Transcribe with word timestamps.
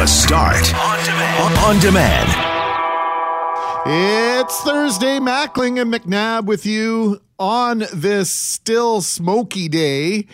The 0.00 0.06
Start 0.06 0.74
on 0.76 1.04
demand. 1.04 1.58
On 1.58 1.78
demand. 1.78 2.30
It's 4.46 4.60
Thursday, 4.62 5.18
Mackling 5.18 5.78
and 5.78 5.92
McNabb 5.92 6.46
with 6.46 6.64
you 6.64 7.20
on 7.38 7.84
this 7.92 8.30
still 8.30 9.02
smoky 9.02 9.68
day. 9.68 10.26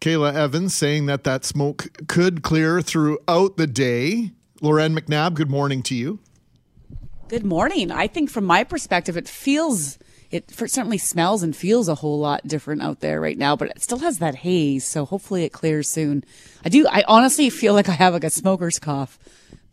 Kayla 0.00 0.32
Evans 0.32 0.74
saying 0.74 1.04
that 1.04 1.24
that 1.24 1.44
smoke 1.44 1.88
could 2.08 2.42
clear 2.42 2.80
throughout 2.80 3.58
the 3.58 3.66
day. 3.66 4.30
Lauren 4.62 4.98
McNabb, 4.98 5.34
good 5.34 5.50
morning 5.50 5.82
to 5.82 5.94
you. 5.94 6.18
Good 7.28 7.44
morning. 7.44 7.92
I 7.92 8.06
think 8.06 8.30
from 8.30 8.46
my 8.46 8.64
perspective, 8.64 9.14
it 9.14 9.28
feels 9.28 9.98
it 10.30 10.50
certainly 10.50 10.98
smells 10.98 11.42
and 11.42 11.56
feels 11.56 11.88
a 11.88 11.96
whole 11.96 12.18
lot 12.18 12.46
different 12.46 12.82
out 12.82 13.00
there 13.00 13.20
right 13.20 13.36
now, 13.36 13.56
but 13.56 13.70
it 13.70 13.82
still 13.82 13.98
has 13.98 14.18
that 14.18 14.36
haze. 14.36 14.84
So 14.84 15.04
hopefully 15.04 15.44
it 15.44 15.50
clears 15.52 15.88
soon. 15.88 16.24
I 16.64 16.68
do. 16.68 16.86
I 16.88 17.02
honestly 17.08 17.50
feel 17.50 17.74
like 17.74 17.88
I 17.88 17.92
have 17.92 18.12
like 18.14 18.24
a 18.24 18.30
smoker's 18.30 18.78
cough 18.78 19.18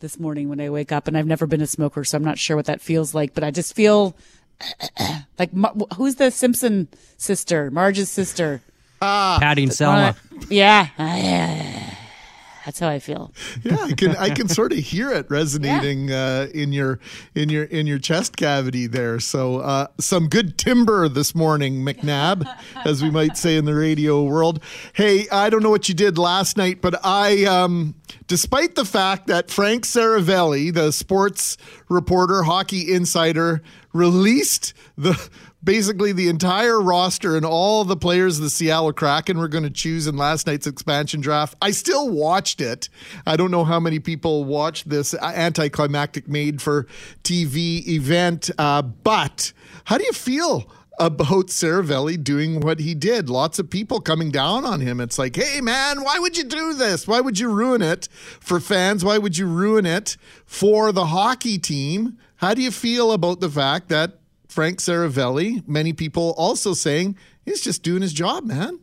this 0.00 0.18
morning 0.18 0.48
when 0.48 0.60
I 0.60 0.70
wake 0.70 0.90
up, 0.92 1.06
and 1.06 1.16
I've 1.16 1.26
never 1.26 1.46
been 1.46 1.60
a 1.60 1.66
smoker, 1.66 2.04
so 2.04 2.16
I'm 2.16 2.24
not 2.24 2.38
sure 2.38 2.56
what 2.56 2.66
that 2.66 2.80
feels 2.80 3.14
like. 3.14 3.34
But 3.34 3.44
I 3.44 3.50
just 3.50 3.74
feel 3.74 4.16
like 5.38 5.50
who's 5.96 6.16
the 6.16 6.30
Simpson 6.30 6.88
sister, 7.16 7.70
Marge's 7.70 8.08
sister, 8.10 8.60
ah, 9.00 9.38
Patty 9.40 9.62
and 9.64 9.72
Selma. 9.72 10.16
yeah. 10.48 10.88
That's 12.68 12.80
how 12.80 12.90
I 12.90 12.98
feel. 12.98 13.32
yeah, 13.62 13.78
I 13.80 13.92
can 13.92 14.14
I 14.16 14.28
can 14.28 14.46
sort 14.50 14.72
of 14.72 14.78
hear 14.78 15.10
it 15.10 15.30
resonating 15.30 16.08
yeah. 16.08 16.16
uh, 16.16 16.46
in 16.52 16.70
your 16.70 17.00
in 17.34 17.48
your 17.48 17.64
in 17.64 17.86
your 17.86 17.98
chest 17.98 18.36
cavity 18.36 18.86
there. 18.86 19.20
So 19.20 19.60
uh, 19.60 19.86
some 19.98 20.28
good 20.28 20.58
timber 20.58 21.08
this 21.08 21.34
morning, 21.34 21.76
McNabb, 21.76 22.46
as 22.84 23.02
we 23.02 23.10
might 23.10 23.38
say 23.38 23.56
in 23.56 23.64
the 23.64 23.74
radio 23.74 24.22
world. 24.22 24.62
Hey, 24.92 25.26
I 25.32 25.48
don't 25.48 25.62
know 25.62 25.70
what 25.70 25.88
you 25.88 25.94
did 25.94 26.18
last 26.18 26.58
night, 26.58 26.82
but 26.82 27.02
I, 27.06 27.46
um, 27.46 27.94
despite 28.26 28.74
the 28.74 28.84
fact 28.84 29.28
that 29.28 29.50
Frank 29.50 29.86
Seravalli, 29.86 30.70
the 30.74 30.92
sports 30.92 31.56
reporter, 31.88 32.42
hockey 32.42 32.92
insider, 32.92 33.62
released 33.92 34.74
the 34.96 35.28
basically 35.62 36.12
the 36.12 36.28
entire 36.28 36.80
roster 36.80 37.36
and 37.36 37.44
all 37.44 37.84
the 37.84 37.96
players 37.96 38.38
the 38.38 38.50
Seattle 38.50 38.92
Kraken 38.92 39.38
were 39.38 39.48
going 39.48 39.64
to 39.64 39.70
choose 39.70 40.06
in 40.06 40.16
last 40.16 40.46
night's 40.46 40.66
expansion 40.66 41.20
draft. 41.20 41.56
I 41.60 41.72
still 41.72 42.08
watched 42.08 42.60
it. 42.60 42.88
I 43.26 43.36
don't 43.36 43.50
know 43.50 43.64
how 43.64 43.80
many 43.80 43.98
people 43.98 44.44
watched 44.44 44.88
this 44.88 45.14
anticlimactic 45.14 46.28
made 46.28 46.62
for 46.62 46.86
TV 47.24 47.86
event, 47.88 48.50
uh, 48.58 48.82
but 48.82 49.52
how 49.84 49.98
do 49.98 50.04
you 50.04 50.12
feel? 50.12 50.70
About 51.00 51.46
Seravalli 51.46 52.20
doing 52.24 52.58
what 52.58 52.80
he 52.80 52.92
did. 52.92 53.30
Lots 53.30 53.60
of 53.60 53.70
people 53.70 54.00
coming 54.00 54.32
down 54.32 54.64
on 54.64 54.80
him. 54.80 55.00
It's 55.00 55.16
like, 55.16 55.36
hey, 55.36 55.60
man, 55.60 56.02
why 56.02 56.18
would 56.18 56.36
you 56.36 56.42
do 56.42 56.74
this? 56.74 57.06
Why 57.06 57.20
would 57.20 57.38
you 57.38 57.48
ruin 57.52 57.82
it 57.82 58.08
for 58.40 58.58
fans? 58.58 59.04
Why 59.04 59.16
would 59.16 59.38
you 59.38 59.46
ruin 59.46 59.86
it 59.86 60.16
for 60.44 60.90
the 60.90 61.06
hockey 61.06 61.56
team? 61.56 62.18
How 62.38 62.54
do 62.54 62.62
you 62.62 62.70
feel 62.70 63.12
about 63.12 63.40
the 63.40 63.50
fact 63.50 63.88
that 63.88 64.18
Frank 64.48 64.78
Seravalli, 64.78 65.66
many 65.68 65.92
people 65.92 66.34
also 66.36 66.72
saying 66.72 67.16
he's 67.44 67.60
just 67.60 67.82
doing 67.82 68.02
his 68.02 68.12
job, 68.12 68.44
man. 68.44 68.80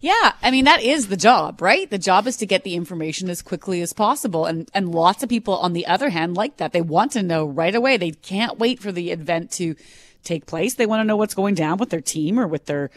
Yeah, 0.00 0.32
I 0.42 0.50
mean 0.50 0.66
that 0.66 0.82
is 0.82 1.08
the 1.08 1.16
job, 1.16 1.62
right? 1.62 1.88
The 1.88 1.98
job 1.98 2.26
is 2.26 2.36
to 2.38 2.46
get 2.46 2.62
the 2.62 2.74
information 2.74 3.30
as 3.30 3.42
quickly 3.42 3.80
as 3.80 3.92
possible, 3.92 4.44
and 4.44 4.68
and 4.74 4.94
lots 4.94 5.22
of 5.22 5.28
people 5.28 5.56
on 5.56 5.72
the 5.72 5.86
other 5.86 6.10
hand 6.10 6.36
like 6.36 6.58
that. 6.58 6.72
They 6.72 6.82
want 6.82 7.12
to 7.12 7.22
know 7.22 7.46
right 7.46 7.74
away. 7.74 7.96
They 7.96 8.10
can't 8.10 8.58
wait 8.58 8.80
for 8.80 8.92
the 8.92 9.10
event 9.12 9.50
to 9.52 9.76
take 10.22 10.46
place. 10.46 10.74
They 10.74 10.86
want 10.86 11.00
to 11.00 11.04
know 11.04 11.16
what's 11.16 11.34
going 11.34 11.54
down 11.54 11.78
with 11.78 11.90
their 11.90 12.02
team 12.02 12.38
or 12.38 12.46
with 12.46 12.66
their 12.66 12.90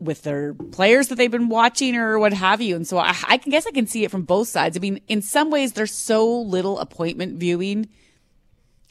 with 0.00 0.22
their 0.22 0.54
players 0.54 1.08
that 1.08 1.16
they've 1.16 1.30
been 1.30 1.48
watching 1.48 1.96
or 1.96 2.18
what 2.18 2.32
have 2.32 2.60
you. 2.60 2.76
And 2.76 2.86
so 2.86 2.98
I, 2.98 3.14
I 3.28 3.36
guess 3.36 3.66
I 3.66 3.70
can 3.70 3.86
see 3.86 4.04
it 4.04 4.10
from 4.10 4.22
both 4.22 4.48
sides. 4.48 4.76
I 4.76 4.80
mean, 4.80 5.00
in 5.06 5.22
some 5.22 5.50
ways, 5.50 5.74
there's 5.74 5.94
so 5.94 6.40
little 6.40 6.78
appointment 6.78 7.38
viewing 7.38 7.88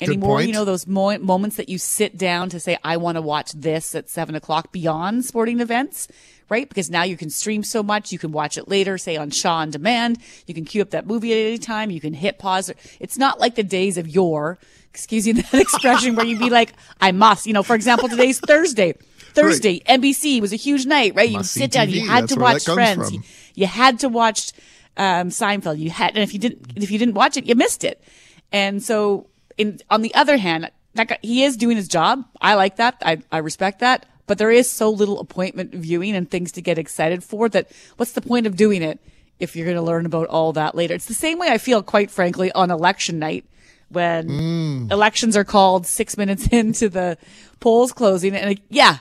anymore. 0.02 0.42
You 0.42 0.54
know, 0.54 0.66
those 0.66 0.88
mo- 0.88 1.18
moments 1.20 1.58
that 1.58 1.70
you 1.70 1.78
sit 1.78 2.18
down 2.18 2.50
to 2.50 2.60
say, 2.60 2.78
I 2.84 2.98
want 2.98 3.16
to 3.16 3.22
watch 3.22 3.52
this 3.54 3.96
at 3.96 4.10
seven 4.10 4.36
o'clock 4.36 4.72
beyond 4.72 5.26
sporting 5.26 5.60
events, 5.60 6.08
right? 6.50 6.68
Because 6.68 6.90
now 6.90 7.04
you 7.04 7.18
can 7.18 7.30
stream 7.30 7.64
so 7.64 7.84
much. 7.84 8.12
You 8.12 8.20
can 8.20 8.32
watch 8.32 8.58
it 8.58 8.68
later, 8.68 8.98
say 8.98 9.18
on 9.18 9.30
Shaw 9.30 9.58
on 9.58 9.72
demand. 9.72 10.18
You 10.48 10.54
can 10.54 10.66
queue 10.66 10.82
up 10.82 10.92
that 10.92 11.08
movie 11.08 11.32
at 11.32 11.48
any 11.48 11.58
time. 11.58 11.92
You 11.92 12.02
can 12.02 12.14
hit 12.14 12.40
pause. 12.40 12.72
It's 13.00 13.18
not 13.18 13.40
like 13.40 13.56
the 13.56 13.64
days 13.64 13.98
of 13.98 14.08
yore, 14.08 14.60
excuse 14.90 15.26
me, 15.26 15.32
that 15.42 15.54
expression 15.54 16.16
where 16.16 16.26
you'd 16.26 16.40
be 16.40 16.50
like, 16.50 16.74
I 17.00 17.12
must, 17.12 17.46
you 17.46 17.54
know, 17.54 17.64
for 17.64 17.76
example, 17.76 18.10
today's 18.10 18.40
Thursday. 18.46 18.96
Thursday, 19.34 19.82
right. 19.88 20.02
NBC 20.02 20.42
was 20.42 20.52
a 20.52 20.58
huge 20.58 20.86
night, 20.86 21.16
right? 21.16 21.30
You 21.30 21.42
sit 21.44 21.72
down, 21.72 21.90
you 21.90 22.06
had 22.06 22.24
That's 22.24 22.34
to 22.34 22.40
watch 22.40 22.66
Friends. 22.66 23.14
You, 23.14 23.22
you, 23.56 23.66
had 23.66 24.00
to 24.00 24.10
watch 24.10 24.52
um, 24.98 25.30
Seinfeld. 25.30 25.80
You 25.80 25.90
had, 25.90 26.16
and 26.16 26.24
if 26.24 26.34
you 26.34 26.40
didn't, 26.40 26.74
if 26.76 26.92
you 26.92 27.00
didn't 27.00 27.14
watch 27.14 27.38
it, 27.38 27.46
you 27.46 27.56
missed 27.56 27.86
it. 27.86 28.04
And 28.52 28.84
so 28.84 29.28
in, 29.62 29.80
on 29.90 30.02
the 30.02 30.14
other 30.16 30.38
hand, 30.38 30.72
that 30.96 31.08
guy, 31.08 31.18
he 31.22 31.44
is 31.44 31.56
doing 31.56 31.78
his 31.78 31.88
job. 31.88 32.26
I 32.42 32.56
like 32.56 32.78
that. 32.78 32.98
I, 33.02 33.20
I 33.32 33.38
respect 33.38 33.80
that. 33.80 34.06
But 34.26 34.38
there 34.38 34.52
is 34.52 34.70
so 34.70 34.90
little 34.90 35.20
appointment 35.20 35.74
viewing 35.74 36.16
and 36.16 36.30
things 36.30 36.52
to 36.54 36.62
get 36.62 36.78
excited 36.78 37.24
for 37.24 37.48
that 37.50 37.72
what's 37.98 38.14
the 38.14 38.22
point 38.22 38.48
of 38.48 38.56
doing 38.56 38.82
it 38.82 39.00
if 39.40 39.56
you're 39.56 39.66
going 39.66 39.78
to 39.78 39.84
learn 39.84 40.06
about 40.06 40.28
all 40.28 40.54
that 40.54 40.74
later? 40.74 40.96
It's 40.96 41.06
the 41.06 41.14
same 41.14 41.38
way 41.38 41.50
I 41.50 41.58
feel, 41.58 41.84
quite 41.84 42.10
frankly, 42.10 42.52
on 42.52 42.72
election 42.72 43.20
night 43.20 43.46
when 43.90 44.30
mm. 44.30 44.92
elections 44.92 45.36
are 45.38 45.44
called 45.44 45.86
six 45.86 46.18
minutes 46.18 46.48
into 46.52 46.90
the 46.90 47.18
polls 47.60 47.92
closing. 47.92 48.36
And 48.36 48.60
yeah, 48.70 49.00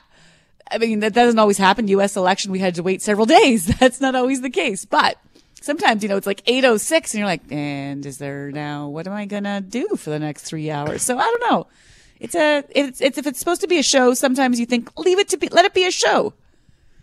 I 0.71 0.79
mean, 0.79 1.01
that 1.01 1.15
doesn't 1.15 1.39
always 1.39 1.59
happen. 1.59 1.89
U.S. 1.89 2.17
election, 2.17 2.53
we 2.53 2.59
had 2.59 2.75
to 2.75 2.83
wait 2.83 3.01
several 3.01 3.27
days. 3.39 3.67
That's 3.79 4.01
not 4.01 4.15
always 4.15 4.43
the 4.43 4.51
case, 4.51 4.85
but 4.85 5.17
sometimes, 5.61 6.03
you 6.03 6.09
know, 6.09 6.17
it's 6.17 6.27
like 6.27 6.43
806 6.47 7.15
and 7.15 7.19
you're 7.19 7.27
like, 7.27 7.43
and 7.51 8.05
is 8.05 8.19
there 8.19 8.51
now, 8.51 8.89
what 8.89 9.07
am 9.07 9.13
I 9.13 9.27
going 9.27 9.45
to 9.45 9.61
do 9.61 9.89
for 9.97 10.11
the 10.11 10.19
next 10.19 10.43
three 10.43 10.71
hours? 10.71 11.03
So 11.03 11.19
I 11.19 11.23
don't 11.23 11.51
know. 11.51 11.67
It's 12.19 12.35
a, 12.35 12.65
it's, 12.71 13.01
it's, 13.01 13.19
if 13.19 13.27
it's 13.27 13.39
supposed 13.39 13.61
to 13.63 13.69
be 13.69 13.79
a 13.79 13.83
show, 13.83 14.15
sometimes 14.15 14.61
you 14.61 14.67
think, 14.67 14.99
leave 14.99 15.19
it 15.19 15.29
to 15.29 15.37
be, 15.37 15.49
let 15.49 15.65
it 15.65 15.73
be 15.73 15.87
a 15.87 15.91
show. 15.91 16.35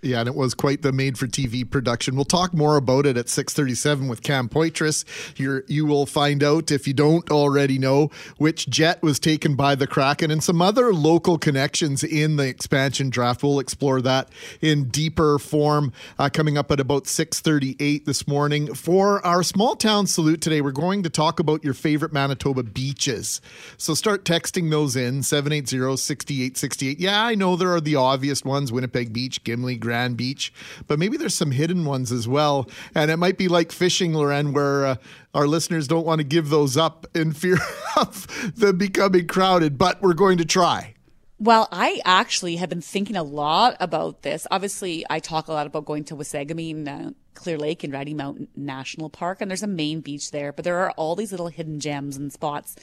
Yeah, 0.01 0.19
and 0.19 0.29
it 0.29 0.35
was 0.35 0.53
quite 0.53 0.83
the 0.83 0.91
made-for-TV 0.91 1.71
production. 1.71 2.15
We'll 2.15 2.25
talk 2.25 2.53
more 2.53 2.77
about 2.77 3.07
it 3.07 3.17
at 3.17 3.29
6:37 3.29 4.07
with 4.07 4.21
Cam 4.21 4.47
Poitras. 4.47 5.03
you 5.37 5.63
you 5.67 5.85
will 5.85 6.05
find 6.05 6.43
out 6.43 6.71
if 6.71 6.87
you 6.87 6.93
don't 6.93 7.29
already 7.31 7.79
know 7.79 8.11
which 8.37 8.69
jet 8.69 9.01
was 9.01 9.19
taken 9.19 9.55
by 9.55 9.73
the 9.73 9.87
Kraken 9.87 10.29
and 10.29 10.43
some 10.43 10.61
other 10.61 10.93
local 10.93 11.39
connections 11.39 12.03
in 12.03 12.35
the 12.35 12.47
expansion 12.47 13.09
draft. 13.09 13.41
We'll 13.41 13.59
explore 13.59 14.01
that 14.01 14.29
in 14.61 14.89
deeper 14.89 15.39
form 15.39 15.93
uh, 16.19 16.29
coming 16.31 16.57
up 16.57 16.71
at 16.71 16.79
about 16.79 17.05
6:38 17.05 18.05
this 18.05 18.27
morning. 18.27 18.75
For 18.75 19.25
our 19.25 19.41
small 19.41 19.75
town 19.75 20.05
salute 20.05 20.41
today, 20.41 20.61
we're 20.61 20.71
going 20.71 21.01
to 21.03 21.09
talk 21.09 21.39
about 21.39 21.63
your 21.63 21.73
favorite 21.73 22.13
Manitoba 22.13 22.61
beaches. 22.61 23.41
So 23.77 23.95
start 23.95 24.25
texting 24.25 24.69
those 24.69 24.95
in 24.95 25.21
780-6868. 25.21 26.97
Yeah, 26.99 27.23
I 27.23 27.33
know 27.33 27.55
there 27.55 27.73
are 27.73 27.81
the 27.81 27.95
obvious 27.95 28.45
ones: 28.45 28.71
Winnipeg 28.71 29.11
Beach, 29.11 29.43
Gimli. 29.43 29.75
Grand 29.87 30.17
Beach, 30.17 30.51
but 30.85 30.99
maybe 30.99 31.15
there's 31.15 31.33
some 31.33 31.51
hidden 31.51 31.85
ones 31.85 32.11
as 32.11 32.27
well. 32.27 32.69
And 32.93 33.09
it 33.09 33.15
might 33.15 33.37
be 33.37 33.47
like 33.47 33.71
fishing, 33.71 34.13
Lauren, 34.13 34.51
where 34.51 34.85
uh, 34.85 34.95
our 35.33 35.47
listeners 35.47 35.87
don't 35.87 36.05
want 36.05 36.19
to 36.19 36.25
give 36.25 36.49
those 36.49 36.75
up 36.75 37.07
in 37.15 37.31
fear 37.31 37.57
of 37.97 38.53
them 38.53 38.77
becoming 38.77 39.27
crowded, 39.27 39.77
but 39.77 40.01
we're 40.01 40.13
going 40.13 40.37
to 40.39 40.45
try. 40.45 40.93
Well, 41.39 41.67
I 41.71 42.01
actually 42.03 42.55
have 42.55 42.69
been 42.69 42.81
thinking 42.81 43.15
a 43.15 43.21
lot 43.21 43.77
about 43.79 44.23
this. 44.23 44.47
Obviously, 44.49 45.05
I 45.07 45.19
talk 45.19 45.47
a 45.47 45.53
lot 45.53 45.67
about 45.67 45.85
going 45.85 46.03
to 46.05 46.15
Wasagaming, 46.15 46.87
uh, 46.87 47.11
Clear 47.35 47.59
Lake, 47.59 47.83
and 47.83 47.93
Riding 47.93 48.17
Mountain 48.17 48.47
National 48.55 49.07
Park, 49.07 49.39
and 49.39 49.51
there's 49.51 49.61
a 49.61 49.67
main 49.67 50.01
beach 50.01 50.31
there. 50.31 50.51
But 50.51 50.65
there 50.65 50.79
are 50.79 50.89
all 50.91 51.15
these 51.15 51.29
little 51.29 51.49
hidden 51.49 51.79
gems 51.79 52.17
and 52.17 52.33
spots 52.33 52.75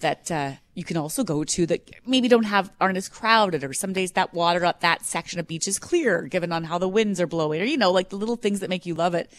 that 0.00 0.30
uh, 0.30 0.52
you 0.72 0.84
can 0.84 0.96
also 0.96 1.22
go 1.22 1.44
to 1.44 1.66
that 1.66 1.90
maybe 2.06 2.28
don't 2.28 2.44
have 2.44 2.72
aren't 2.80 2.96
as 2.96 3.10
crowded, 3.10 3.62
or 3.62 3.74
some 3.74 3.92
days 3.92 4.12
that 4.12 4.32
water 4.32 4.64
up 4.64 4.80
that 4.80 5.04
section 5.04 5.38
of 5.38 5.46
beach 5.46 5.68
is 5.68 5.78
clear, 5.78 6.22
given 6.22 6.50
on 6.50 6.64
how 6.64 6.78
the 6.78 6.88
winds 6.88 7.20
are 7.20 7.26
blowing, 7.26 7.60
or 7.60 7.64
you 7.64 7.76
know, 7.76 7.92
like 7.92 8.08
the 8.08 8.16
little 8.16 8.36
things 8.36 8.60
that 8.60 8.70
make 8.70 8.86
you 8.86 8.94
love 8.94 9.14
it. 9.14 9.30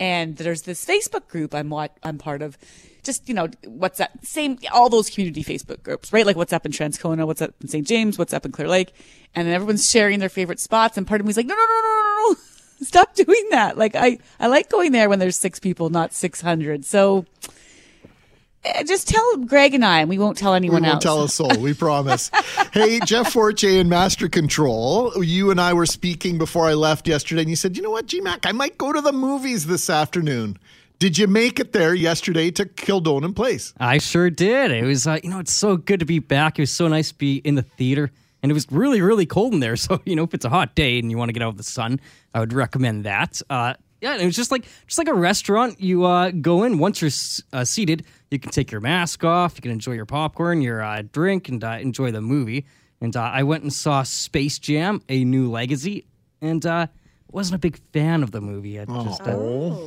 And 0.00 0.36
there's 0.36 0.62
this 0.62 0.84
Facebook 0.84 1.28
group 1.28 1.54
I'm 1.54 1.72
I'm 2.02 2.18
part 2.18 2.42
of 2.42 2.58
just, 3.02 3.28
you 3.28 3.34
know, 3.34 3.48
what's 3.66 3.98
that 3.98 4.24
same, 4.26 4.58
all 4.72 4.88
those 4.88 5.10
community 5.10 5.42
Facebook 5.42 5.82
groups, 5.82 6.12
right? 6.12 6.26
Like 6.26 6.36
what's 6.36 6.52
up 6.52 6.66
in 6.66 6.72
Transcona, 6.72 7.26
what's 7.26 7.42
up 7.42 7.54
in 7.60 7.68
St. 7.68 7.86
James, 7.86 8.18
what's 8.18 8.32
up 8.32 8.44
in 8.44 8.52
Clear 8.52 8.68
Lake. 8.68 8.92
And 9.34 9.46
then 9.46 9.54
everyone's 9.54 9.88
sharing 9.90 10.18
their 10.20 10.28
favorite 10.28 10.60
spots. 10.60 10.96
And 10.96 11.06
part 11.06 11.20
of 11.20 11.26
me's 11.26 11.36
like, 11.36 11.46
no, 11.46 11.54
no, 11.54 11.60
no, 11.66 11.80
no, 11.82 11.82
no, 11.82 12.30
no. 12.30 12.36
Stop 12.84 13.14
doing 13.14 13.48
that. 13.50 13.76
Like 13.76 13.94
I, 13.94 14.18
I 14.38 14.46
like 14.46 14.68
going 14.70 14.92
there 14.92 15.08
when 15.08 15.18
there's 15.18 15.36
six 15.36 15.58
people, 15.58 15.90
not 15.90 16.12
600. 16.12 16.84
So, 16.84 17.26
eh, 18.64 18.84
just 18.84 19.08
tell 19.08 19.36
Greg 19.38 19.74
and 19.74 19.84
I, 19.84 20.00
and 20.00 20.08
we 20.08 20.18
won't 20.18 20.38
tell 20.38 20.54
anyone 20.54 20.82
we 20.82 20.88
won't 20.88 20.94
else. 20.94 21.02
tell 21.04 21.22
a 21.24 21.28
soul. 21.28 21.58
We 21.60 21.74
promise. 21.86 22.30
hey, 22.72 23.00
Jeff 23.04 23.32
Fortier 23.32 23.80
in 23.80 23.88
Master 23.88 24.28
Control. 24.28 25.12
You 25.24 25.50
and 25.50 25.60
I 25.60 25.72
were 25.72 25.86
speaking 25.86 26.38
before 26.38 26.66
I 26.66 26.74
left 26.74 27.08
yesterday, 27.08 27.42
and 27.42 27.50
you 27.50 27.56
said, 27.56 27.76
"You 27.76 27.82
know 27.82 27.90
what, 27.90 28.06
GMAC, 28.06 28.46
I 28.46 28.52
might 28.52 28.78
go 28.78 28.92
to 28.92 29.00
the 29.00 29.12
movies 29.12 29.66
this 29.66 29.90
afternoon." 29.90 30.56
Did 30.98 31.16
you 31.16 31.28
make 31.28 31.60
it 31.60 31.72
there 31.72 31.94
yesterday 31.94 32.50
to 32.52 32.66
Kildonan 32.66 33.34
Place? 33.34 33.72
I 33.78 33.98
sure 33.98 34.30
did. 34.30 34.72
It 34.72 34.84
was, 34.84 35.06
uh, 35.06 35.20
you 35.22 35.30
know, 35.30 35.38
it's 35.38 35.52
so 35.52 35.76
good 35.76 36.00
to 36.00 36.06
be 36.06 36.18
back. 36.18 36.58
It 36.58 36.62
was 36.62 36.72
so 36.72 36.88
nice 36.88 37.10
to 37.10 37.14
be 37.18 37.36
in 37.36 37.54
the 37.54 37.62
theater. 37.62 38.10
And 38.42 38.50
it 38.50 38.54
was 38.54 38.66
really, 38.70 39.00
really 39.00 39.26
cold 39.26 39.54
in 39.54 39.60
there. 39.60 39.76
So, 39.88 40.00
you 40.04 40.16
know, 40.16 40.24
if 40.24 40.34
it's 40.34 40.44
a 40.44 40.48
hot 40.48 40.74
day 40.74 40.98
and 40.98 41.08
you 41.08 41.16
want 41.16 41.28
to 41.28 41.32
get 41.32 41.42
out 41.42 41.50
of 41.50 41.56
the 41.56 41.62
sun, 41.62 42.00
I 42.34 42.40
would 42.40 42.52
recommend 42.52 43.04
that. 43.04 43.40
Uh, 43.48 43.74
Yeah, 44.00 44.16
it 44.16 44.24
was 44.26 44.34
just 44.34 44.50
like 44.50 44.64
just 44.86 44.98
like 44.98 45.08
a 45.08 45.14
restaurant. 45.14 45.80
You 45.80 46.04
uh, 46.04 46.32
go 46.32 46.64
in 46.64 46.78
once 46.78 47.00
you're 47.00 47.12
uh, 47.52 47.64
seated, 47.64 48.04
you 48.30 48.38
can 48.40 48.50
take 48.50 48.72
your 48.72 48.80
mask 48.80 49.24
off, 49.24 49.54
you 49.56 49.62
can 49.62 49.70
enjoy 49.70 49.92
your 49.92 50.06
popcorn, 50.06 50.62
your 50.62 50.82
uh, 50.82 51.02
drink, 51.12 51.48
and 51.48 51.62
uh, 51.62 51.78
enjoy 51.80 52.10
the 52.10 52.20
movie. 52.20 52.64
And 53.00 53.16
uh, 53.16 53.22
I 53.22 53.42
went 53.44 53.62
and 53.62 53.72
saw 53.72 54.02
Space 54.04 54.58
Jam: 54.58 55.00
A 55.08 55.24
New 55.24 55.50
Legacy, 55.50 56.06
and 56.40 56.64
uh, 56.66 56.86
wasn't 57.30 57.56
a 57.56 57.58
big 57.58 57.78
fan 57.92 58.22
of 58.22 58.30
the 58.30 58.40
movie. 58.40 58.80
I 58.80 58.84
just, 58.84 59.20
uh, 59.22 59.36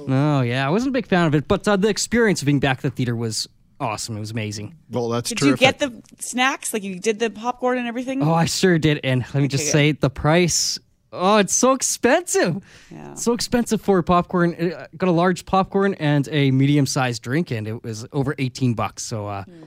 no, 0.07 0.41
yeah, 0.41 0.65
I 0.65 0.69
wasn't 0.69 0.89
a 0.89 0.93
big 0.93 1.07
fan 1.07 1.25
of 1.27 1.35
it. 1.35 1.47
But 1.47 1.67
uh, 1.67 1.75
the 1.75 1.89
experience 1.89 2.41
of 2.41 2.45
being 2.45 2.59
back 2.59 2.77
at 2.77 2.81
the 2.83 2.89
theater 2.91 3.15
was 3.15 3.47
awesome. 3.79 4.15
It 4.17 4.19
was 4.19 4.31
amazing. 4.31 4.75
Well, 4.91 5.09
that's 5.09 5.29
true. 5.31 5.55
Did 5.55 5.59
terrific. 5.59 5.81
you 5.81 5.89
get 5.89 6.05
the 6.17 6.23
snacks? 6.23 6.73
Like 6.73 6.83
you 6.83 6.99
did 6.99 7.19
the 7.19 7.29
popcorn 7.29 7.77
and 7.79 7.87
everything? 7.87 8.21
Oh, 8.21 8.33
I 8.33 8.45
sure 8.45 8.77
did. 8.77 8.99
And 9.03 9.25
let 9.33 9.41
me 9.41 9.47
just 9.47 9.63
Okay, 9.65 9.71
say 9.71 9.91
the 9.93 10.09
price. 10.09 10.77
Oh, 11.13 11.37
it's 11.37 11.53
so 11.53 11.73
expensive. 11.73 12.63
Yeah. 12.89 13.15
So 13.15 13.33
expensive 13.33 13.81
for 13.81 14.01
popcorn. 14.01 14.53
Uh, 14.55 14.87
got 14.95 15.09
a 15.09 15.11
large 15.11 15.45
popcorn 15.45 15.93
and 15.95 16.27
a 16.31 16.51
medium 16.51 16.85
sized 16.85 17.21
drink, 17.21 17.51
and 17.51 17.67
it 17.67 17.83
was 17.83 18.05
over 18.13 18.33
18 18.37 18.75
bucks. 18.75 19.03
So, 19.03 19.27
uh, 19.27 19.43
Hmm. 19.43 19.63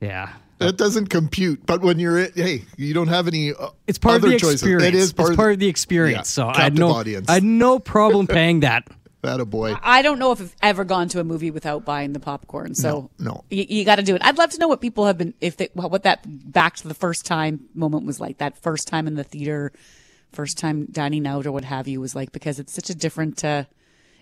yeah. 0.00 0.30
That 0.58 0.76
doesn't 0.76 1.08
compute. 1.08 1.66
But 1.66 1.82
when 1.82 1.98
you're, 1.98 2.18
in- 2.18 2.32
hey, 2.34 2.62
you 2.76 2.94
don't 2.94 3.08
have 3.08 3.28
any. 3.28 3.52
Uh, 3.52 3.68
It's 3.86 3.98
part 3.98 4.16
other 4.16 4.28
of 4.28 4.32
the 4.32 4.38
choices. 4.38 4.62
experience. 4.62 4.84
It 4.84 4.94
is 4.94 5.12
part, 5.12 5.26
it's 5.28 5.30
of, 5.32 5.36
part 5.36 5.52
of 5.52 5.58
the 5.58 5.68
experience. 5.68 6.36
Yeah, 6.38 6.44
so 6.44 6.48
I 6.48 6.62
had 6.62 6.78
no, 6.78 6.90
audience. 6.90 7.28
I 7.28 7.34
had 7.34 7.44
no 7.44 7.78
problem 7.78 8.26
paying 8.26 8.60
that. 8.60 8.88
that 9.22 9.40
a 9.40 9.44
boy. 9.44 9.74
I 9.82 10.02
don't 10.02 10.18
know 10.18 10.32
if 10.32 10.40
I've 10.40 10.54
ever 10.62 10.84
gone 10.84 11.08
to 11.08 11.20
a 11.20 11.24
movie 11.24 11.50
without 11.50 11.84
buying 11.84 12.12
the 12.12 12.20
popcorn. 12.20 12.74
So 12.74 13.10
No, 13.18 13.32
no. 13.32 13.44
you, 13.50 13.66
you 13.68 13.84
got 13.84 13.96
to 13.96 14.02
do 14.02 14.14
it. 14.14 14.22
I'd 14.24 14.38
love 14.38 14.50
to 14.50 14.58
know 14.58 14.68
what 14.68 14.80
people 14.80 15.04
have 15.06 15.18
been, 15.18 15.34
if 15.40 15.56
they, 15.58 15.68
what 15.74 16.04
that 16.04 16.20
back 16.24 16.76
to 16.76 16.88
the 16.88 16.94
first 16.94 17.26
time 17.26 17.66
moment 17.74 18.06
was 18.06 18.20
like. 18.20 18.38
That 18.38 18.56
first 18.56 18.88
time 18.88 19.06
in 19.06 19.14
the 19.14 19.24
theater, 19.24 19.72
first 20.32 20.58
time 20.58 20.86
dining 20.86 21.26
out 21.26 21.46
or 21.46 21.52
what 21.52 21.64
have 21.64 21.88
you 21.88 22.00
was 22.00 22.14
like 22.14 22.32
because 22.32 22.58
it's 22.58 22.72
such 22.72 22.88
a 22.88 22.94
different 22.94 23.44
uh, 23.44 23.64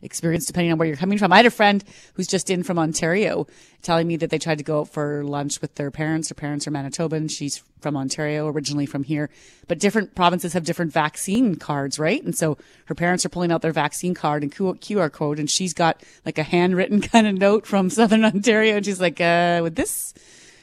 experience 0.04 0.46
depending 0.46 0.70
on 0.70 0.78
where 0.78 0.86
you're 0.86 0.96
coming 0.96 1.18
from. 1.18 1.32
I 1.32 1.36
had 1.38 1.46
a 1.46 1.50
friend 1.50 1.82
who's 2.14 2.26
just 2.28 2.50
in 2.50 2.62
from 2.62 2.78
Ontario 2.78 3.46
telling 3.82 4.06
me 4.06 4.16
that 4.16 4.30
they 4.30 4.38
tried 4.38 4.58
to 4.58 4.64
go 4.64 4.80
out 4.80 4.88
for 4.90 5.24
lunch 5.24 5.60
with 5.60 5.74
their 5.74 5.90
parents. 5.90 6.28
Her 6.28 6.34
parents 6.34 6.66
are 6.66 6.70
Manitoban. 6.70 7.30
She's 7.30 7.62
from 7.80 7.96
Ontario, 7.96 8.48
originally 8.48 8.86
from 8.86 9.02
here, 9.02 9.28
but 9.68 9.78
different 9.78 10.14
provinces 10.14 10.52
have 10.54 10.64
different 10.64 10.92
vaccine 10.92 11.56
cards, 11.56 11.98
right? 11.98 12.22
And 12.22 12.34
so 12.36 12.56
her 12.86 12.94
parents 12.94 13.26
are 13.26 13.28
pulling 13.28 13.52
out 13.52 13.60
their 13.60 13.72
vaccine 13.72 14.14
card 14.14 14.42
and 14.42 14.50
QR 14.54 15.12
code, 15.12 15.38
and 15.38 15.50
she's 15.50 15.74
got 15.74 16.02
like 16.24 16.38
a 16.38 16.42
handwritten 16.42 17.00
kind 17.12 17.26
of 17.26 17.34
note 17.34 17.66
from 17.66 17.90
Southern 17.90 18.24
Ontario, 18.24 18.76
and 18.76 18.86
she's 18.86 19.00
like, 19.00 19.20
uh, 19.20 19.58
"Would 19.62 19.76
this 19.76 20.14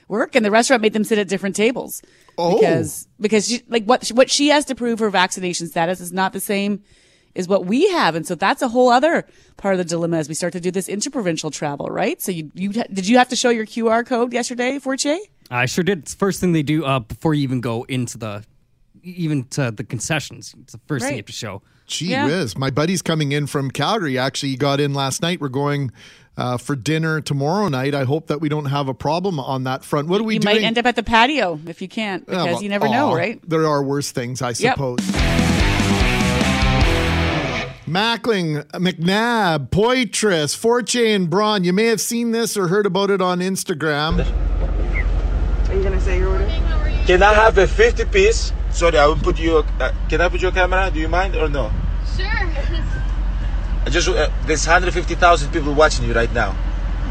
work?" 0.07 0.35
And 0.35 0.43
the 0.43 0.49
restaurant 0.49 0.81
made 0.81 0.93
them 0.93 1.03
sit 1.03 1.19
at 1.19 1.27
different 1.27 1.55
tables 1.55 2.01
Oh. 2.39 2.57
because 2.59 3.07
because 3.19 3.47
she, 3.47 3.61
like 3.67 3.85
what 3.85 4.07
what 4.09 4.31
she 4.31 4.47
has 4.47 4.65
to 4.65 4.73
prove 4.75 4.97
her 4.99 5.09
vaccination 5.11 5.67
status 5.67 5.99
is 6.01 6.11
not 6.11 6.33
the 6.33 6.39
same 6.39 6.81
is 7.35 7.47
what 7.47 7.65
we 7.65 7.89
have, 7.91 8.15
and 8.15 8.25
so 8.27 8.35
that's 8.35 8.61
a 8.61 8.67
whole 8.67 8.89
other 8.89 9.25
part 9.57 9.73
of 9.73 9.77
the 9.77 9.85
dilemma 9.85 10.17
as 10.17 10.27
we 10.27 10.35
start 10.35 10.53
to 10.53 10.59
do 10.59 10.71
this 10.71 10.89
interprovincial 10.89 11.51
travel, 11.51 11.87
right? 11.87 12.21
So 12.21 12.31
you 12.31 12.51
you 12.53 12.71
did 12.71 13.07
you 13.07 13.17
have 13.17 13.29
to 13.29 13.35
show 13.35 13.49
your 13.49 13.65
QR 13.65 14.05
code 14.05 14.33
yesterday, 14.33 14.79
Forche? 14.79 15.05
I 15.49 15.65
sure 15.65 15.83
did. 15.83 15.99
It's 15.99 16.13
the 16.13 16.17
first 16.19 16.39
thing 16.39 16.53
they 16.53 16.63
do 16.63 16.85
uh, 16.85 16.99
before 16.99 17.33
you 17.33 17.43
even 17.43 17.59
go 17.61 17.83
into 17.83 18.17
the, 18.17 18.43
even 19.03 19.43
to 19.49 19.71
the 19.71 19.83
concessions. 19.83 20.55
It's 20.61 20.73
the 20.73 20.79
first 20.87 21.03
thing 21.05 21.13
you 21.13 21.17
have 21.19 21.25
to 21.25 21.33
show. 21.33 21.61
Gee 21.87 22.05
Yeah. 22.11 22.25
whiz. 22.25 22.57
My 22.57 22.69
buddy's 22.69 23.01
coming 23.01 23.33
in 23.33 23.47
from 23.47 23.69
Calgary. 23.69 24.17
Actually, 24.17 24.49
he 24.49 24.55
got 24.55 24.79
in 24.79 24.93
last 24.93 25.21
night. 25.21 25.41
We're 25.41 25.49
going 25.49 25.91
uh, 26.37 26.55
for 26.57 26.77
dinner 26.77 27.19
tomorrow 27.19 27.67
night. 27.67 27.93
I 27.93 28.05
hope 28.05 28.27
that 28.27 28.39
we 28.39 28.47
don't 28.47 28.65
have 28.67 28.87
a 28.87 28.93
problem 28.93 29.41
on 29.41 29.65
that 29.65 29.83
front. 29.83 30.07
What 30.07 30.21
are 30.21 30.23
we 30.23 30.35
you 30.35 30.39
doing? 30.39 30.55
might 30.55 30.63
end 30.63 30.77
up 30.77 30.85
at 30.85 30.95
the 30.95 31.03
patio 31.03 31.59
if 31.67 31.81
you 31.81 31.89
can't 31.89 32.23
Yeah, 32.29 32.35
because 32.35 32.45
well, 32.53 32.63
you 32.63 32.69
never 32.69 32.87
know, 32.87 33.13
right? 33.13 33.41
There 33.47 33.67
are 33.67 33.83
worse 33.83 34.11
things, 34.11 34.41
I 34.41 34.53
Yep. 34.57 34.77
Suppose. 37.85 37.93
Mackling, 37.93 38.63
McNabb, 38.71 39.69
Poitras, 39.69 40.55
Forche, 40.55 40.95
and 40.95 41.29
Braun. 41.29 41.63
You 41.63 41.73
may 41.73 41.85
have 41.85 42.01
seen 42.01 42.31
this 42.31 42.57
or 42.57 42.67
heard 42.67 42.85
about 42.85 43.09
it 43.09 43.21
on 43.21 43.39
Instagram. 43.39 44.19
Are 45.69 45.73
you 45.75 45.83
gonna 45.83 46.01
say 46.01 46.17
your 46.19 46.29
order? 46.29 46.45
Can 47.05 47.23
I 47.23 47.33
have 47.33 47.57
a 47.57 47.67
50 47.67 48.05
piece? 48.05 48.53
Sorry, 48.71 48.97
I 48.97 49.05
will 49.07 49.15
put 49.17 49.39
you. 49.39 49.63
Uh, 49.79 49.91
can 50.09 50.21
I 50.21 50.29
put 50.29 50.41
your 50.41 50.51
camera? 50.51 50.89
Do 50.93 50.99
you 50.99 51.07
mind 51.09 51.35
or 51.35 51.49
no? 51.49 51.71
Sure. 52.15 52.25
I 53.83 53.89
just 53.89 54.07
uh, 54.07 54.29
there's 54.45 54.65
150,000 54.65 55.51
people 55.51 55.73
watching 55.73 56.05
you 56.07 56.13
right 56.13 56.31
now. 56.33 56.55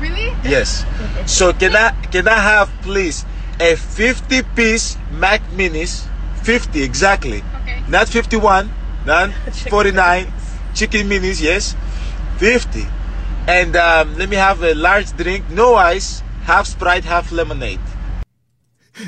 really? 0.01 0.33
Yes. 0.45 0.85
So 1.27 1.53
can 1.53 1.75
I 1.75 1.91
can 2.13 2.29
I 2.29 2.39
have 2.39 2.71
please 2.83 3.25
a 3.59 3.75
50 3.77 4.43
piece 4.55 4.97
Mac 5.11 5.43
Minis? 5.51 6.07
50 6.45 6.83
exactly. 6.83 7.43
Okay. 7.63 7.83
Not 7.89 8.09
51. 8.09 8.71
Not 9.05 9.33
49. 9.69 10.33
Chicken 10.81 11.11
Minis. 11.11 11.43
Yes. 11.43 11.77
50. 12.39 12.87
And 13.47 13.77
um, 13.77 14.17
let 14.17 14.31
me 14.31 14.37
have 14.37 14.63
a 14.63 14.73
large 14.73 15.15
drink, 15.15 15.45
no 15.51 15.75
ice, 15.75 16.23
half 16.45 16.67
Sprite, 16.67 17.05
half 17.05 17.31
lemonade. 17.33 17.81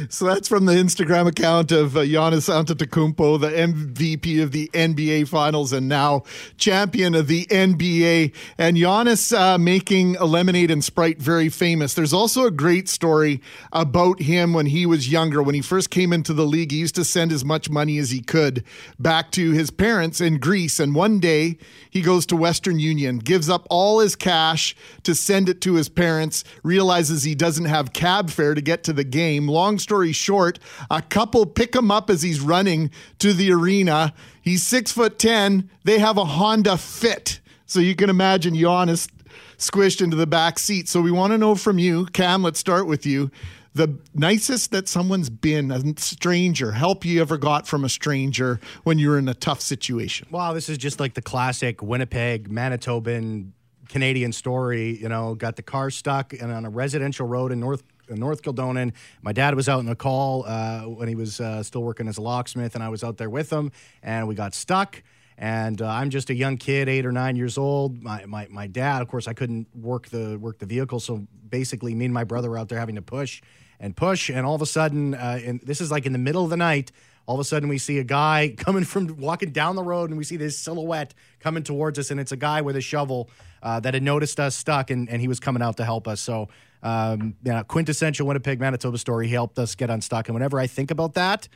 So 0.09 0.27
that's 0.27 0.49
from 0.49 0.67
the 0.67 0.73
Instagram 0.73 1.27
account 1.27 1.73
of 1.73 1.97
uh, 1.97 2.01
Giannis 2.01 2.49
Antetokounmpo, 2.49 3.41
the 3.41 3.51
MVP 3.51 4.43
of 4.43 4.53
the 4.53 4.69
NBA 4.73 5.29
Finals 5.29 5.73
and 5.73 5.89
now 5.89 6.23
champion 6.57 7.15
of 7.15 7.27
the 7.27 7.47
NBA. 7.47 8.35
And 8.59 8.77
Giannis 8.77 9.37
uh, 9.37 9.59
making 9.59 10.15
lemonade 10.15 10.71
and 10.71 10.85
Sprite 10.85 11.21
very 11.21 11.49
famous. 11.49 11.95
There's 11.95 12.13
also 12.13 12.47
a 12.47 12.51
great 12.51 12.89
story 12.89 13.41
about 13.73 14.21
him 14.23 14.53
when 14.53 14.67
he 14.67 14.87
was 14.87 15.11
younger. 15.11 15.43
When 15.43 15.55
he 15.55 15.61
first 15.61 15.91
came 15.91 16.13
into 16.13 16.33
the 16.33 16.47
league, 16.47 16.73
he 16.73 16.79
used 16.79 16.95
to 16.97 17.05
send 17.05 17.33
as 17.33 17.45
much 17.45 17.71
money 17.71 17.99
as 17.99 18.11
he 18.11 18.21
could 18.21 18.65
back 18.99 19.31
to 19.33 19.53
his 19.53 19.71
parents 19.71 20.21
in 20.21 20.39
Greece. 20.39 20.81
And 20.81 20.95
one 20.95 21.21
day 21.21 21.59
he 21.91 22.01
goes 22.01 22.27
to 22.27 22.37
Western 22.37 22.79
Union, 22.79 23.19
gives 23.19 23.49
up 23.49 23.67
all 23.71 24.01
his 24.01 24.17
cash 24.17 24.75
to 25.03 25.15
send 25.15 25.49
it 25.49 25.61
to 25.63 25.75
his 25.75 25.89
parents, 25.89 26.45
realizes 26.63 27.23
he 27.23 27.35
doesn't 27.35 27.67
have 27.67 27.93
cab 27.93 28.31
fare 28.31 28.55
to 28.55 28.61
get 28.61 28.85
to 28.85 28.93
the 28.93 29.05
game. 29.05 29.49
Long 29.49 29.79
story 29.83 30.13
short, 30.13 30.59
a 30.91 31.03
couple 31.03 31.45
pick 31.47 31.75
him 31.75 31.91
up 31.91 32.09
as 32.09 32.23
he's 32.23 32.41
running 32.41 32.91
to 33.19 33.33
the 33.33 33.53
arena. 33.53 34.15
He's 34.41 34.67
six 34.67 34.93
foot 34.93 35.19
ten. 35.19 35.69
They 35.85 35.99
have 35.99 36.17
a 36.17 36.25
Honda 36.25 36.77
Fit. 36.77 37.41
So 37.67 37.81
you 37.81 37.95
can 37.95 38.11
imagine 38.11 38.55
Giannis 38.55 39.09
squished 39.57 40.03
into 40.03 40.17
the 40.17 40.27
back 40.27 40.59
seat. 40.59 40.89
So 40.89 41.01
we 41.01 41.11
want 41.11 41.33
to 41.33 41.39
know 41.39 41.55
from 41.55 41.79
you, 41.79 42.07
Cam, 42.07 42.43
let's 42.43 42.59
start 42.59 42.87
with 42.87 43.07
you. 43.07 43.31
The 43.75 43.97
nicest 44.13 44.71
that 44.73 44.87
someone's 44.87 45.31
been, 45.31 45.71
a 45.71 45.81
stranger, 45.97 46.73
help 46.73 47.07
you 47.07 47.23
ever 47.23 47.39
got 47.39 47.67
from 47.67 47.85
a 47.85 47.89
stranger 47.89 48.61
when 48.83 48.99
you 48.99 49.09
were 49.09 49.19
in 49.19 49.29
a 49.29 49.35
tough 49.35 49.63
situation. 49.63 50.29
Wow, 50.31 50.53
this 50.53 50.69
is 50.69 50.77
just 50.77 51.01
like 51.01 51.15
the 51.15 51.23
classic 51.23 51.81
Winnipeg, 51.83 52.51
Manitoban, 52.51 53.53
Canadian 53.89 54.33
story. 54.33 54.99
You 55.01 55.09
know, 55.09 55.35
got 55.35 55.57
the 55.57 55.63
car 55.63 55.89
stuck 55.89 56.35
and 56.35 56.53
on 56.53 56.67
a 56.67 56.71
residential 56.71 57.27
road 57.27 57.51
in 57.51 57.61
North 57.61 57.83
North 58.17 58.43
Kildonan. 58.43 58.93
My 59.23 59.33
dad 59.33 59.55
was 59.55 59.69
out 59.69 59.81
in 59.81 59.89
a 59.89 59.97
call 59.97 60.45
uh, 60.47 60.83
when 60.83 61.09
he 61.09 61.15
was 61.15 61.41
uh, 61.41 61.63
still 61.63 61.83
working 61.83 62.09
as 62.09 62.19
a 62.19 62.23
locksmith, 62.23 62.75
and 62.75 62.83
I 62.83 62.89
was 62.89 63.05
out 63.05 63.17
there 63.17 63.31
with 63.31 63.51
him, 63.51 63.73
and 64.03 64.29
we 64.29 64.35
got 64.35 64.55
stuck. 64.55 65.03
And 65.39 65.81
uh, 65.81 65.89
I'm 65.89 66.11
just 66.11 66.31
a 66.31 66.35
young 66.35 66.57
kid, 66.57 66.89
eight 66.89 67.07
or 67.07 67.13
nine 67.13 67.37
years 67.37 67.59
old. 67.59 68.03
My, 68.03 68.25
my 68.27 68.47
my 68.51 68.67
dad, 68.67 69.03
of 69.03 69.09
course, 69.09 69.27
I 69.27 69.33
couldn't 69.33 69.67
work 69.75 70.09
the 70.09 70.39
work 70.39 70.59
the 70.59 70.67
vehicle, 70.67 71.01
so 71.01 71.27
basically, 71.49 71.95
me 71.95 72.05
and 72.05 72.15
my 72.15 72.25
brother 72.25 72.51
were 72.51 72.59
out 72.59 72.69
there 72.69 72.79
having 72.79 72.97
to 72.97 73.03
push 73.03 73.41
and 73.81 73.97
push. 73.97 74.31
And 74.31 74.47
all 74.47 74.55
of 74.55 74.63
a 74.63 74.67
sudden, 74.67 75.15
uh, 75.15 75.41
and 75.45 75.61
this 75.63 75.81
is 75.81 75.91
like 75.91 76.07
in 76.07 76.13
the 76.13 76.19
middle 76.19 76.45
of 76.45 76.51
the 76.51 76.57
night. 76.57 76.93
All 77.27 77.37
of 77.37 77.41
a 77.41 77.45
sudden, 77.45 77.69
we 77.69 77.79
see 77.79 77.99
a 77.99 78.05
guy 78.05 78.55
coming 78.59 78.85
from 78.85 79.17
walking 79.19 79.51
down 79.51 79.77
the 79.77 79.83
road, 79.83 80.11
and 80.11 80.19
we 80.19 80.25
see 80.25 80.37
this 80.37 80.59
silhouette 80.59 81.15
coming 81.41 81.63
towards 81.63 81.99
us, 81.99 82.11
and 82.11 82.21
it's 82.21 82.33
a 82.33 82.37
guy 82.37 82.61
with 82.61 82.77
a 82.77 82.81
shovel 82.81 83.31
uh, 83.63 83.81
that 83.81 83.95
had 83.95 84.03
noticed 84.03 84.41
us 84.41 84.57
stuck, 84.57 84.91
and, 84.91 85.09
and 85.09 85.21
he 85.21 85.29
was 85.29 85.41
coming 85.41 85.63
out 85.63 85.77
to 85.77 85.85
help 85.85 86.09
us. 86.09 86.21
So, 86.21 86.49
um, 86.83 87.35
yeah, 87.43 87.63
quintessential 87.63 88.27
Winnipeg, 88.27 88.61
Manitoba 88.61 88.99
story. 88.99 89.29
He 89.29 89.35
helped 89.35 89.59
us 89.59 89.75
get 89.75 89.91
unstuck, 89.91 90.29
and 90.29 90.35
whenever 90.35 90.59
I 90.59 90.67
think 90.67 90.91
about 90.91 91.15
that, 91.15 91.49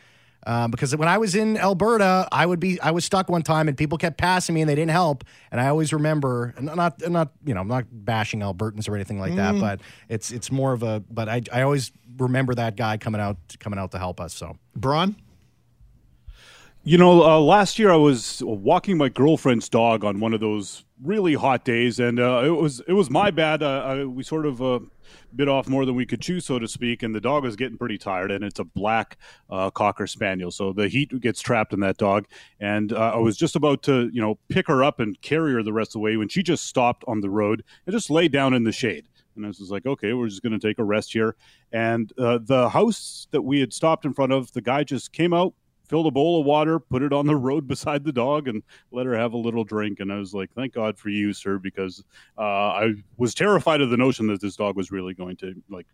um, 0.47 0.71
because 0.71 0.95
when 0.95 1.09
I 1.09 1.19
was 1.19 1.35
in 1.35 1.57
Alberta, 1.57 2.29
I 2.31 2.47
would 2.47 2.61
be 2.61 2.81
I 2.81 2.93
was 2.93 3.05
stuck 3.05 3.29
one 3.29 3.43
time, 3.43 3.67
and 3.67 3.77
people 3.77 3.99
kept 3.99 4.17
passing 4.17 4.55
me, 4.55 4.61
and 4.61 4.71
they 4.71 4.77
didn't 4.77 4.93
help. 4.93 5.25
And 5.51 5.61
I 5.61 5.67
always 5.67 5.93
remember, 5.93 6.55
and 6.57 6.67
not 6.67 7.01
not 7.11 7.33
you 7.45 7.53
know, 7.53 7.63
I'm 7.63 7.69
not 7.69 7.87
bashing 7.91 8.41
Albertans 8.41 8.89
or 8.89 8.95
anything 8.95 9.19
like 9.19 9.35
that, 9.35 9.59
but 9.59 9.81
it's 10.09 10.31
it's 10.31 10.53
more 10.53 10.73
of 10.73 10.85
a. 10.85 11.03
But 11.11 11.29
I 11.29 11.43
I 11.53 11.63
always 11.63 11.91
remember 12.17 12.55
that 12.55 12.77
guy 12.77 12.97
coming 12.97 13.21
out 13.21 13.39
coming 13.59 13.79
out 13.79 13.91
to 13.93 13.99
help 13.99 14.21
us. 14.21 14.35
So. 14.35 14.57
Braun? 14.77 15.17
You 16.87 16.99
know, 16.99 17.25
uh, 17.25 17.41
last 17.41 17.81
year 17.81 17.91
I 17.91 17.97
was 17.97 18.45
walking 18.47 18.97
my 18.97 19.09
girlfriend's 19.09 19.69
dog 19.69 20.05
on 20.05 20.21
one 20.21 20.33
of 20.33 20.39
those 20.39 20.85
really 21.03 21.35
hot 21.35 21.65
days, 21.65 21.99
and 21.99 22.21
uh, 22.21 22.43
it 22.45 22.51
was 22.51 22.81
it 22.87 22.93
was 22.93 23.11
my 23.11 23.33
bad. 23.33 23.61
Uh, 23.61 23.83
I, 23.85 24.05
we 24.05 24.23
sort 24.23 24.47
of 24.47 24.63
uh, 24.63 24.79
bit 25.35 25.49
off 25.49 25.67
more 25.67 25.85
than 25.85 25.97
we 25.97 26.07
could 26.07 26.21
chew, 26.21 26.39
so 26.39 26.61
to 26.61 26.69
speak, 26.69 27.03
and 27.03 27.13
the 27.13 27.21
dog 27.21 27.43
was 27.43 27.57
getting 27.57 27.77
pretty 27.77 27.99
tired. 27.99 28.31
And 28.31 28.45
it's 28.45 28.61
a 28.61 28.65
black 28.65 29.17
uh, 29.51 29.69
cocker 29.71 30.07
spaniel, 30.07 30.53
so 30.53 30.73
the 30.73 30.87
heat 30.87 31.21
gets 31.21 31.41
trapped 31.41 31.73
in 31.73 31.81
that 31.81 31.97
dog. 31.97 32.29
And 32.61 32.93
uh, 32.93 33.15
I 33.15 33.19
was 33.19 33.37
just 33.37 33.57
about 33.57 33.83
to, 33.83 34.09
you 34.13 34.23
know, 34.23 34.39
pick 34.49 34.69
her 34.69 34.85
up 34.85 35.01
and 35.01 35.21
carry 35.23 35.55
her 35.55 35.65
the 35.65 35.73
rest 35.73 35.89
of 35.89 35.95
the 35.95 35.99
way 35.99 36.17
when 36.17 36.29
she 36.29 36.45
just 36.45 36.67
stopped 36.67 37.03
on 37.09 37.21
the 37.21 37.31
road 37.31 37.65
and 37.87 37.95
just 37.95 38.11
lay 38.11 38.29
down 38.29 38.55
in 38.55 38.63
the 38.63 38.71
shade. 38.71 39.09
And 39.35 39.45
I 39.45 39.49
was 39.49 39.73
like, 39.73 39.87
okay, 39.87 40.13
we're 40.13 40.29
just 40.29 40.45
going 40.45 40.57
to 40.57 40.65
take 40.65 40.79
a 40.79 40.85
rest 40.85 41.13
here. 41.13 41.35
And 41.73 42.13
uh, 42.17 42.39
the 42.41 42.69
house 42.69 43.27
that 43.33 43.43
we 43.43 43.59
had 43.59 43.73
stopped 43.73 44.05
in 44.05 44.15
front 44.15 44.33
of, 44.33 44.53
the 44.53 44.63
guy 44.63 44.85
just 44.85 45.13
came 45.13 45.35
out, 45.35 45.53
filled 45.89 46.07
a 46.07 46.11
bowl 46.11 46.41
of 46.41 46.47
water, 46.47 46.79
put 46.79 47.03
it 47.03 47.13
on 47.13 47.27
the 47.27 47.37
road 47.37 47.67
beside 47.69 48.05
the 48.05 48.13
dog, 48.13 48.49
and 48.49 48.63
let 48.93 49.07
her 49.07 49.17
have 49.17 49.33
a 49.33 49.39
little 49.39 49.65
drink. 49.65 50.01
And 50.01 50.13
I 50.13 50.19
was 50.19 50.35
like, 50.35 50.51
"Thank 50.55 50.75
God 50.75 50.99
for 50.99 51.09
you, 51.09 51.33
sir," 51.33 51.59
because 51.59 52.03
uh, 52.39 52.43
I 52.43 52.95
was 53.17 53.35
terrified 53.35 53.81
of 53.81 53.91
the 53.91 53.97
notion 53.97 54.27
that 54.29 54.41
this 54.41 54.57
dog 54.57 54.77
was 54.77 54.91
really 54.91 55.15
going 55.15 55.37
to 55.37 55.55
like 55.71 55.87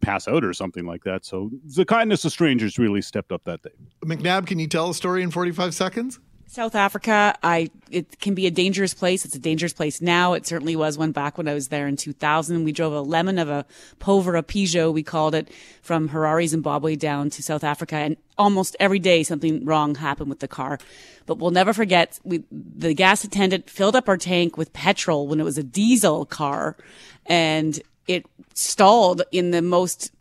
pass 0.00 0.28
out 0.28 0.44
or 0.44 0.52
something 0.52 0.86
like 0.86 1.04
that. 1.04 1.24
So 1.24 1.50
the 1.74 1.84
kindness 1.84 2.24
of 2.24 2.32
strangers 2.32 2.78
really 2.78 3.02
stepped 3.02 3.32
up 3.32 3.42
that 3.44 3.62
day. 3.62 3.70
McNabb, 4.04 4.46
can 4.46 4.58
you 4.58 4.66
tell 4.66 4.90
a 4.90 4.94
story 4.94 5.22
in 5.22 5.30
45 5.30 5.74
seconds? 5.74 6.20
South 6.48 6.74
Africa, 6.74 7.36
I 7.42 7.70
it 7.90 8.20
can 8.20 8.34
be 8.34 8.46
a 8.46 8.50
dangerous 8.50 8.94
place. 8.94 9.24
It's 9.24 9.34
a 9.34 9.38
dangerous 9.38 9.72
place 9.72 10.00
now. 10.00 10.32
It 10.34 10.46
certainly 10.46 10.76
was 10.76 10.96
one 10.96 11.12
back 11.12 11.36
when 11.36 11.48
I 11.48 11.54
was 11.54 11.68
there 11.68 11.88
in 11.88 11.96
2000. 11.96 12.64
We 12.64 12.72
drove 12.72 12.92
a 12.92 13.00
lemon 13.00 13.38
of 13.38 13.48
a 13.48 13.66
Pover, 13.98 14.36
a 14.36 14.42
Peugeot, 14.42 14.92
we 14.92 15.02
called 15.02 15.34
it, 15.34 15.50
from 15.82 16.08
Harare, 16.10 16.46
Zimbabwe 16.46 16.96
down 16.96 17.30
to 17.30 17.42
South 17.42 17.64
Africa, 17.64 17.96
and 17.96 18.16
almost 18.38 18.76
every 18.78 18.98
day 19.00 19.22
something 19.22 19.64
wrong 19.64 19.96
happened 19.96 20.30
with 20.30 20.40
the 20.40 20.48
car. 20.48 20.78
But 21.26 21.38
we'll 21.38 21.50
never 21.50 21.72
forget 21.72 22.18
we 22.24 22.44
the 22.50 22.94
gas 22.94 23.24
attendant 23.24 23.68
filled 23.68 23.96
up 23.96 24.08
our 24.08 24.16
tank 24.16 24.56
with 24.56 24.72
petrol 24.72 25.26
when 25.26 25.40
it 25.40 25.44
was 25.44 25.58
a 25.58 25.64
diesel 25.64 26.24
car, 26.24 26.76
and 27.26 27.80
it 28.06 28.24
stalled 28.54 29.22
in 29.32 29.50
the 29.50 29.62
most 29.62 30.12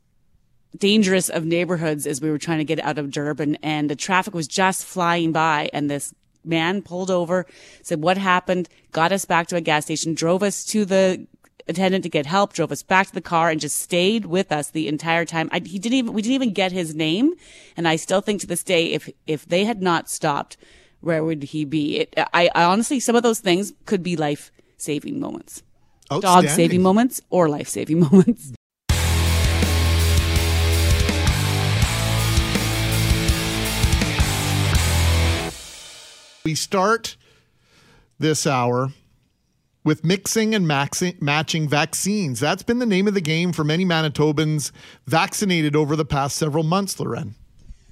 dangerous 0.77 1.29
of 1.29 1.46
neighborhoods 1.46 2.05
as 2.08 2.22
we 2.22 2.29
were 2.29 2.38
trying 2.38 2.58
to 2.60 2.63
get 2.63 2.79
out 2.79 2.98
of 2.98 3.12
Durban 3.12 3.55
and 3.63 3.89
the 3.89 3.96
traffic 3.96 4.34
was 4.34 4.48
just 4.48 4.86
flying 4.86 5.32
by 5.32 5.70
and 5.74 5.89
this 5.89 6.13
man 6.44 6.82
pulled 6.82 7.10
over, 7.10 7.46
said 7.82 8.01
what 8.01 8.17
happened, 8.17 8.70
got 8.91 9.12
us 9.12 9.25
back 9.25 9.48
to 9.48 9.55
a 9.55 9.62
gas 9.62 9.86
station, 9.86 10.13
drove 10.13 10.44
us 10.44 10.63
to 10.65 10.86
the 10.86 11.27
attendant 11.67 12.03
to 12.03 12.10
get 12.10 12.25
help, 12.25 12.53
drove 12.53 12.72
us 12.72 12.84
back 12.84 13.08
to 13.08 13.13
the 13.13 13.22
car 13.22 13.50
and 13.50 13.60
just 13.60 13.79
stayed 13.79 14.25
with 14.25 14.51
us 14.51 14.70
the 14.70 14.88
entire 14.88 15.25
time. 15.25 15.50
I, 15.51 15.60
he 15.60 15.79
didn't 15.79 15.98
even, 15.98 16.13
we 16.13 16.22
didn't 16.22 16.36
even 16.36 16.53
get 16.53 16.72
his 16.72 16.94
name. 16.94 17.34
And 17.75 17.88
I 17.88 17.96
still 17.96 18.22
think 18.22 18.41
to 18.41 18.48
this 18.48 18.63
day, 18.63 18.94
if, 18.94 19.10
if 19.25 19.46
they 19.48 19.65
had 19.65 19.82
not 19.82 20.10
stopped, 20.10 20.58
where 21.01 21.24
would 21.24 21.44
he 21.44 21.65
be? 21.65 22.00
It, 22.00 22.13
I, 22.17 22.50
I 22.53 22.63
honestly, 22.63 23.00
some 23.00 23.15
of 23.15 23.24
those 23.24 23.39
things 23.39 23.74
could 23.86 24.03
be 24.03 24.15
life 24.15 24.51
saving 24.77 25.20
moments. 25.20 25.63
Dog 26.22 26.48
saving 26.50 26.84
moments 26.84 27.22
or 27.29 27.50
life 27.50 27.67
saving 27.67 28.00
moments. 28.12 28.53
We 36.46 36.54
start 36.54 37.18
this 38.20 38.46
hour 38.46 38.90
with 39.84 40.06
mixing 40.06 40.54
and 40.54 40.68
matching 40.68 41.68
vaccines. 41.68 42.40
That's 42.40 42.62
been 42.62 42.78
the 42.78 42.86
name 42.86 43.08
of 43.08 43.16
the 43.16 43.22
game 43.22 43.52
for 43.52 43.64
many 43.64 43.84
Manitobans 43.84 44.72
vaccinated 45.08 45.75
over 45.75 45.96
the 45.96 46.06
past 46.06 46.36
several 46.38 46.64
months, 46.64 47.00
Lauren. 47.00 47.34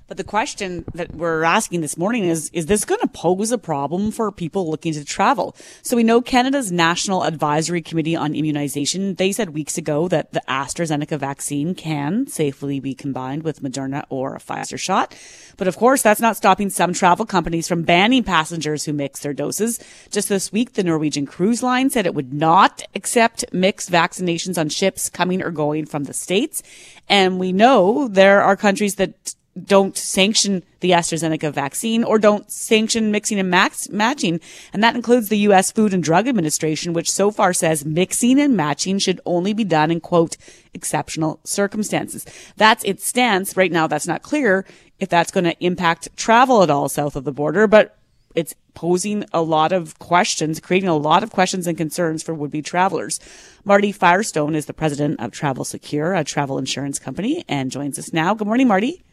But 0.08 0.18
the 0.18 0.24
question 0.24 0.84
that 0.94 1.16
we're 1.16 1.44
asking 1.44 1.82
this 1.82 1.98
morning 1.98 2.26
is, 2.26 2.50
is 2.52 2.66
this 2.66 2.84
going 2.84 3.00
to 3.00 3.08
pose 3.08 3.52
a 3.52 3.58
problem 3.58 4.12
for 4.12 4.32
people 4.32 4.70
looking 4.70 4.94
to 4.94 5.06
travel? 5.06 5.56
So 5.82 5.96
we 5.96 6.04
know 6.04 6.22
Canada's 6.22 6.72
National 6.72 7.24
Advisory 7.24 7.82
Committee 7.82 8.16
on 8.16 8.36
Immunization, 8.36 9.16
they 9.16 9.32
said 9.32 9.52
weeks 9.52 9.78
ago 9.78 10.10
that 10.10 10.34
the 10.34 10.44
AstraZeneca 10.48 11.18
vaccine 11.18 11.74
can 11.74 12.28
safely 12.28 12.82
be 12.82 12.94
combined 12.94 13.44
with 13.44 13.64
Moderna 13.64 14.04
or 14.10 14.36
a 14.36 14.40
Pfizer 14.40 14.78
shot. 14.78 15.18
But 15.56 15.70
of 15.70 15.78
course, 15.78 16.02
that's 16.02 16.22
not 16.22 16.36
stopping 16.36 16.70
some 16.70 16.94
travel 16.94 17.26
companies 17.26 17.68
from 17.68 17.84
banning 17.84 18.24
passengers 18.24 18.84
who 18.84 18.92
mix 18.92 19.22
their 19.22 19.34
doses. 19.34 19.80
Just 20.12 20.28
this 20.28 20.52
week, 20.52 20.74
the 20.74 20.84
Norwegian 20.84 21.26
Cruise 21.26 21.64
Line 21.64 21.90
said 21.90 22.06
it 22.06 22.16
would 22.16 22.34
not 22.34 22.84
accept 22.94 23.46
mixed 23.54 23.90
vaccinations 23.90 24.58
on 24.58 24.68
ships 24.68 25.10
coming 25.10 25.42
or 25.42 25.50
going 25.50 25.86
from 25.86 26.04
the 26.04 26.14
States. 26.14 26.62
And 27.08 27.40
we 27.40 27.54
know 27.54 28.10
there 28.10 28.42
are 28.42 28.58
countries 28.58 28.96
that 28.96 29.36
don't 29.62 29.96
sanction 29.96 30.64
the 30.80 30.92
AstraZeneca 30.92 31.54
vaccine 31.54 32.04
or 32.04 32.18
don't 32.18 32.52
sanction 32.52 33.12
mixing 33.12 33.40
and 33.40 33.50
max 33.50 33.88
matching. 33.90 34.40
And 34.74 34.84
that 34.84 34.96
includes 34.96 35.30
the 35.30 35.38
U.S. 35.40 35.72
Food 35.72 35.94
and 35.94 36.04
Drug 36.04 36.28
Administration, 36.28 36.94
which 36.94 37.12
so 37.12 37.30
far 37.30 37.54
says 37.54 37.86
mixing 37.86 38.40
and 38.40 38.58
matching 38.58 38.98
should 38.98 39.22
only 39.26 39.54
be 39.54 39.64
done 39.64 39.92
in 39.92 40.02
quote, 40.02 40.38
exceptional 40.74 41.40
circumstances. 41.44 42.26
That's 42.58 42.84
its 42.84 43.06
stance. 43.06 43.56
Right 43.56 43.72
now, 43.72 43.88
that's 43.88 44.08
not 44.08 44.24
clear 44.24 44.66
if 45.00 45.10
that's 45.10 45.32
going 45.32 45.46
to 45.46 45.64
impact 45.64 46.16
travel 46.18 46.64
at 46.64 46.70
all 46.70 46.90
south 46.90 47.16
of 47.16 47.24
the 47.24 47.32
border, 47.32 47.68
but 47.68 47.98
it's 48.36 48.56
posing 48.74 49.24
a 49.32 49.42
lot 49.42 49.72
of 49.72 50.00
questions, 50.00 50.60
creating 50.60 50.90
a 50.90 50.98
lot 50.98 51.22
of 51.22 51.32
questions 51.32 51.68
and 51.68 51.78
concerns 51.78 52.24
for 52.24 52.34
would-be 52.34 52.64
travelers. 52.64 53.20
Marty 53.64 53.92
Firestone 53.92 54.56
is 54.56 54.66
the 54.66 54.74
president 54.74 55.20
of 55.20 55.32
Travel 55.32 55.64
Secure, 55.64 56.16
a 56.16 56.24
travel 56.24 56.58
insurance 56.58 56.98
company, 56.98 57.46
and 57.48 57.70
joins 57.70 58.00
us 58.00 58.12
now. 58.12 58.34
Good 58.34 58.48
morning, 58.48 58.68
Marty. 58.68 59.04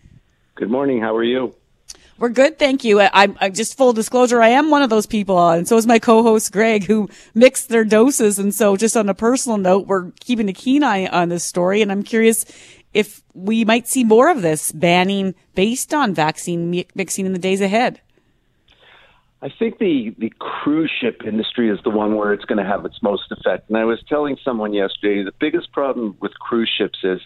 Good 0.60 0.70
morning. 0.70 1.00
How 1.00 1.16
are 1.16 1.24
you? 1.24 1.54
We're 2.18 2.28
good, 2.28 2.58
thank 2.58 2.84
you. 2.84 3.00
I, 3.00 3.28
I 3.40 3.48
just 3.48 3.78
full 3.78 3.94
disclosure, 3.94 4.42
I 4.42 4.50
am 4.50 4.68
one 4.68 4.82
of 4.82 4.90
those 4.90 5.06
people, 5.06 5.38
uh, 5.38 5.56
and 5.56 5.66
so 5.66 5.78
is 5.78 5.86
my 5.86 5.98
co-host 5.98 6.52
Greg, 6.52 6.84
who 6.84 7.08
mixed 7.34 7.70
their 7.70 7.82
doses. 7.82 8.38
And 8.38 8.54
so, 8.54 8.76
just 8.76 8.94
on 8.94 9.08
a 9.08 9.14
personal 9.14 9.56
note, 9.56 9.86
we're 9.86 10.10
keeping 10.20 10.50
a 10.50 10.52
keen 10.52 10.82
eye 10.82 11.06
on 11.06 11.30
this 11.30 11.44
story, 11.44 11.80
and 11.80 11.90
I'm 11.90 12.02
curious 12.02 12.44
if 12.92 13.22
we 13.32 13.64
might 13.64 13.88
see 13.88 14.04
more 14.04 14.28
of 14.28 14.42
this 14.42 14.70
banning 14.70 15.34
based 15.54 15.94
on 15.94 16.12
vaccine 16.12 16.70
mi- 16.70 16.88
mixing 16.94 17.24
in 17.24 17.32
the 17.32 17.38
days 17.38 17.62
ahead. 17.62 18.02
I 19.40 19.48
think 19.48 19.78
the, 19.78 20.14
the 20.18 20.30
cruise 20.38 20.92
ship 21.00 21.22
industry 21.24 21.70
is 21.70 21.78
the 21.84 21.90
one 21.90 22.16
where 22.16 22.34
it's 22.34 22.44
going 22.44 22.62
to 22.62 22.70
have 22.70 22.84
its 22.84 23.02
most 23.02 23.32
effect. 23.32 23.70
And 23.70 23.78
I 23.78 23.84
was 23.84 23.98
telling 24.10 24.36
someone 24.44 24.74
yesterday 24.74 25.22
the 25.24 25.32
biggest 25.40 25.72
problem 25.72 26.18
with 26.20 26.38
cruise 26.38 26.70
ships 26.76 26.98
is 27.02 27.20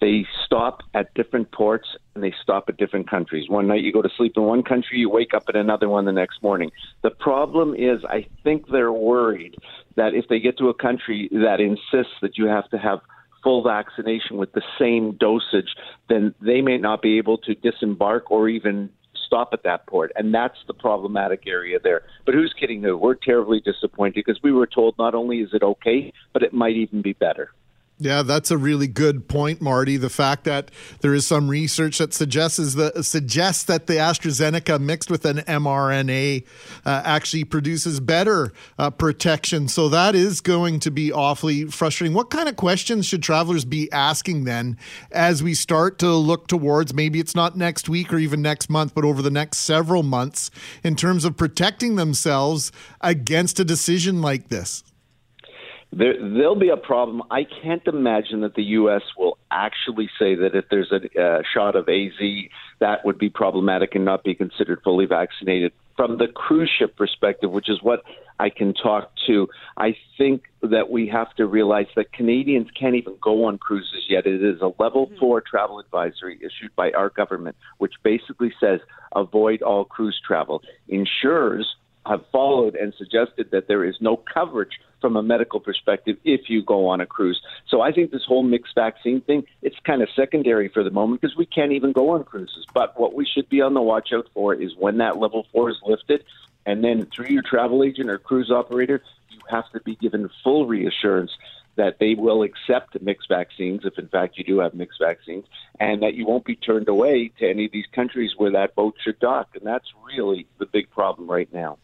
they 0.00 0.26
stop 0.44 0.80
at 0.94 1.12
different 1.14 1.50
ports 1.52 1.88
and 2.14 2.22
they 2.22 2.34
stop 2.42 2.64
at 2.68 2.76
different 2.76 3.10
countries. 3.10 3.48
One 3.48 3.66
night 3.66 3.82
you 3.82 3.92
go 3.92 4.02
to 4.02 4.10
sleep 4.16 4.34
in 4.36 4.44
one 4.44 4.62
country, 4.62 4.98
you 4.98 5.10
wake 5.10 5.34
up 5.34 5.44
at 5.48 5.56
another 5.56 5.88
one 5.88 6.04
the 6.04 6.12
next 6.12 6.42
morning. 6.42 6.70
The 7.02 7.10
problem 7.10 7.74
is, 7.74 8.04
I 8.04 8.26
think 8.44 8.66
they're 8.70 8.92
worried 8.92 9.56
that 9.96 10.14
if 10.14 10.26
they 10.28 10.38
get 10.38 10.58
to 10.58 10.68
a 10.68 10.74
country 10.74 11.28
that 11.32 11.60
insists 11.60 12.14
that 12.22 12.38
you 12.38 12.46
have 12.46 12.68
to 12.70 12.78
have 12.78 13.00
full 13.42 13.62
vaccination 13.62 14.36
with 14.36 14.52
the 14.52 14.62
same 14.78 15.16
dosage, 15.18 15.74
then 16.08 16.34
they 16.40 16.60
may 16.60 16.78
not 16.78 17.02
be 17.02 17.18
able 17.18 17.38
to 17.38 17.54
disembark 17.54 18.30
or 18.30 18.48
even 18.48 18.90
stop 19.26 19.50
at 19.52 19.62
that 19.62 19.86
port. 19.86 20.10
And 20.16 20.34
that's 20.34 20.56
the 20.66 20.74
problematic 20.74 21.42
area 21.46 21.78
there. 21.82 22.02
But 22.24 22.34
who's 22.34 22.54
kidding 22.58 22.82
who? 22.82 22.96
We're 22.96 23.14
terribly 23.14 23.60
disappointed 23.60 24.14
because 24.14 24.40
we 24.42 24.52
were 24.52 24.66
told 24.66 24.96
not 24.98 25.14
only 25.14 25.38
is 25.38 25.50
it 25.52 25.62
okay, 25.62 26.12
but 26.32 26.42
it 26.42 26.52
might 26.52 26.76
even 26.76 27.02
be 27.02 27.12
better. 27.12 27.52
Yeah, 28.00 28.22
that's 28.22 28.52
a 28.52 28.56
really 28.56 28.86
good 28.86 29.26
point, 29.26 29.60
Marty. 29.60 29.96
The 29.96 30.08
fact 30.08 30.44
that 30.44 30.70
there 31.00 31.14
is 31.14 31.26
some 31.26 31.48
research 31.48 31.98
that 31.98 32.14
suggests 32.14 32.74
that 32.74 33.04
suggests 33.04 33.64
that 33.64 33.88
the 33.88 33.94
AstraZeneca 33.94 34.80
mixed 34.80 35.10
with 35.10 35.24
an 35.24 35.38
mRNA 35.38 36.44
uh, 36.86 37.02
actually 37.04 37.42
produces 37.42 37.98
better 37.98 38.52
uh, 38.78 38.90
protection. 38.90 39.66
So 39.66 39.88
that 39.88 40.14
is 40.14 40.40
going 40.40 40.78
to 40.80 40.92
be 40.92 41.12
awfully 41.12 41.64
frustrating. 41.64 42.14
What 42.14 42.30
kind 42.30 42.48
of 42.48 42.54
questions 42.54 43.04
should 43.04 43.22
travelers 43.22 43.64
be 43.64 43.90
asking 43.90 44.44
then 44.44 44.78
as 45.10 45.42
we 45.42 45.54
start 45.54 45.98
to 45.98 46.14
look 46.14 46.46
towards 46.46 46.94
maybe 46.94 47.18
it's 47.18 47.34
not 47.34 47.56
next 47.56 47.88
week 47.88 48.12
or 48.12 48.18
even 48.18 48.40
next 48.40 48.70
month, 48.70 48.94
but 48.94 49.04
over 49.04 49.22
the 49.22 49.30
next 49.30 49.58
several 49.58 50.04
months 50.04 50.52
in 50.84 50.94
terms 50.94 51.24
of 51.24 51.36
protecting 51.36 51.96
themselves 51.96 52.70
against 53.00 53.58
a 53.58 53.64
decision 53.64 54.22
like 54.22 54.50
this? 54.50 54.84
There, 55.90 56.14
there'll 56.18 56.58
be 56.58 56.68
a 56.68 56.76
problem. 56.76 57.22
I 57.30 57.44
can't 57.44 57.86
imagine 57.86 58.42
that 58.42 58.54
the 58.54 58.62
U.S. 58.62 59.02
will 59.16 59.38
actually 59.50 60.10
say 60.18 60.34
that 60.34 60.54
if 60.54 60.66
there's 60.70 60.92
a 60.92 61.20
uh, 61.20 61.42
shot 61.54 61.76
of 61.76 61.88
AZ, 61.88 62.20
that 62.80 63.04
would 63.04 63.18
be 63.18 63.30
problematic 63.30 63.94
and 63.94 64.04
not 64.04 64.22
be 64.22 64.34
considered 64.34 64.80
fully 64.84 65.06
vaccinated. 65.06 65.72
From 65.96 66.18
the 66.18 66.28
cruise 66.28 66.70
ship 66.78 66.96
perspective, 66.96 67.50
which 67.50 67.68
is 67.68 67.82
what 67.82 68.02
I 68.38 68.50
can 68.50 68.74
talk 68.74 69.10
to, 69.26 69.48
I 69.76 69.96
think 70.16 70.44
that 70.62 70.90
we 70.90 71.08
have 71.08 71.34
to 71.36 71.46
realize 71.46 71.86
that 71.96 72.12
Canadians 72.12 72.68
can't 72.78 72.94
even 72.94 73.16
go 73.20 73.46
on 73.46 73.58
cruises 73.58 74.04
yet. 74.08 74.26
It 74.26 74.44
is 74.44 74.60
a 74.60 74.70
level 74.80 75.06
mm-hmm. 75.06 75.18
four 75.18 75.40
travel 75.40 75.80
advisory 75.80 76.36
issued 76.36 76.74
by 76.76 76.92
our 76.92 77.08
government, 77.10 77.56
which 77.78 77.94
basically 78.04 78.52
says 78.60 78.80
avoid 79.16 79.62
all 79.62 79.84
cruise 79.84 80.20
travel. 80.24 80.62
Insurers 80.88 81.66
have 82.06 82.20
followed 82.30 82.76
and 82.76 82.94
suggested 82.96 83.50
that 83.50 83.68
there 83.68 83.84
is 83.84 83.96
no 84.00 84.16
coverage 84.16 84.78
from 85.00 85.16
a 85.16 85.22
medical 85.22 85.60
perspective 85.60 86.16
if 86.24 86.48
you 86.48 86.62
go 86.62 86.88
on 86.88 87.00
a 87.00 87.06
cruise. 87.06 87.40
So 87.68 87.80
I 87.80 87.92
think 87.92 88.10
this 88.10 88.24
whole 88.24 88.42
mixed 88.42 88.74
vaccine 88.74 89.20
thing, 89.20 89.44
it's 89.62 89.76
kind 89.84 90.02
of 90.02 90.08
secondary 90.14 90.68
for 90.68 90.82
the 90.82 90.90
moment 90.90 91.20
because 91.20 91.36
we 91.36 91.46
can't 91.46 91.72
even 91.72 91.92
go 91.92 92.10
on 92.10 92.24
cruises. 92.24 92.66
But 92.74 92.98
what 92.98 93.14
we 93.14 93.26
should 93.26 93.48
be 93.48 93.60
on 93.60 93.74
the 93.74 93.82
watch 93.82 94.12
out 94.12 94.28
for 94.34 94.54
is 94.54 94.74
when 94.76 94.98
that 94.98 95.18
level 95.18 95.46
four 95.52 95.70
is 95.70 95.76
lifted, 95.84 96.24
and 96.66 96.84
then 96.84 97.06
through 97.06 97.28
your 97.28 97.42
travel 97.42 97.82
agent 97.82 98.10
or 98.10 98.18
cruise 98.18 98.50
operator, 98.50 99.02
you 99.30 99.38
have 99.50 99.70
to 99.72 99.80
be 99.80 99.96
given 99.96 100.28
full 100.42 100.66
reassurance 100.66 101.30
that 101.76 102.00
they 102.00 102.14
will 102.14 102.42
accept 102.42 103.00
mixed 103.00 103.28
vaccines 103.28 103.82
if 103.84 103.96
in 103.98 104.08
fact 104.08 104.36
you 104.36 104.42
do 104.42 104.58
have 104.58 104.74
mixed 104.74 104.98
vaccines 105.00 105.46
and 105.78 106.02
that 106.02 106.14
you 106.14 106.26
won't 106.26 106.44
be 106.44 106.56
turned 106.56 106.88
away 106.88 107.30
to 107.38 107.48
any 107.48 107.66
of 107.66 107.72
these 107.72 107.86
countries 107.92 108.32
where 108.36 108.50
that 108.50 108.74
boat 108.74 108.94
should 109.02 109.18
dock 109.20 109.48
and 109.54 109.64
that's 109.64 109.86
really 110.12 110.44
the 110.58 110.66
big 110.66 110.90
problem 110.90 111.30
right 111.30 111.52
now 111.54 111.78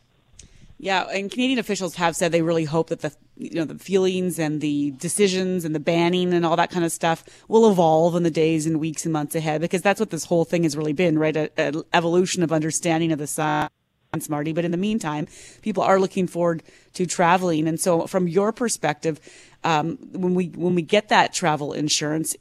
Yeah, 0.78 1.04
and 1.04 1.30
Canadian 1.30 1.58
officials 1.58 1.94
have 1.96 2.16
said 2.16 2.32
they 2.32 2.42
really 2.42 2.64
hope 2.64 2.88
that 2.88 3.00
the 3.00 3.12
you 3.36 3.54
know 3.54 3.64
the 3.64 3.78
feelings 3.78 4.38
and 4.38 4.60
the 4.60 4.92
decisions 4.92 5.64
and 5.64 5.74
the 5.74 5.80
banning 5.80 6.32
and 6.34 6.44
all 6.44 6.56
that 6.56 6.70
kind 6.70 6.84
of 6.84 6.92
stuff 6.92 7.24
will 7.48 7.70
evolve 7.70 8.14
in 8.16 8.22
the 8.22 8.30
days 8.30 8.66
and 8.66 8.80
weeks 8.80 9.04
and 9.04 9.12
months 9.12 9.34
ahead 9.34 9.60
because 9.60 9.82
that's 9.82 10.00
what 10.00 10.10
this 10.10 10.24
whole 10.24 10.44
thing 10.44 10.64
has 10.64 10.76
really 10.76 10.92
been, 10.92 11.18
right? 11.18 11.36
An 11.56 11.82
evolution 11.92 12.42
of 12.42 12.52
understanding 12.52 13.12
of 13.12 13.18
the 13.18 13.26
science, 13.26 13.70
Marty. 14.28 14.52
But 14.52 14.64
in 14.64 14.72
the 14.72 14.76
meantime, 14.76 15.26
people 15.62 15.82
are 15.82 15.98
looking 16.00 16.26
forward 16.26 16.62
to 16.94 17.06
traveling, 17.06 17.68
and 17.68 17.78
so 17.78 18.06
from 18.06 18.26
your 18.28 18.52
perspective, 18.52 19.20
um, 19.62 19.96
when 20.12 20.34
we 20.34 20.48
when 20.48 20.74
we 20.74 20.82
get 20.82 21.08
that 21.08 21.32
travel 21.32 21.72
insurance, 21.72 22.36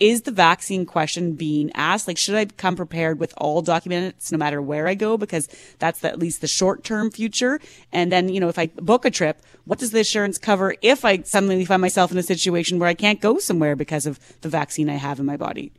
is 0.00 0.22
the 0.22 0.30
vaccine 0.30 0.86
question 0.86 1.32
being 1.32 1.70
asked? 1.74 2.06
Like, 2.06 2.18
should 2.18 2.34
I 2.34 2.44
come 2.46 2.76
prepared 2.76 3.18
with 3.18 3.34
all 3.36 3.62
documents 3.62 4.30
no 4.30 4.38
matter 4.38 4.62
where 4.62 4.86
I 4.86 4.94
go? 4.94 5.16
Because 5.16 5.48
that's 5.78 6.00
the, 6.00 6.08
at 6.08 6.18
least 6.18 6.40
the 6.40 6.46
short 6.46 6.84
term 6.84 7.10
future. 7.10 7.60
And 7.92 8.12
then, 8.12 8.28
you 8.28 8.40
know, 8.40 8.48
if 8.48 8.58
I 8.58 8.66
book 8.76 9.04
a 9.04 9.10
trip, 9.10 9.42
what 9.64 9.78
does 9.78 9.90
the 9.90 9.98
insurance 9.98 10.38
cover 10.38 10.74
if 10.82 11.04
I 11.04 11.22
suddenly 11.22 11.64
find 11.64 11.82
myself 11.82 12.12
in 12.12 12.18
a 12.18 12.22
situation 12.22 12.78
where 12.78 12.88
I 12.88 12.94
can't 12.94 13.20
go 13.20 13.38
somewhere 13.38 13.76
because 13.76 14.06
of 14.06 14.18
the 14.40 14.48
vaccine 14.48 14.88
I 14.88 14.94
have 14.94 15.20
in 15.20 15.26
my 15.26 15.36
body? 15.36 15.72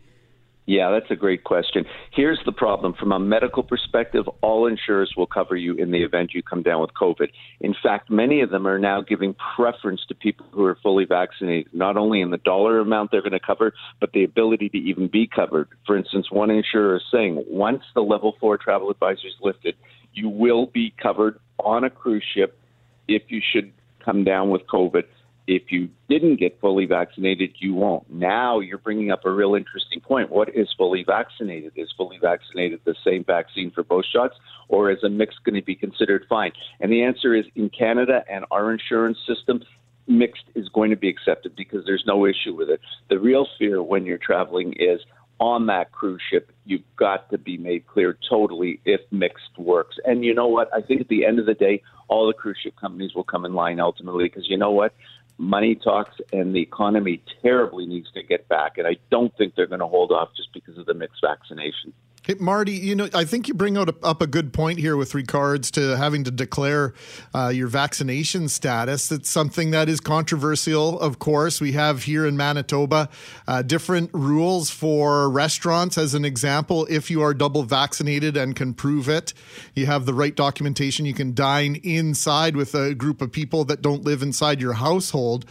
Yeah, 0.69 0.91
that's 0.91 1.09
a 1.09 1.15
great 1.15 1.45
question. 1.45 1.83
Here's 2.11 2.37
the 2.45 2.51
problem 2.51 2.93
from 2.93 3.11
a 3.11 3.17
medical 3.17 3.63
perspective, 3.63 4.29
all 4.43 4.67
insurers 4.67 5.11
will 5.17 5.25
cover 5.25 5.55
you 5.55 5.73
in 5.73 5.89
the 5.89 6.03
event 6.03 6.35
you 6.35 6.43
come 6.43 6.61
down 6.61 6.79
with 6.79 6.91
COVID. 6.93 7.29
In 7.59 7.73
fact, 7.81 8.11
many 8.11 8.41
of 8.41 8.51
them 8.51 8.67
are 8.67 8.77
now 8.77 9.01
giving 9.01 9.35
preference 9.55 10.01
to 10.09 10.13
people 10.13 10.45
who 10.51 10.63
are 10.65 10.77
fully 10.83 11.05
vaccinated, 11.05 11.73
not 11.73 11.97
only 11.97 12.21
in 12.21 12.29
the 12.29 12.37
dollar 12.37 12.77
amount 12.77 13.09
they're 13.09 13.23
going 13.23 13.31
to 13.31 13.39
cover, 13.39 13.73
but 13.99 14.11
the 14.11 14.23
ability 14.23 14.69
to 14.69 14.77
even 14.77 15.07
be 15.07 15.25
covered. 15.25 15.69
For 15.87 15.97
instance, 15.97 16.27
one 16.29 16.51
insurer 16.51 16.97
is 16.97 17.03
saying 17.11 17.43
once 17.47 17.81
the 17.95 18.01
level 18.01 18.35
four 18.39 18.59
travel 18.59 18.91
advisory 18.91 19.31
is 19.31 19.37
lifted, 19.41 19.73
you 20.13 20.29
will 20.29 20.67
be 20.67 20.93
covered 21.01 21.39
on 21.57 21.83
a 21.83 21.89
cruise 21.89 22.23
ship 22.35 22.59
if 23.07 23.23
you 23.29 23.41
should 23.41 23.73
come 24.05 24.23
down 24.23 24.51
with 24.51 24.67
COVID 24.67 25.05
if 25.49 25.71
you 25.71 25.89
didn't 26.07 26.39
get 26.39 26.61
fully 26.61 26.85
vaccinated, 26.85 27.55
you 27.57 27.73
won't. 27.73 28.07
Now 28.07 28.59
you're 28.59 28.77
bringing 28.77 29.09
up 29.09 29.25
a 29.25 29.31
real 29.31 29.55
interesting 29.55 29.99
point. 29.99 30.29
What 30.29 30.55
is 30.55 30.67
fully 30.77 31.03
vaccinated? 31.03 31.73
Is 31.75 31.91
fully 31.97 32.19
vaccinated 32.21 32.81
the 32.85 32.93
same 33.03 33.23
vaccine 33.23 33.71
for 33.71 33.83
both 33.83 34.05
shots, 34.05 34.35
or 34.67 34.91
is 34.91 35.03
a 35.03 35.09
mix 35.09 35.33
going 35.43 35.55
to 35.55 35.65
be 35.65 35.73
considered 35.73 36.25
fine? 36.29 36.51
And 36.79 36.91
the 36.91 37.01
answer 37.01 37.33
is 37.33 37.45
in 37.55 37.71
Canada 37.71 38.23
and 38.31 38.45
our 38.51 38.71
insurance 38.71 39.17
system, 39.27 39.63
mixed 40.05 40.43
is 40.53 40.69
going 40.69 40.91
to 40.91 40.95
be 40.95 41.09
accepted 41.09 41.55
because 41.55 41.83
there's 41.83 42.03
no 42.05 42.27
issue 42.27 42.53
with 42.55 42.69
it. 42.69 42.79
The 43.09 43.17
real 43.17 43.47
fear 43.57 43.81
when 43.81 44.05
you're 44.05 44.19
traveling 44.19 44.73
is 44.73 44.99
on 45.39 45.67
that 45.67 45.91
cruise 45.91 46.21
ship, 46.29 46.51
you've 46.65 46.83
got 46.95 47.29
to 47.31 47.37
be 47.37 47.57
made 47.57 47.87
clear 47.87 48.17
totally 48.29 48.81
if 48.85 49.01
mixed 49.11 49.57
works. 49.57 49.95
And 50.05 50.23
you 50.23 50.33
know 50.33 50.47
what? 50.47 50.69
I 50.73 50.81
think 50.81 51.01
at 51.01 51.07
the 51.07 51.25
end 51.25 51.39
of 51.39 51.45
the 51.45 51.53
day, 51.53 51.81
all 52.09 52.27
the 52.27 52.33
cruise 52.33 52.57
ship 52.61 52.73
companies 52.79 53.13
will 53.15 53.23
come 53.23 53.45
in 53.45 53.53
line 53.53 53.79
ultimately 53.79 54.25
because 54.25 54.49
you 54.49 54.57
know 54.57 54.71
what? 54.71 54.93
Money 55.39 55.73
talks 55.73 56.15
and 56.33 56.53
the 56.53 56.61
economy 56.61 57.23
terribly 57.41 57.85
needs 57.85 58.11
to 58.11 58.21
get 58.21 58.47
back. 58.49 58.77
And 58.77 58.85
I 58.85 58.97
don't 59.09 59.35
think 59.37 59.55
they're 59.55 59.67
going 59.67 59.79
to 59.79 59.87
hold 59.87 60.11
off 60.11 60.29
just 60.35 60.53
because 60.53 60.77
of 60.77 60.85
the 60.85 60.93
mixed 60.93 61.21
vaccination. 61.23 61.93
Hey, 62.23 62.35
Marty, 62.37 62.73
you 62.73 62.95
know, 62.95 63.07
I 63.13 63.23
think 63.23 63.47
you 63.47 63.53
bring 63.53 63.77
out 63.77 63.87
a, 63.87 63.95
up 64.03 64.21
a 64.21 64.27
good 64.27 64.51
point 64.51 64.77
here 64.77 64.97
with 64.97 65.15
regards 65.15 65.71
to 65.71 65.95
having 65.95 66.25
to 66.25 66.31
declare 66.31 66.93
uh, 67.33 67.47
your 67.47 67.69
vaccination 67.69 68.49
status. 68.49 69.09
It's 69.09 69.29
something 69.29 69.71
that 69.71 69.87
is 69.87 70.01
controversial, 70.01 70.99
of 70.99 71.17
course. 71.17 71.61
We 71.61 71.71
have 71.71 72.03
here 72.03 72.25
in 72.25 72.35
Manitoba 72.35 73.07
uh, 73.47 73.61
different 73.61 74.09
rules 74.13 74.69
for 74.69 75.29
restaurants, 75.29 75.97
as 75.97 76.13
an 76.13 76.25
example. 76.25 76.85
If 76.89 77.09
you 77.09 77.21
are 77.21 77.33
double 77.33 77.63
vaccinated 77.63 78.35
and 78.35 78.53
can 78.53 78.73
prove 78.73 79.07
it, 79.07 79.33
you 79.73 79.85
have 79.85 80.05
the 80.05 80.13
right 80.13 80.35
documentation. 80.35 81.05
You 81.05 81.13
can 81.13 81.33
dine 81.33 81.75
inside 81.83 82.57
with 82.57 82.75
a 82.75 82.93
group 82.93 83.21
of 83.21 83.31
people 83.31 83.63
that 83.65 83.81
don't 83.81 84.03
live 84.03 84.21
inside 84.21 84.59
your 84.59 84.73
household. 84.73 85.45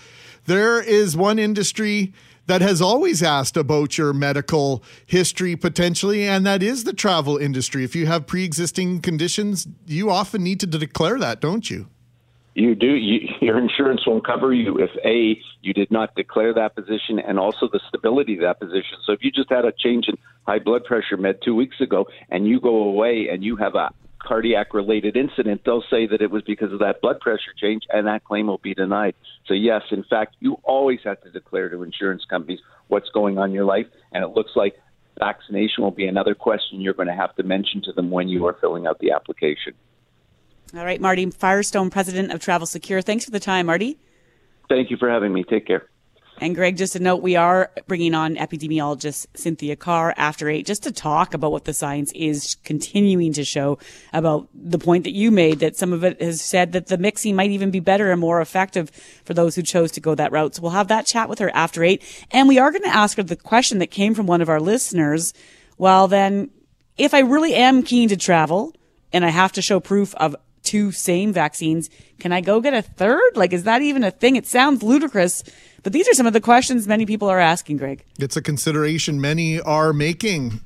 There 0.45 0.83
is 0.83 1.17
one 1.17 1.39
industry 1.39 2.13
that 2.49 2.63
has 2.63 2.83
always 2.83 3.23
asked 3.23 3.57
about 3.57 3.97
your 3.97 4.13
medical 4.13 4.83
history 5.07 5.55
potentially, 5.55 6.27
and 6.27 6.45
that 6.47 6.63
is 6.63 6.85
the 6.85 6.95
travel 6.95 7.37
industry. 7.37 7.85
If 7.85 7.95
you 7.95 8.07
have 8.07 8.27
pre 8.27 8.45
existing 8.45 9.01
conditions, 9.03 9.69
you 9.87 10.11
often 10.11 10.43
need 10.43 10.59
to 10.61 10.67
declare 10.67 11.19
that, 11.19 11.41
don't 11.41 11.71
you? 11.71 11.89
You 12.55 12.75
do. 12.75 12.95
You, 12.95 13.29
your 13.41 13.59
insurance 13.59 14.05
won't 14.07 14.27
cover 14.27 14.53
you 14.53 14.79
if 14.79 14.91
A, 15.05 15.41
you 15.63 15.73
did 15.73 15.91
not 15.91 16.15
declare 16.17 16.53
that 16.55 16.75
position, 16.75 17.19
and 17.21 17.39
also 17.39 17.69
the 17.71 17.81
stability 17.89 18.35
of 18.35 18.41
that 18.41 18.59
position. 18.59 18.99
So 19.05 19.13
if 19.13 19.23
you 19.23 19.31
just 19.31 19.51
had 19.51 19.65
a 19.65 19.73
change 19.73 20.07
in 20.09 20.17
high 20.47 20.59
blood 20.59 20.85
pressure 20.85 21.19
med 21.19 21.41
two 21.45 21.55
weeks 21.55 21.79
ago 21.81 22.07
and 22.31 22.49
you 22.49 22.59
go 22.59 22.75
away 22.85 23.29
and 23.31 23.45
you 23.45 23.57
have 23.57 23.75
a 23.75 23.91
cardiac 24.19 24.75
related 24.75 25.17
incident, 25.17 25.63
they'll 25.65 25.85
say 25.91 26.07
that 26.07 26.21
it 26.21 26.31
was 26.31 26.43
because 26.43 26.73
of 26.73 26.81
that 26.81 27.01
blood 27.01 27.21
pressure 27.21 27.53
change, 27.57 27.85
and 27.91 28.07
that 28.07 28.25
claim 28.25 28.47
will 28.47 28.59
be 28.59 28.75
denied. 28.75 29.15
So, 29.47 29.55
yes, 29.55 29.83
in 29.91 30.05
fact, 30.05 30.37
you 30.41 30.59
always 30.65 31.01
have 31.05 31.21
to 31.23 31.31
declare 31.31 31.69
to 31.69 31.83
insurance 31.83 32.25
companies 32.25 32.61
what's 32.89 33.09
going 33.11 33.39
on 33.39 33.51
in 33.51 33.55
your 33.55 33.65
life, 33.65 33.87
and 34.13 34.25
it 34.25 34.29
looks 34.29 34.53
like 34.57 34.77
vaccination 35.19 35.83
will 35.83 35.91
be 35.91 36.07
another 36.07 36.35
question 36.35 36.81
you're 36.81 36.95
going 36.95 37.09
to 37.09 37.15
have 37.15 37.35
to 37.37 37.43
mention 37.43 37.83
to 37.83 37.93
them 37.93 38.11
when 38.11 38.29
you 38.29 38.47
are 38.47 38.57
filling 38.61 38.87
out 38.87 38.99
the 39.01 39.11
application. 39.11 39.75
All 40.75 40.85
right, 40.85 41.01
Marty 41.01 41.31
Firestone, 41.31 41.91
president 41.91 42.33
of 42.33 42.41
Travel 42.41 42.67
Secure. 42.67 43.01
Thanks 43.01 43.25
for 43.25 43.31
the 43.31 43.41
time, 43.41 43.67
Marty. 43.67 43.99
Thank 44.69 44.91
you 44.91 44.97
for 44.99 45.09
having 45.09 45.33
me. 45.33 45.45
Take 45.45 45.67
care. 45.67 45.89
And 46.41 46.55
Greg, 46.55 46.77
just 46.77 46.95
a 46.95 47.01
note, 47.01 47.21
we 47.21 47.35
are 47.35 47.71
bringing 47.89 48.15
on 48.15 48.37
epidemiologist 48.37 49.27
Cynthia 49.35 49.75
Carr 49.75 50.15
after 50.17 50.49
eight 50.49 50.67
just 50.67 50.85
to 50.85 50.93
talk 50.93 51.35
about 51.35 51.51
what 51.51 51.65
the 51.65 51.75
science 51.75 52.13
is 52.15 52.57
continuing 52.65 53.33
to 53.33 53.45
show 53.45 53.79
about 54.13 54.49
the 54.55 54.79
point 54.79 55.05
that 55.05 55.13
you 55.13 55.31
made 55.31 55.59
that 55.59 55.77
some 55.77 55.93
of 55.93 56.05
it 56.05 56.21
has 56.23 56.41
said 56.41 56.73
that 56.73 56.87
the 56.87 56.99
mixing 56.99 57.35
might 57.35 57.51
even 57.51 57.71
be 57.71 57.81
better 57.81 58.13
and 58.13 58.21
more 58.21 58.41
effective 58.41 58.91
for 59.25 59.35
those 59.35 59.57
who 59.57 59.63
chose 59.63 59.91
to 59.93 60.01
go 60.01 60.15
that 60.15 60.31
route. 60.31 60.55
So 60.55 60.63
we'll 60.63 60.71
have 60.73 60.89
that 60.89 61.07
chat 61.07 61.29
with 61.29 61.41
her 61.41 61.51
after 61.55 61.83
eight. 61.83 62.05
And 62.31 62.47
we 62.47 62.59
are 62.59 62.71
going 62.71 62.85
to 62.85 62.89
ask 62.89 63.17
her 63.17 63.23
the 63.23 63.37
question 63.37 63.79
that 63.79 63.89
came 63.89 64.15
from 64.15 64.27
one 64.27 64.41
of 64.41 64.49
our 64.49 64.61
listeners. 64.61 65.35
Well, 65.77 66.07
then, 66.07 66.51
if 66.97 67.15
I 67.15 67.21
really 67.21 67.55
am 67.55 67.83
keen 67.83 68.09
to 68.11 68.17
travel 68.17 68.75
and 69.13 69.25
I 69.25 69.29
have 69.29 69.53
to 69.53 69.63
show 69.63 69.81
proof 69.81 70.15
of 70.17 70.37
two 70.69 70.93
same 70.93 71.33
vaccines, 71.33 71.91
can 72.21 72.33
I 72.33 72.41
go 72.41 72.61
get 72.61 72.75
a 72.75 72.83
third? 72.83 73.37
Like, 73.37 73.53
is 73.53 73.65
that 73.65 73.83
even 73.83 74.05
a 74.05 74.11
thing? 74.11 74.37
It 74.37 74.47
sounds 74.47 74.83
ludicrous 74.83 75.43
but 75.83 75.93
these 75.93 76.09
are 76.09 76.15
some 76.15 76.27
of 76.27 76.33
the 76.33 76.41
questions 76.41 76.87
many 76.87 77.07
people 77.07 77.29
are 77.29 77.39
asking, 77.39 77.77
Greg. 77.77 78.05
It's 78.19 78.37
a 78.37 78.43
consideration 78.43 79.21
many 79.21 79.61
are 79.61 79.93
making. 79.93 80.61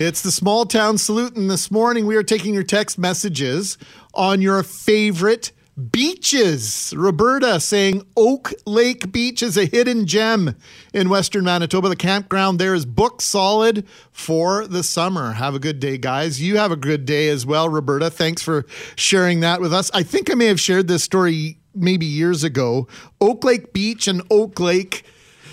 It's 0.00 0.22
the 0.22 0.32
small 0.32 0.64
town 0.64 0.96
salute, 0.96 1.36
and 1.36 1.50
this 1.50 1.70
morning 1.70 2.06
we 2.06 2.16
are 2.16 2.22
taking 2.22 2.54
your 2.54 2.62
text 2.62 2.98
messages 2.98 3.76
on 4.14 4.40
your 4.40 4.62
favorite 4.62 5.52
Beaches. 5.80 6.92
Roberta 6.96 7.58
saying 7.60 8.06
Oak 8.16 8.52
Lake 8.66 9.10
Beach 9.10 9.42
is 9.42 9.56
a 9.56 9.64
hidden 9.64 10.06
gem 10.06 10.54
in 10.92 11.08
Western 11.08 11.44
Manitoba. 11.44 11.88
The 11.88 11.96
campground 11.96 12.58
there 12.58 12.74
is 12.74 12.84
booked 12.84 13.22
solid 13.22 13.86
for 14.12 14.66
the 14.66 14.82
summer. 14.82 15.32
Have 15.32 15.54
a 15.54 15.58
good 15.58 15.80
day, 15.80 15.96
guys. 15.96 16.42
You 16.42 16.58
have 16.58 16.72
a 16.72 16.76
good 16.76 17.04
day 17.06 17.28
as 17.28 17.46
well, 17.46 17.68
Roberta. 17.68 18.10
Thanks 18.10 18.42
for 18.42 18.66
sharing 18.96 19.40
that 19.40 19.60
with 19.60 19.72
us. 19.72 19.90
I 19.94 20.02
think 20.02 20.30
I 20.30 20.34
may 20.34 20.46
have 20.46 20.60
shared 20.60 20.88
this 20.88 21.02
story 21.02 21.58
maybe 21.74 22.06
years 22.06 22.44
ago. 22.44 22.86
Oak 23.20 23.44
Lake 23.44 23.72
Beach 23.72 24.08
and 24.08 24.22
Oak 24.30 24.60
Lake, 24.60 25.04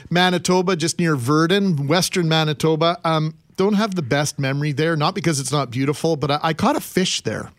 Manitoba, 0.09 0.75
just 0.75 0.99
near 0.99 1.15
Virden, 1.15 1.87
Western 1.87 2.27
Manitoba. 2.27 2.99
Um, 3.03 3.35
don't 3.55 3.73
have 3.73 3.95
the 3.95 4.01
best 4.01 4.39
memory 4.39 4.71
there, 4.71 4.95
not 4.95 5.15
because 5.15 5.39
it's 5.39 5.51
not 5.51 5.71
beautiful, 5.71 6.15
but 6.15 6.31
I, 6.31 6.39
I 6.43 6.53
caught 6.53 6.75
a 6.75 6.81
fish 6.81 7.21
there 7.21 7.51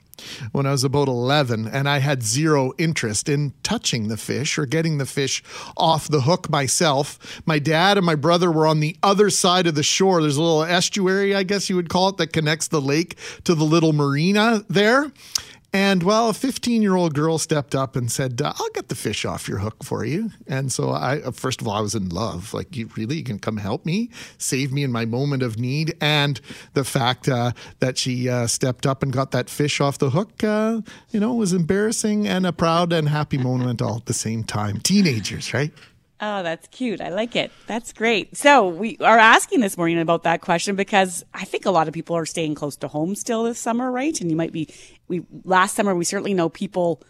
when 0.52 0.66
I 0.66 0.72
was 0.72 0.84
about 0.84 1.08
11, 1.08 1.66
and 1.66 1.88
I 1.88 1.98
had 1.98 2.22
zero 2.22 2.72
interest 2.78 3.28
in 3.28 3.52
touching 3.62 4.08
the 4.08 4.16
fish 4.16 4.58
or 4.58 4.66
getting 4.66 4.98
the 4.98 5.06
fish 5.06 5.42
off 5.76 6.08
the 6.08 6.22
hook 6.22 6.50
myself. 6.50 7.40
My 7.46 7.58
dad 7.58 7.96
and 7.96 8.06
my 8.06 8.14
brother 8.14 8.50
were 8.50 8.66
on 8.66 8.80
the 8.80 8.96
other 9.02 9.30
side 9.30 9.66
of 9.66 9.74
the 9.74 9.82
shore. 9.82 10.20
There's 10.20 10.36
a 10.36 10.42
little 10.42 10.62
estuary, 10.62 11.34
I 11.34 11.42
guess 11.42 11.70
you 11.70 11.76
would 11.76 11.88
call 11.88 12.08
it, 12.08 12.16
that 12.18 12.32
connects 12.32 12.68
the 12.68 12.80
lake 12.80 13.16
to 13.44 13.54
the 13.54 13.64
little 13.64 13.92
marina 13.92 14.64
there. 14.68 15.10
And 15.72 16.02
well, 16.02 16.30
a 16.30 16.34
15 16.34 16.80
year 16.80 16.96
old 16.96 17.14
girl 17.14 17.36
stepped 17.36 17.74
up 17.74 17.94
and 17.94 18.10
said, 18.10 18.40
uh, 18.40 18.54
I'll 18.56 18.70
get 18.70 18.88
the 18.88 18.94
fish 18.94 19.26
off 19.26 19.48
your 19.48 19.58
hook 19.58 19.84
for 19.84 20.02
you. 20.04 20.30
And 20.46 20.72
so 20.72 20.90
I, 20.90 21.20
uh, 21.20 21.30
first 21.30 21.60
of 21.60 21.68
all, 21.68 21.74
I 21.74 21.80
was 21.80 21.94
in 21.94 22.08
love. 22.08 22.54
Like, 22.54 22.74
you 22.74 22.88
really, 22.96 23.16
you 23.16 23.24
can 23.24 23.38
come 23.38 23.58
help 23.58 23.84
me, 23.84 24.10
save 24.38 24.72
me 24.72 24.82
in 24.82 24.90
my 24.90 25.04
moment 25.04 25.42
of 25.42 25.58
need. 25.58 25.94
And 26.00 26.40
the 26.72 26.84
fact 26.84 27.28
uh, 27.28 27.52
that 27.80 27.98
she 27.98 28.30
uh, 28.30 28.46
stepped 28.46 28.86
up 28.86 29.02
and 29.02 29.12
got 29.12 29.30
that 29.32 29.50
fish 29.50 29.78
off 29.80 29.98
the 29.98 30.10
hook, 30.10 30.42
uh, 30.42 30.80
you 31.10 31.20
know, 31.20 31.34
was 31.34 31.52
embarrassing 31.52 32.26
and 32.26 32.46
a 32.46 32.52
proud 32.52 32.92
and 32.92 33.10
happy 33.10 33.38
moment 33.38 33.82
all 33.82 33.96
at 33.96 34.06
the 34.06 34.14
same 34.14 34.44
time. 34.44 34.80
Teenagers, 34.80 35.52
right? 35.52 35.72
Oh, 36.20 36.42
that's 36.42 36.66
cute. 36.68 37.00
I 37.00 37.10
like 37.10 37.36
it. 37.36 37.52
That's 37.68 37.92
great. 37.92 38.36
So 38.36 38.68
we 38.68 38.96
are 38.98 39.18
asking 39.18 39.60
this 39.60 39.76
morning 39.76 40.00
about 40.00 40.24
that 40.24 40.40
question 40.40 40.74
because 40.74 41.24
I 41.32 41.44
think 41.44 41.64
a 41.64 41.70
lot 41.70 41.86
of 41.86 41.94
people 41.94 42.16
are 42.16 42.26
staying 42.26 42.56
close 42.56 42.76
to 42.78 42.88
home 42.88 43.14
still 43.14 43.44
this 43.44 43.60
summer, 43.60 43.92
right? 43.92 44.20
And 44.20 44.28
you 44.28 44.36
might 44.36 44.50
be, 44.50 44.68
we, 45.08 45.24
last 45.44 45.74
summer, 45.74 45.94
we 45.94 46.04
certainly 46.04 46.34
know 46.34 46.48
people 46.48 47.02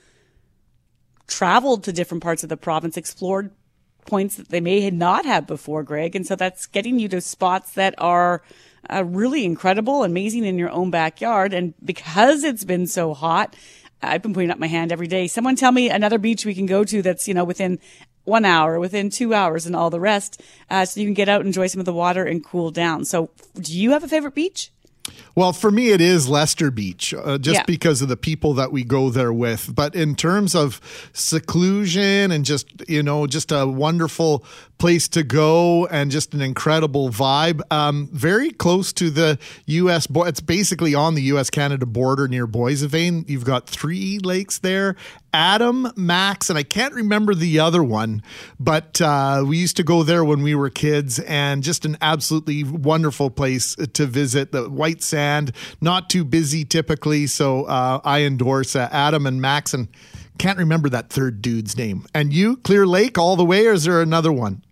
traveled 1.27 1.85
to 1.85 1.93
different 1.93 2.23
parts 2.23 2.43
of 2.43 2.49
the 2.49 2.57
province, 2.57 2.97
explored 2.97 3.51
points 4.07 4.37
that 4.37 4.49
they 4.49 4.61
may 4.61 4.89
not 4.91 5.27
have 5.27 5.47
before, 5.47 5.83
Greg. 5.83 6.17
And 6.17 6.27
so 6.27 6.35
that's 6.35 6.67
getting 6.67 6.99
you 6.99 7.09
to 7.09 7.21
spots 7.21 7.73
that 7.73 7.95
are 7.99 8.43
uh, 8.91 9.05
really 9.05 9.45
incredible, 9.45 10.03
amazing 10.03 10.45
in 10.45 10.59
your 10.59 10.71
own 10.71 10.91
backyard. 10.91 11.53
And 11.53 11.75
because 11.85 12.43
it's 12.45 12.65
been 12.65 12.87
so 12.87 13.13
hot, 13.13 13.55
I've 14.01 14.23
been 14.23 14.33
putting 14.33 14.51
up 14.51 14.59
my 14.59 14.69
hand 14.69 14.93
every 14.93 15.09
day. 15.09 15.27
Someone 15.27 15.57
tell 15.57 15.73
me 15.73 15.91
another 15.91 16.19
beach 16.19 16.47
we 16.47 16.55
can 16.55 16.67
go 16.67 16.85
to 16.85 17.03
that's, 17.03 17.29
you 17.29 17.35
know, 17.35 17.45
within 17.45 17.79
one 18.25 18.45
hour, 18.45 18.79
within 18.79 19.11
two 19.11 19.35
hours 19.35 19.67
and 19.67 19.75
all 19.75 19.91
the 19.91 20.01
rest. 20.01 20.43
Uh, 20.71 20.85
so 20.85 21.01
you 21.01 21.07
can 21.07 21.15
get 21.15 21.29
out, 21.29 21.45
enjoy 21.45 21.67
some 21.67 21.81
of 21.81 21.87
the 21.87 21.93
water 21.93 22.25
and 22.25 22.45
cool 22.45 22.71
down. 22.71 23.05
So 23.05 23.31
do 23.57 23.77
you 23.77 23.91
have 23.91 24.05
a 24.05 24.09
favorite 24.09 24.35
beach? 24.35 24.71
Well, 25.35 25.53
for 25.53 25.71
me, 25.71 25.91
it 25.91 26.01
is 26.01 26.29
Lester 26.29 26.71
Beach, 26.71 27.15
uh, 27.15 27.39
just 27.39 27.59
Yeah. 27.61 27.65
because 27.67 28.03
of 28.03 28.09
the 28.09 28.17
people 28.17 28.55
that 28.55 28.73
we 28.73 28.83
go 28.85 29.09
there 29.11 29.33
with. 29.33 29.73
But 29.75 29.95
in 29.95 30.15
terms 30.17 30.55
of 30.55 30.81
seclusion 31.13 32.31
and 32.33 32.45
just, 32.45 32.67
you 32.89 33.03
know, 33.03 33.27
just 33.27 33.53
a 33.53 33.67
wonderful 33.67 34.45
place 34.79 35.09
to 35.09 35.23
go 35.23 35.87
and 35.87 36.11
just 36.11 36.35
an 36.35 36.41
incredible 36.41 37.11
vibe, 37.11 37.61
um, 37.71 38.09
very 38.13 38.51
close 38.51 38.93
to 38.95 39.11
the 39.11 39.39
U.S. 39.67 40.07
Bo- 40.07 40.25
it's 40.25 40.41
basically 40.41 40.95
on 40.95 41.15
the 41.15 41.23
U.S. 41.23 41.51
Canada 41.51 41.87
border 41.87 42.29
near 42.29 42.47
Boissevain. 42.47 43.29
You've 43.29 43.45
got 43.45 43.67
three 43.69 44.19
lakes 44.19 44.59
there 44.59 44.95
Adam, 45.33 45.93
Max, 45.97 46.49
and 46.49 46.59
I 46.59 46.63
can't 46.63 46.95
remember 46.95 47.35
the 47.35 47.61
other 47.61 47.83
one, 47.83 48.23
but 48.59 49.01
uh, 49.01 49.45
we 49.47 49.59
used 49.59 49.77
to 49.77 49.83
go 49.83 50.03
there 50.03 50.25
when 50.25 50.43
we 50.43 50.55
were 50.55 50.71
kids 50.71 51.19
and 51.21 51.63
just 51.63 51.85
an 51.85 51.97
absolutely 52.01 52.65
wonderful 52.65 53.31
place 53.31 53.75
to 53.75 54.07
visit. 54.07 54.53
The 54.53 54.69
white 54.69 55.03
sand, 55.03 55.53
not 55.81 56.09
too 56.09 56.25
busy 56.25 56.65
typically. 56.65 57.27
So 57.27 57.65
uh, 57.65 58.01
I 58.05 58.23
endorse 58.23 58.75
uh, 58.75 58.89
Adam 58.91 59.27
and 59.27 59.41
Max 59.41 59.75
and 59.75 59.89
can't 60.39 60.59
remember 60.59 60.89
that 60.89 61.11
third 61.11 61.43
dude's 61.43 61.77
name. 61.77 62.07
And 62.15 62.33
you, 62.33 62.57
Clear 62.59 62.87
Lake 62.87 63.19
all 63.19 63.37
the 63.37 63.45
way, 63.45 63.67
or 63.67 63.73
is 63.73 63.85
there 63.85 64.01
another 64.01 64.33
one? 64.33 64.63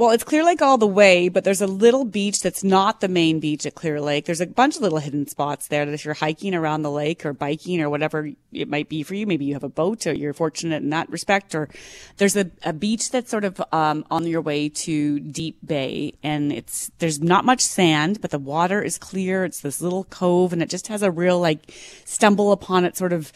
Well, 0.00 0.12
it's 0.12 0.24
Clear 0.24 0.44
Lake 0.44 0.62
all 0.62 0.78
the 0.78 0.86
way, 0.86 1.28
but 1.28 1.44
there's 1.44 1.60
a 1.60 1.66
little 1.66 2.06
beach 2.06 2.40
that's 2.40 2.64
not 2.64 3.02
the 3.02 3.08
main 3.08 3.38
beach 3.38 3.66
at 3.66 3.74
Clear 3.74 4.00
Lake. 4.00 4.24
There's 4.24 4.40
a 4.40 4.46
bunch 4.46 4.76
of 4.76 4.80
little 4.80 4.96
hidden 4.96 5.26
spots 5.26 5.68
there 5.68 5.84
that 5.84 5.92
if 5.92 6.06
you're 6.06 6.14
hiking 6.14 6.54
around 6.54 6.80
the 6.80 6.90
lake 6.90 7.26
or 7.26 7.34
biking 7.34 7.82
or 7.82 7.90
whatever 7.90 8.30
it 8.50 8.66
might 8.66 8.88
be 8.88 9.02
for 9.02 9.14
you, 9.14 9.26
maybe 9.26 9.44
you 9.44 9.52
have 9.52 9.62
a 9.62 9.68
boat 9.68 10.06
or 10.06 10.14
you're 10.14 10.32
fortunate 10.32 10.82
in 10.82 10.88
that 10.88 11.10
respect, 11.10 11.54
or 11.54 11.68
there's 12.16 12.34
a, 12.34 12.50
a 12.62 12.72
beach 12.72 13.10
that's 13.10 13.30
sort 13.30 13.44
of, 13.44 13.60
um, 13.72 14.06
on 14.10 14.26
your 14.26 14.40
way 14.40 14.70
to 14.70 15.20
Deep 15.20 15.58
Bay 15.62 16.14
and 16.22 16.50
it's, 16.50 16.90
there's 16.98 17.20
not 17.20 17.44
much 17.44 17.60
sand, 17.60 18.22
but 18.22 18.30
the 18.30 18.38
water 18.38 18.80
is 18.80 18.96
clear. 18.96 19.44
It's 19.44 19.60
this 19.60 19.82
little 19.82 20.04
cove 20.04 20.54
and 20.54 20.62
it 20.62 20.70
just 20.70 20.88
has 20.88 21.02
a 21.02 21.10
real 21.10 21.38
like 21.38 21.74
stumble 22.06 22.52
upon 22.52 22.86
it 22.86 22.96
sort 22.96 23.12
of, 23.12 23.34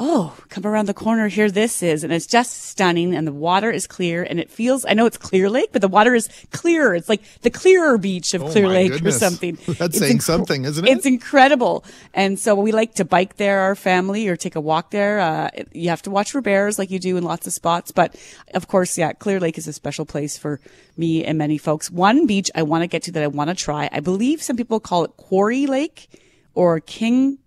oh, 0.00 0.36
come 0.48 0.64
around 0.64 0.86
the 0.86 0.94
corner, 0.94 1.26
here 1.28 1.50
this 1.50 1.82
is. 1.82 2.04
And 2.04 2.12
it's 2.12 2.26
just 2.26 2.62
stunning. 2.66 3.14
And 3.14 3.26
the 3.26 3.32
water 3.32 3.70
is 3.70 3.86
clear 3.86 4.22
and 4.22 4.38
it 4.38 4.48
feels, 4.50 4.84
I 4.86 4.94
know 4.94 5.06
it's 5.06 5.16
Clear 5.18 5.50
Lake, 5.50 5.70
but 5.72 5.82
the 5.82 5.88
water 5.88 6.14
is 6.14 6.28
clearer. 6.52 6.94
It's 6.94 7.08
like 7.08 7.20
the 7.42 7.50
clearer 7.50 7.98
beach 7.98 8.32
of 8.32 8.42
Oh 8.44 8.50
Clear 8.52 8.68
Lake 8.68 8.92
goodness. 8.92 9.16
or 9.16 9.18
something. 9.18 9.56
That's 9.66 9.80
It's 9.96 9.98
saying 9.98 10.18
incre- 10.18 10.22
something, 10.22 10.64
isn't 10.64 10.86
it? 10.86 10.90
It's 10.96 11.04
incredible. 11.06 11.84
And 12.14 12.38
so 12.38 12.54
we 12.54 12.70
like 12.70 12.94
to 12.94 13.04
bike 13.04 13.36
there, 13.38 13.60
our 13.60 13.74
family, 13.74 14.28
or 14.28 14.36
take 14.36 14.54
a 14.54 14.60
walk 14.60 14.90
there. 14.92 15.18
Uh, 15.18 15.50
you 15.72 15.88
have 15.88 16.02
to 16.02 16.10
watch 16.10 16.30
for 16.30 16.40
bears 16.40 16.78
like 16.78 16.90
you 16.92 17.00
do 17.00 17.16
in 17.16 17.24
lots 17.24 17.46
of 17.48 17.52
spots. 17.52 17.90
But 17.90 18.14
of 18.54 18.68
course, 18.68 18.96
yeah, 18.96 19.12
Clear 19.14 19.40
Lake 19.40 19.58
is 19.58 19.66
a 19.66 19.72
special 19.72 20.06
place 20.06 20.38
for 20.38 20.60
me 20.96 21.24
and 21.24 21.36
many 21.38 21.58
folks. 21.58 21.90
One 21.90 22.26
beach 22.26 22.50
I 22.54 22.62
want 22.62 22.82
to 22.82 22.86
get 22.86 23.02
to 23.04 23.12
that 23.12 23.22
I 23.24 23.26
want 23.26 23.50
to 23.50 23.56
try. 23.56 23.88
I 23.90 23.98
believe 24.00 24.42
some 24.42 24.56
people 24.56 24.78
call 24.78 25.04
it 25.04 25.16
Quarry 25.16 25.66
Lake 25.66 26.08
or 26.54 26.78
King 26.80 27.38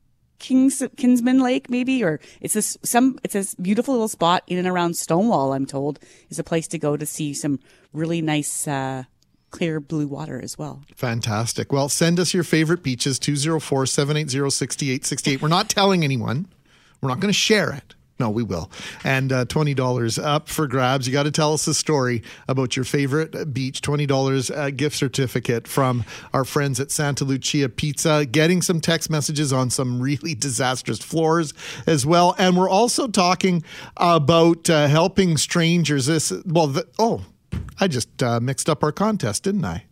Kings, 0.42 0.84
Kinsmen 0.98 1.40
Lake, 1.40 1.70
maybe, 1.70 2.04
or 2.04 2.20
it's 2.42 2.56
this 2.56 2.78
some 2.84 3.20
it's 3.24 3.34
this 3.34 3.56
beautiful 3.56 3.94
little 3.94 4.08
spot 4.08 4.44
in 4.48 4.58
and 4.58 4.68
around 4.68 4.96
Stonewall. 4.96 5.54
I'm 5.54 5.66
told 5.66 6.00
is 6.30 6.40
a 6.40 6.44
place 6.44 6.68
to 6.70 6.80
go 6.80 6.98
to 6.98 7.06
see 7.06 7.34
some 7.34 7.60
really 7.94 8.22
nice 8.22 8.68
uh, 8.68 9.04
clear 9.52 9.80
blue 9.80 10.08
water 10.08 10.42
as 10.42 10.58
well. 10.58 10.84
Fantastic. 10.96 11.72
Well, 11.72 11.90
send 11.90 12.20
us 12.20 12.34
your 12.34 12.44
favorite 12.44 12.82
beaches 12.82 13.20
204 13.20 13.86
780 13.86 14.50
6868. 14.50 15.42
We're 15.42 15.48
not 15.48 15.70
telling 15.70 16.04
anyone, 16.04 16.48
we're 17.00 17.10
not 17.10 17.20
going 17.20 17.32
to 17.32 17.38
share 17.38 17.72
it. 17.72 17.94
No, 18.22 18.30
we 18.30 18.44
will. 18.44 18.70
And 19.04 19.32
uh, 19.32 19.46
$20 19.46 20.24
up 20.24 20.48
for 20.48 20.68
grabs. 20.68 21.08
You 21.08 21.12
got 21.12 21.24
to 21.24 21.32
tell 21.32 21.54
us 21.54 21.66
a 21.66 21.74
story 21.74 22.22
about 22.48 22.76
your 22.76 22.86
favorite 22.86 23.52
beach. 23.52 23.82
$20 23.82 24.56
uh, 24.56 24.70
gift 24.70 24.96
certificate 24.96 25.68
from 25.68 26.06
our 26.32 26.46
friends 26.46 26.80
at 26.80 26.92
Santa 26.92 27.26
Lucia 27.26 27.68
Pizza. 27.68 28.28
Getting 28.28 28.62
some 28.62 28.80
text 28.80 29.10
messages 29.10 29.52
on 29.52 29.72
some 29.72 30.00
really 30.00 30.36
disastrous 30.36 31.00
floors 31.00 31.56
as 31.88 32.06
well. 32.06 32.36
And 32.38 32.56
we're 32.56 32.70
also 32.70 33.08
talking 33.08 33.64
about 33.98 34.70
uh, 34.70 34.88
helping 34.88 35.36
strangers. 35.38 36.06
This, 36.06 36.32
well, 36.46 36.68
the, 36.68 36.88
oh, 37.00 37.26
I 37.80 37.88
just 37.88 38.22
uh, 38.22 38.40
mixed 38.40 38.70
up 38.70 38.84
our 38.84 38.92
contest, 38.92 39.42
didn't 39.42 39.66
I? 39.66 39.86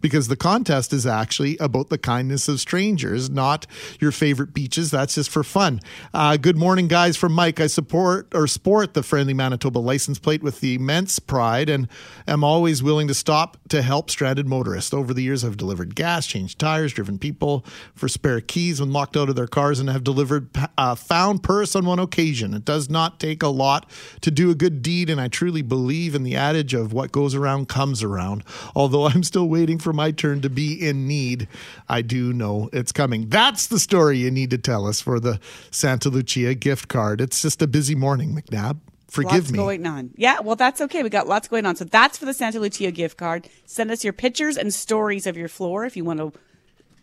Because 0.00 0.28
the 0.28 0.36
contest 0.36 0.92
is 0.92 1.06
actually 1.06 1.56
about 1.58 1.88
the 1.88 1.98
kindness 1.98 2.48
of 2.48 2.60
strangers, 2.60 3.30
not 3.30 3.66
your 4.00 4.12
favorite 4.12 4.52
beaches. 4.54 4.90
That's 4.90 5.14
just 5.14 5.30
for 5.30 5.42
fun. 5.44 5.80
Uh, 6.14 6.36
good 6.36 6.56
morning, 6.56 6.88
guys. 6.88 7.16
From 7.16 7.32
Mike, 7.32 7.60
I 7.60 7.66
support 7.66 8.34
or 8.34 8.46
sport 8.46 8.94
the 8.94 9.02
friendly 9.02 9.34
Manitoba 9.34 9.78
license 9.78 10.18
plate 10.18 10.42
with 10.42 10.60
the 10.60 10.74
immense 10.74 11.18
pride, 11.18 11.68
and 11.68 11.88
am 12.26 12.44
always 12.44 12.82
willing 12.82 13.08
to 13.08 13.14
stop 13.14 13.56
to 13.68 13.82
help 13.82 14.10
stranded 14.10 14.46
motorists. 14.46 14.92
Over 14.92 15.14
the 15.14 15.22
years, 15.22 15.44
I've 15.44 15.56
delivered 15.56 15.94
gas, 15.94 16.26
changed 16.26 16.58
tires, 16.58 16.92
driven 16.92 17.18
people 17.18 17.64
for 17.94 18.08
spare 18.08 18.40
keys 18.40 18.80
when 18.80 18.92
locked 18.92 19.16
out 19.16 19.28
of 19.28 19.36
their 19.36 19.46
cars, 19.46 19.80
and 19.80 19.88
have 19.88 20.04
delivered 20.04 20.48
uh, 20.76 20.94
found 20.94 21.42
purse 21.42 21.74
on 21.74 21.84
one 21.86 21.98
occasion. 21.98 22.54
It 22.54 22.64
does 22.64 22.88
not 22.88 23.20
take 23.20 23.42
a 23.42 23.48
lot 23.48 23.88
to 24.20 24.30
do 24.30 24.50
a 24.50 24.54
good 24.54 24.82
deed, 24.82 25.10
and 25.10 25.20
I 25.20 25.28
truly 25.28 25.62
believe 25.62 26.14
in 26.14 26.22
the 26.22 26.36
adage 26.36 26.74
of 26.74 26.92
what 26.92 27.12
goes 27.12 27.34
around 27.34 27.68
comes 27.68 28.02
around. 28.02 28.44
Although 28.74 29.06
I'm 29.06 29.22
still 29.22 29.48
waiting 29.48 29.77
for 29.78 29.92
my 29.92 30.10
turn 30.10 30.40
to 30.42 30.50
be 30.50 30.74
in 30.74 31.06
need, 31.06 31.48
I 31.88 32.02
do 32.02 32.32
know 32.32 32.68
it's 32.72 32.92
coming. 32.92 33.28
That's 33.28 33.66
the 33.66 33.78
story 33.78 34.18
you 34.18 34.30
need 34.30 34.50
to 34.50 34.58
tell 34.58 34.86
us 34.86 35.00
for 35.00 35.18
the 35.20 35.40
Santa 35.70 36.08
Lucia 36.10 36.54
gift 36.54 36.88
card. 36.88 37.20
It's 37.20 37.42
just 37.42 37.62
a 37.62 37.66
busy 37.66 37.94
morning, 37.94 38.34
McNabb. 38.34 38.78
Forgive 39.08 39.32
lots 39.32 39.52
me. 39.52 39.56
going 39.56 39.86
on. 39.86 40.10
Yeah, 40.16 40.40
well, 40.40 40.56
that's 40.56 40.82
okay. 40.82 41.02
We 41.02 41.08
got 41.08 41.26
lots 41.26 41.48
going 41.48 41.64
on. 41.64 41.76
So 41.76 41.84
that's 41.84 42.18
for 42.18 42.26
the 42.26 42.34
Santa 42.34 42.60
Lucia 42.60 42.90
gift 42.90 43.16
card. 43.16 43.48
Send 43.64 43.90
us 43.90 44.04
your 44.04 44.12
pictures 44.12 44.58
and 44.58 44.72
stories 44.72 45.26
of 45.26 45.36
your 45.36 45.48
floor 45.48 45.86
if 45.86 45.96
you 45.96 46.04
want 46.04 46.18
to 46.20 46.32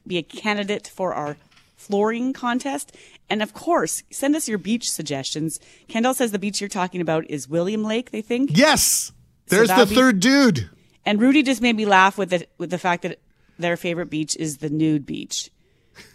be 0.05 0.17
a 0.17 0.23
candidate 0.23 0.87
for 0.87 1.15
our 1.15 1.35
flooring 1.75 2.31
contest. 2.31 2.95
And 3.27 3.41
of 3.41 3.53
course, 3.53 4.03
send 4.11 4.35
us 4.35 4.47
your 4.47 4.59
beach 4.59 4.91
suggestions. 4.91 5.59
Kendall 5.87 6.13
says 6.13 6.31
the 6.31 6.39
beach 6.39 6.61
you're 6.61 6.69
talking 6.69 7.01
about 7.01 7.25
is 7.27 7.49
William 7.49 7.83
Lake, 7.83 8.11
they 8.11 8.21
think. 8.21 8.51
Yes, 8.53 9.11
there's 9.47 9.69
the 9.69 9.87
be- 9.87 9.95
third 9.95 10.19
dude. 10.19 10.69
And 11.05 11.21
Rudy 11.21 11.43
just 11.43 11.61
made 11.61 11.75
me 11.75 11.85
laugh 11.85 12.17
with 12.17 12.29
the 12.31 12.47
with 12.57 12.69
the 12.71 12.77
fact 12.79 13.03
that 13.03 13.19
their 13.59 13.77
favorite 13.77 14.09
beach 14.09 14.35
is 14.37 14.57
the 14.57 14.69
nude 14.69 15.05
beach. 15.05 15.49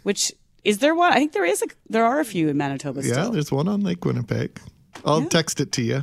Which 0.03 0.33
is 0.65 0.79
there 0.79 0.95
one? 0.95 1.13
I 1.13 1.17
think 1.17 1.33
there 1.33 1.45
is 1.45 1.63
a 1.63 1.67
there 1.89 2.05
are 2.05 2.21
a 2.21 2.25
few 2.25 2.49
in 2.49 2.57
Manitoba 2.57 3.03
Yeah, 3.03 3.13
still. 3.13 3.31
there's 3.33 3.53
one 3.53 3.69
on 3.69 3.83
Lake 3.83 4.05
Winnipeg. 4.05 4.61
I'll 5.05 5.25
text 5.27 5.61
it 5.61 5.73
to 5.73 5.83
you 5.83 6.03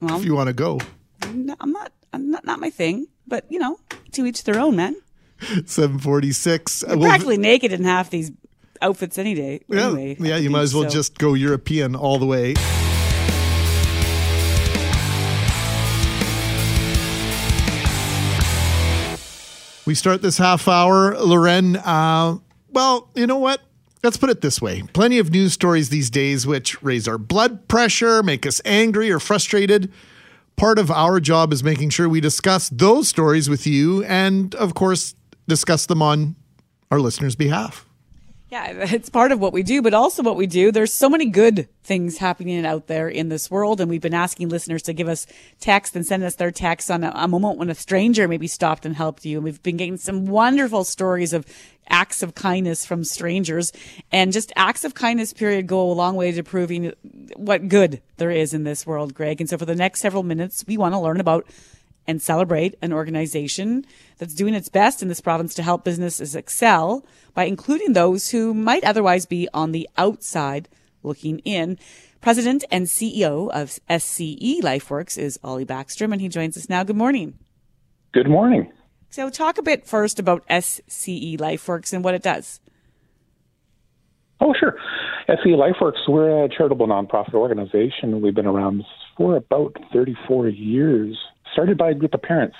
Well, 0.00 0.18
if 0.18 0.24
you 0.24 0.34
want 0.34 0.48
to 0.48 0.52
go. 0.52 0.80
no, 1.32 1.54
I'm 1.60 1.72
not 1.72 1.92
I'm 2.12 2.30
not 2.30 2.44
not 2.44 2.58
my 2.60 2.68
thing, 2.70 3.06
but 3.26 3.46
you 3.48 3.58
know, 3.58 3.78
to 4.12 4.26
each 4.26 4.44
their 4.44 4.58
own, 4.58 4.76
man. 4.76 4.96
746. 5.66 6.84
You're 6.86 6.96
Well, 6.98 7.08
practically 7.08 7.38
naked 7.38 7.72
in 7.72 7.84
half 7.84 8.10
these 8.10 8.30
outfits 8.80 9.18
any 9.18 9.34
day. 9.34 9.60
yeah, 9.68 9.86
anyway, 9.86 10.16
yeah, 10.20 10.36
you 10.36 10.44
the 10.44 10.48
might 10.50 10.62
as 10.62 10.74
well 10.74 10.84
so- 10.84 10.90
just 10.90 11.18
go 11.18 11.34
European 11.34 11.94
all 11.96 12.18
the 12.18 12.26
way. 12.26 12.54
We 19.84 19.96
start 19.96 20.22
this 20.22 20.38
half 20.38 20.68
hour, 20.68 21.18
Lauren. 21.18 21.76
Uh, 21.76 22.38
well, 22.70 23.08
you 23.16 23.26
know 23.26 23.38
what? 23.38 23.60
Let's 24.04 24.16
put 24.16 24.30
it 24.30 24.40
this 24.40 24.60
way 24.60 24.82
plenty 24.92 25.18
of 25.18 25.30
news 25.30 25.52
stories 25.52 25.88
these 25.88 26.10
days 26.10 26.46
which 26.46 26.80
raise 26.82 27.08
our 27.08 27.18
blood 27.18 27.68
pressure, 27.68 28.22
make 28.22 28.46
us 28.46 28.60
angry 28.64 29.10
or 29.10 29.18
frustrated. 29.18 29.92
Part 30.56 30.78
of 30.78 30.90
our 30.90 31.18
job 31.18 31.52
is 31.52 31.64
making 31.64 31.90
sure 31.90 32.08
we 32.08 32.20
discuss 32.20 32.68
those 32.68 33.08
stories 33.08 33.48
with 33.48 33.66
you 33.66 34.04
and, 34.04 34.54
of 34.54 34.74
course, 34.74 35.14
discuss 35.48 35.86
them 35.86 36.02
on 36.02 36.36
our 36.90 37.00
listeners' 37.00 37.34
behalf. 37.34 37.86
Yeah, 38.52 38.66
it's 38.92 39.08
part 39.08 39.32
of 39.32 39.40
what 39.40 39.54
we 39.54 39.62
do, 39.62 39.80
but 39.80 39.94
also 39.94 40.22
what 40.22 40.36
we 40.36 40.46
do. 40.46 40.70
There's 40.70 40.92
so 40.92 41.08
many 41.08 41.24
good 41.24 41.68
things 41.84 42.18
happening 42.18 42.66
out 42.66 42.86
there 42.86 43.08
in 43.08 43.30
this 43.30 43.50
world, 43.50 43.80
and 43.80 43.88
we've 43.88 44.02
been 44.02 44.12
asking 44.12 44.50
listeners 44.50 44.82
to 44.82 44.92
give 44.92 45.08
us 45.08 45.26
text 45.58 45.96
and 45.96 46.06
send 46.06 46.22
us 46.22 46.34
their 46.34 46.50
text 46.50 46.90
on 46.90 47.02
a, 47.02 47.12
a 47.14 47.26
moment 47.26 47.56
when 47.56 47.70
a 47.70 47.74
stranger 47.74 48.28
maybe 48.28 48.46
stopped 48.46 48.84
and 48.84 48.94
helped 48.94 49.24
you. 49.24 49.38
And 49.38 49.44
we've 49.44 49.62
been 49.62 49.78
getting 49.78 49.96
some 49.96 50.26
wonderful 50.26 50.84
stories 50.84 51.32
of 51.32 51.46
acts 51.88 52.22
of 52.22 52.34
kindness 52.34 52.84
from 52.84 53.04
strangers, 53.04 53.72
and 54.12 54.34
just 54.34 54.52
acts 54.54 54.84
of 54.84 54.92
kindness. 54.92 55.32
Period 55.32 55.66
go 55.66 55.90
a 55.90 55.94
long 55.94 56.14
way 56.14 56.30
to 56.30 56.42
proving 56.42 56.92
what 57.36 57.68
good 57.68 58.02
there 58.18 58.30
is 58.30 58.52
in 58.52 58.64
this 58.64 58.86
world, 58.86 59.14
Greg. 59.14 59.40
And 59.40 59.48
so 59.48 59.56
for 59.56 59.64
the 59.64 59.74
next 59.74 60.00
several 60.00 60.22
minutes, 60.22 60.62
we 60.68 60.76
want 60.76 60.92
to 60.92 60.98
learn 60.98 61.20
about 61.20 61.46
and 62.06 62.20
celebrate 62.20 62.74
an 62.82 62.92
organization 62.92 63.84
that's 64.18 64.34
doing 64.34 64.54
its 64.54 64.68
best 64.68 65.02
in 65.02 65.08
this 65.08 65.20
province 65.20 65.54
to 65.54 65.62
help 65.62 65.84
businesses 65.84 66.34
excel 66.34 67.04
by 67.34 67.44
including 67.44 67.92
those 67.92 68.30
who 68.30 68.52
might 68.54 68.84
otherwise 68.84 69.26
be 69.26 69.48
on 69.54 69.72
the 69.72 69.88
outside 69.96 70.68
looking 71.02 71.38
in. 71.40 71.78
President 72.20 72.64
and 72.70 72.86
CEO 72.86 73.50
of 73.50 73.78
SCE 73.90 74.60
LifeWorks 74.60 75.18
is 75.18 75.38
Ollie 75.42 75.66
Backstrom, 75.66 76.12
and 76.12 76.20
he 76.20 76.28
joins 76.28 76.56
us 76.56 76.68
now. 76.68 76.84
Good 76.84 76.96
morning. 76.96 77.38
Good 78.12 78.28
morning. 78.28 78.72
So, 79.10 79.28
talk 79.28 79.58
a 79.58 79.62
bit 79.62 79.86
first 79.86 80.18
about 80.18 80.46
SCE 80.48 81.36
LifeWorks 81.38 81.92
and 81.92 82.04
what 82.04 82.14
it 82.14 82.22
does. 82.22 82.60
Oh, 84.40 84.54
sure. 84.58 84.76
SCE 85.28 85.56
LifeWorks, 85.56 86.08
we're 86.08 86.44
a 86.44 86.48
charitable 86.48 86.86
nonprofit 86.86 87.34
organization. 87.34 88.20
We've 88.20 88.34
been 88.34 88.46
around 88.46 88.84
for 89.16 89.36
about 89.36 89.76
34 89.92 90.48
years, 90.48 91.18
started 91.52 91.78
by 91.78 91.90
a 91.90 91.94
group 91.94 92.14
of 92.14 92.22
parents. 92.22 92.56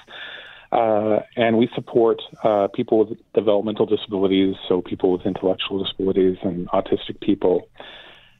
Uh, 0.70 1.20
and 1.36 1.58
we 1.58 1.68
support 1.74 2.22
uh, 2.44 2.66
people 2.74 3.04
with 3.04 3.18
developmental 3.34 3.84
disabilities, 3.84 4.54
so 4.68 4.80
people 4.80 5.12
with 5.12 5.26
intellectual 5.26 5.82
disabilities 5.84 6.38
and 6.42 6.66
autistic 6.68 7.20
people, 7.20 7.68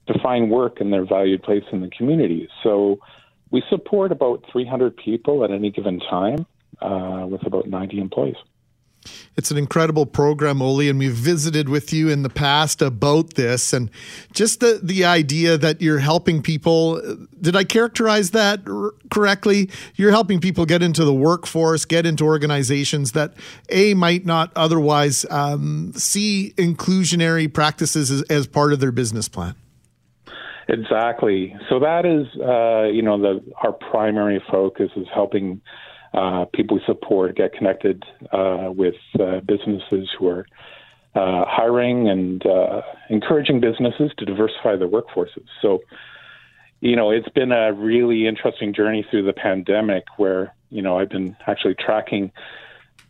to 0.07 0.19
find 0.23 0.51
work 0.51 0.81
in 0.81 0.91
their 0.91 1.05
valued 1.05 1.43
place 1.43 1.65
in 1.73 1.83
the 1.83 1.91
community. 1.91 2.49
So 2.62 2.99
we 3.51 3.62
support 3.69 4.12
about 4.12 4.45
300 4.51 4.97
people 4.97 5.45
at 5.45 5.51
any 5.51 5.71
given 5.71 6.01
time 6.01 6.47
uh, 6.81 7.27
with 7.29 7.47
about 7.47 7.69
90 7.69 8.01
employees. 8.01 8.37
It's 9.37 9.51
an 9.51 9.59
incredible 9.59 10.07
program, 10.07 10.61
Oli, 10.62 10.88
and 10.88 10.99
we've 10.99 11.12
visited 11.12 11.69
with 11.69 11.93
you 11.93 12.09
in 12.09 12.23
the 12.23 12.29
past 12.29 12.83
about 12.83 13.35
this 13.35 13.73
and 13.73 13.91
just 14.33 14.61
the, 14.61 14.81
the 14.83 15.05
idea 15.05 15.59
that 15.59 15.81
you're 15.81 15.99
helping 15.99 16.43
people. 16.43 17.01
Did 17.41 17.57
I 17.57 17.65
characterize 17.65 18.31
that 18.31 18.61
r- 18.69 18.93
correctly? 19.11 19.71
You're 19.97 20.11
helping 20.11 20.41
people 20.41 20.67
get 20.67 20.83
into 20.83 21.05
the 21.05 21.15
workforce, 21.15 21.85
get 21.85 22.07
into 22.07 22.25
organizations 22.25 23.12
that, 23.12 23.35
A, 23.71 23.95
might 23.95 24.27
not 24.27 24.53
otherwise 24.55 25.27
um, 25.31 25.93
see 25.95 26.55
inclusionary 26.57 27.53
practices 27.53 28.11
as, 28.11 28.23
as 28.23 28.47
part 28.47 28.73
of 28.73 28.81
their 28.81 28.93
business 28.93 29.29
plan. 29.29 29.55
Exactly. 30.69 31.55
So 31.69 31.81
that 31.81 32.07
is, 32.07 32.27
uh, 32.41 32.85
you 32.85 33.03
know, 33.03 33.21
the 33.21 33.43
our 33.62 33.73
primary 33.73 34.43
focus 34.51 34.91
is 34.97 35.07
helping 35.12 35.61
uh, 36.14 36.44
people 36.53 36.77
we 36.77 36.83
support 36.87 37.37
get 37.37 37.53
connected 37.53 38.05
uh, 38.33 38.68
with 38.70 38.94
uh, 39.18 39.40
businesses 39.40 40.09
who 40.18 40.29
are 40.29 40.46
uh, 41.14 41.44
hiring 41.46 42.09
and 42.09 42.44
uh, 42.46 42.83
encouraging 43.11 43.61
businesses 43.61 44.11
to 44.18 44.25
diversify 44.25 44.77
their 44.77 44.88
workforces. 44.88 45.46
So, 45.61 45.81
you 46.81 46.96
know, 46.96 47.11
it's 47.11 47.29
been 47.29 47.53
a 47.53 47.72
really 47.72 48.27
interesting 48.27 48.75
journey 48.75 49.07
through 49.11 49.25
the 49.25 49.33
pandemic 49.33 50.05
where, 50.16 50.55
you 50.70 50.83
know, 50.83 50.98
I've 50.98 51.11
been 51.11 51.37
actually 51.46 51.75
tracking 51.75 52.33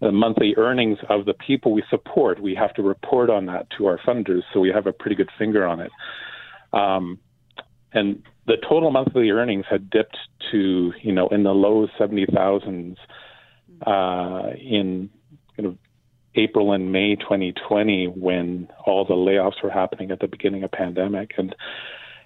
the 0.01 0.11
monthly 0.11 0.55
earnings 0.57 0.99
of 1.09 1.27
the 1.27 1.35
people 1.35 1.73
we 1.73 1.85
support. 1.89 2.41
We 2.41 2.57
have 2.57 2.75
to 2.75 2.83
report 2.83 3.31
on 3.31 3.47
that 3.47 3.69
to 3.79 3.87
our 3.87 3.99
funders, 3.99 4.43
so 4.53 4.59
we 4.59 4.71
have 4.71 4.87
a 4.89 4.93
pretty 4.93 5.15
good 5.15 5.31
finger 5.39 5.65
on 5.65 5.81
it. 5.81 5.93
Um, 6.73 7.21
and 7.93 8.23
the 8.47 8.57
total 8.69 8.91
monthly 8.91 9.31
earnings 9.31 9.65
had 9.71 9.89
dipped 9.91 10.17
to 10.51 10.93
you 11.03 11.13
know 11.13 11.29
in 11.29 11.43
the 11.43 11.53
low 11.53 11.87
seventy 11.99 12.27
thousands 12.27 12.99
uh, 13.87 14.51
in 14.61 15.11
kind 15.57 15.67
of 15.67 15.79
April 16.35 16.73
and 16.73 16.93
May 16.93 17.17
2020 17.17 18.07
when 18.07 18.69
all 18.87 19.05
the 19.05 19.15
layoffs 19.15 19.63
were 19.63 19.71
happening 19.71 20.11
at 20.11 20.21
the 20.21 20.29
beginning 20.29 20.63
of 20.63 20.73
pandemic. 20.73 21.33
And 21.37 21.55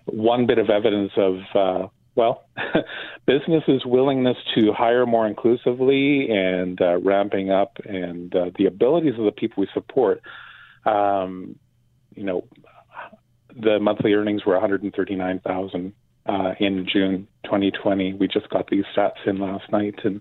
one 0.05 0.47
bit 0.47 0.59
of 0.59 0.71
evidence 0.71 1.13
of 1.17 1.37
uh, 1.55 1.89
well 2.15 2.45
businesses 3.27 3.83
willingness 3.85 4.37
to 4.55 4.73
hire 4.73 5.07
more 5.07 5.27
inclusively 5.27 6.29
and 6.31 6.81
uh, 6.81 6.99
ramping 6.99 7.51
up 7.51 7.79
and 7.85 8.35
uh, 8.35 8.51
the 8.57 8.67
abilities 8.67 9.15
of 9.19 9.25
the 9.25 9.33
people 9.33 9.61
we 9.61 9.69
support 9.75 10.23
um, 10.85 11.57
you 12.15 12.25
know 12.25 12.45
the 13.61 13.79
monthly 13.81 14.13
earnings 14.15 14.45
were 14.45 14.53
139,000 14.53 15.93
uh, 16.29 16.55
in 16.59 16.87
June 16.91 17.29
2020. 17.45 18.15
We 18.15 18.29
just 18.29 18.49
got 18.51 18.69
these 18.71 18.85
stats 18.97 19.27
in 19.27 19.39
last 19.39 19.71
night, 19.71 19.97
and 20.05 20.21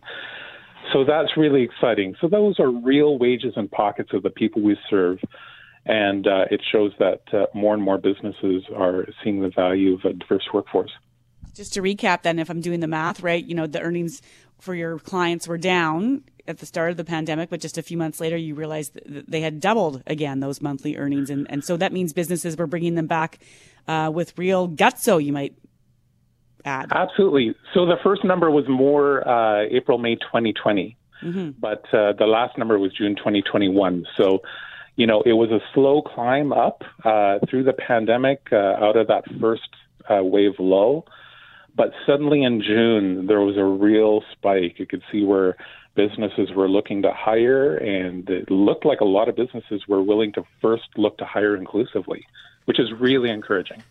so 0.93 1.03
that's 1.03 1.37
really 1.37 1.63
exciting. 1.63 2.15
So 2.21 2.27
those 2.27 2.59
are 2.59 2.69
real 2.69 3.17
wages 3.17 3.53
and 3.55 3.69
pockets 3.69 4.11
of 4.13 4.23
the 4.23 4.29
people 4.29 4.61
we 4.61 4.77
serve, 4.89 5.19
and 5.85 6.27
uh, 6.27 6.45
it 6.51 6.61
shows 6.71 6.91
that 6.99 7.21
uh, 7.33 7.45
more 7.53 7.73
and 7.73 7.83
more 7.83 7.97
businesses 7.97 8.63
are 8.75 9.05
seeing 9.23 9.41
the 9.41 9.49
value 9.49 9.95
of 9.95 10.05
a 10.05 10.13
diverse 10.13 10.47
workforce. 10.53 10.91
Just 11.53 11.73
to 11.73 11.81
recap, 11.81 12.23
then, 12.23 12.37
if 12.37 12.49
I'm 12.49 12.61
doing 12.61 12.81
the 12.81 12.87
math 12.87 13.21
right, 13.21 13.43
you 13.43 13.55
know 13.55 13.65
the 13.65 13.81
earnings 13.81 14.21
for 14.59 14.75
your 14.75 14.99
clients 14.99 15.47
were 15.47 15.57
down 15.57 16.23
at 16.47 16.59
the 16.59 16.65
start 16.65 16.91
of 16.91 16.97
the 16.97 17.03
pandemic, 17.03 17.49
but 17.49 17.59
just 17.59 17.77
a 17.77 17.81
few 17.81 17.97
months 17.97 18.19
later, 18.19 18.37
you 18.37 18.55
realized 18.55 18.93
that 19.05 19.29
they 19.29 19.41
had 19.41 19.59
doubled 19.59 20.03
again 20.05 20.39
those 20.39 20.61
monthly 20.61 20.97
earnings, 20.97 21.29
and 21.29 21.47
and 21.49 21.63
so 21.63 21.77
that 21.77 21.93
means 21.93 22.13
businesses 22.13 22.57
were 22.57 22.67
bringing 22.67 22.95
them 22.95 23.07
back 23.07 23.39
uh, 23.87 24.11
with 24.13 24.37
real 24.37 24.67
gutso. 24.67 25.23
You 25.23 25.33
might 25.33 25.55
Absolutely. 26.91 27.55
So 27.73 27.85
the 27.85 27.97
first 28.03 28.23
number 28.23 28.49
was 28.49 28.65
more 28.67 29.27
uh, 29.27 29.65
April 29.69 29.97
May 29.97 30.15
2020, 30.15 30.97
mm-hmm. 31.23 31.49
but 31.59 31.85
uh, 31.93 32.13
the 32.13 32.25
last 32.25 32.57
number 32.57 32.79
was 32.79 32.93
June 32.93 33.15
2021. 33.15 34.05
So. 34.17 34.41
You 34.97 35.05
know, 35.05 35.21
it 35.25 35.33
was 35.33 35.51
a 35.51 35.59
slow 35.73 36.01
climb 36.01 36.53
up 36.53 36.83
uh, 37.03 37.39
through 37.49 37.65
the 37.65 37.73
pandemic 37.73 38.47
uh, 38.53 38.55
out 38.55 38.95
of 38.95 39.07
that 39.07 39.25
first 39.41 39.67
uh, 40.09 40.23
wave 40.23 40.53
low. 40.57 41.03
But 41.75 41.91
suddenly 42.05 42.43
in 42.43 42.61
June, 42.61 43.27
there 43.27 43.41
was 43.41 43.57
a 43.57 43.63
real 43.63 44.23
spike. 44.31 44.79
You 44.79 44.85
could 44.85 45.03
see 45.11 45.23
where 45.25 45.57
businesses 45.95 46.51
were 46.55 46.69
looking 46.69 47.01
to 47.01 47.11
hire, 47.11 47.75
and 47.75 48.29
it 48.29 48.49
looked 48.49 48.85
like 48.85 49.01
a 49.01 49.05
lot 49.05 49.27
of 49.27 49.35
businesses 49.35 49.81
were 49.87 50.01
willing 50.01 50.31
to 50.33 50.43
first 50.61 50.87
look 50.97 51.17
to 51.17 51.25
hire 51.25 51.55
inclusively, 51.55 52.25
which 52.65 52.79
is 52.79 52.91
really 52.97 53.29
encouraging. 53.29 53.81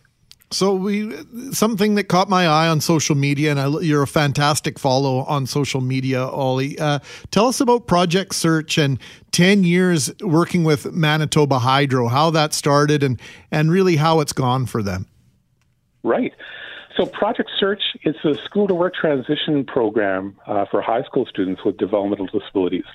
So 0.55 0.73
we 0.73 1.11
something 1.51 1.95
that 1.95 2.05
caught 2.05 2.29
my 2.29 2.47
eye 2.47 2.69
on 2.69 2.79
social 2.79 3.15
media, 3.15 3.51
and 3.51 3.59
I, 3.59 3.67
you're 3.81 4.03
a 4.03 4.07
fantastic 4.07 4.79
follow 4.79 5.19
on 5.25 5.47
social 5.47 5.81
media, 5.81 6.25
Ollie. 6.25 6.79
Uh, 6.79 6.99
tell 7.29 7.47
us 7.47 7.59
about 7.59 7.87
Project 7.87 8.33
Search 8.33 8.77
and 8.77 8.97
ten 9.31 9.65
years 9.65 10.13
working 10.21 10.63
with 10.63 10.93
Manitoba 10.93 11.59
Hydro, 11.59 12.07
how 12.07 12.29
that 12.29 12.53
started, 12.53 13.03
and 13.03 13.19
and 13.51 13.69
really 13.69 13.97
how 13.97 14.21
it's 14.21 14.31
gone 14.31 14.65
for 14.65 14.81
them. 14.81 15.07
Right. 16.03 16.31
So, 16.95 17.05
Project 17.05 17.51
Search 17.59 17.83
is 18.03 18.15
a 18.23 18.35
school 18.45 18.69
to 18.69 18.75
work 18.75 18.93
transition 18.95 19.65
program 19.65 20.37
uh, 20.47 20.63
for 20.71 20.81
high 20.81 21.03
school 21.03 21.25
students 21.25 21.65
with 21.65 21.75
developmental 21.75 22.27
disabilities. 22.27 22.85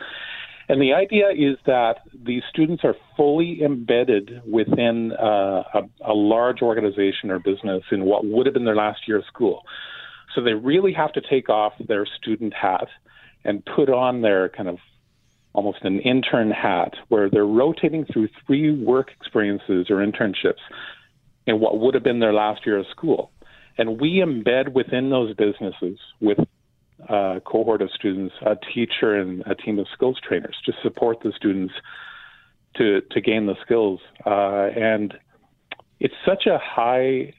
And 0.70 0.80
the 0.80 0.92
idea 0.92 1.30
is 1.30 1.56
that 1.66 1.96
these 2.14 2.44
students 2.48 2.84
are 2.84 2.94
fully 3.16 3.60
embedded 3.60 4.40
within 4.46 5.10
uh, 5.10 5.64
a, 5.74 5.80
a 6.06 6.14
large 6.14 6.62
organization 6.62 7.32
or 7.32 7.40
business 7.40 7.82
in 7.90 8.04
what 8.04 8.24
would 8.24 8.46
have 8.46 8.54
been 8.54 8.66
their 8.66 8.76
last 8.76 9.00
year 9.08 9.18
of 9.18 9.24
school. 9.26 9.62
So, 10.32 10.40
they 10.40 10.52
really 10.52 10.92
have 10.92 11.12
to 11.14 11.20
take 11.20 11.48
off 11.48 11.72
their 11.88 12.06
student 12.06 12.54
hat 12.54 12.86
and 13.44 13.64
put 13.64 13.88
on 13.88 14.20
their 14.20 14.48
kind 14.48 14.68
of 14.68 14.78
almost 15.54 15.78
an 15.82 15.98
intern 16.02 16.52
hat 16.52 16.94
where 17.08 17.28
they're 17.28 17.44
rotating 17.44 18.04
through 18.04 18.28
three 18.46 18.70
work 18.70 19.10
experiences 19.20 19.90
or 19.90 19.96
internships 19.96 20.62
in 21.48 21.58
what 21.58 21.80
would 21.80 21.94
have 21.94 22.04
been 22.04 22.20
their 22.20 22.32
last 22.32 22.64
year 22.64 22.78
of 22.78 22.86
school. 22.92 23.32
And 23.76 24.00
we 24.00 24.22
embed 24.24 24.72
within 24.72 25.10
those 25.10 25.34
businesses 25.34 25.98
with 26.20 26.38
a 27.08 27.40
cohort 27.44 27.82
of 27.82 27.90
students 27.90 28.34
a 28.44 28.56
teacher 28.72 29.14
and 29.14 29.42
a 29.46 29.54
team 29.54 29.78
of 29.78 29.86
skills 29.92 30.18
trainers 30.26 30.56
to 30.64 30.72
support 30.82 31.18
the 31.22 31.32
students 31.36 31.74
to, 32.76 33.00
to 33.10 33.20
gain 33.20 33.46
the 33.46 33.56
skills. 33.64 34.00
Uh, 34.24 34.68
and 34.76 35.14
it's 35.98 36.14
such 36.24 36.46
a 36.46 36.58
high, 36.58 37.32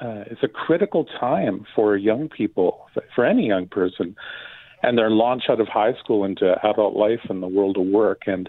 uh, 0.00 0.24
it's 0.30 0.42
a 0.42 0.48
critical 0.48 1.04
time 1.18 1.66
for 1.74 1.96
young 1.96 2.28
people, 2.28 2.86
for 3.14 3.24
any 3.24 3.46
young 3.46 3.66
person, 3.66 4.16
and 4.82 4.96
their 4.96 5.10
launch 5.10 5.44
out 5.48 5.60
of 5.60 5.68
high 5.68 5.94
school 6.02 6.24
into 6.24 6.54
adult 6.64 6.96
life 6.96 7.20
and 7.28 7.42
the 7.42 7.48
world 7.48 7.76
of 7.76 7.86
work. 7.86 8.22
And 8.26 8.48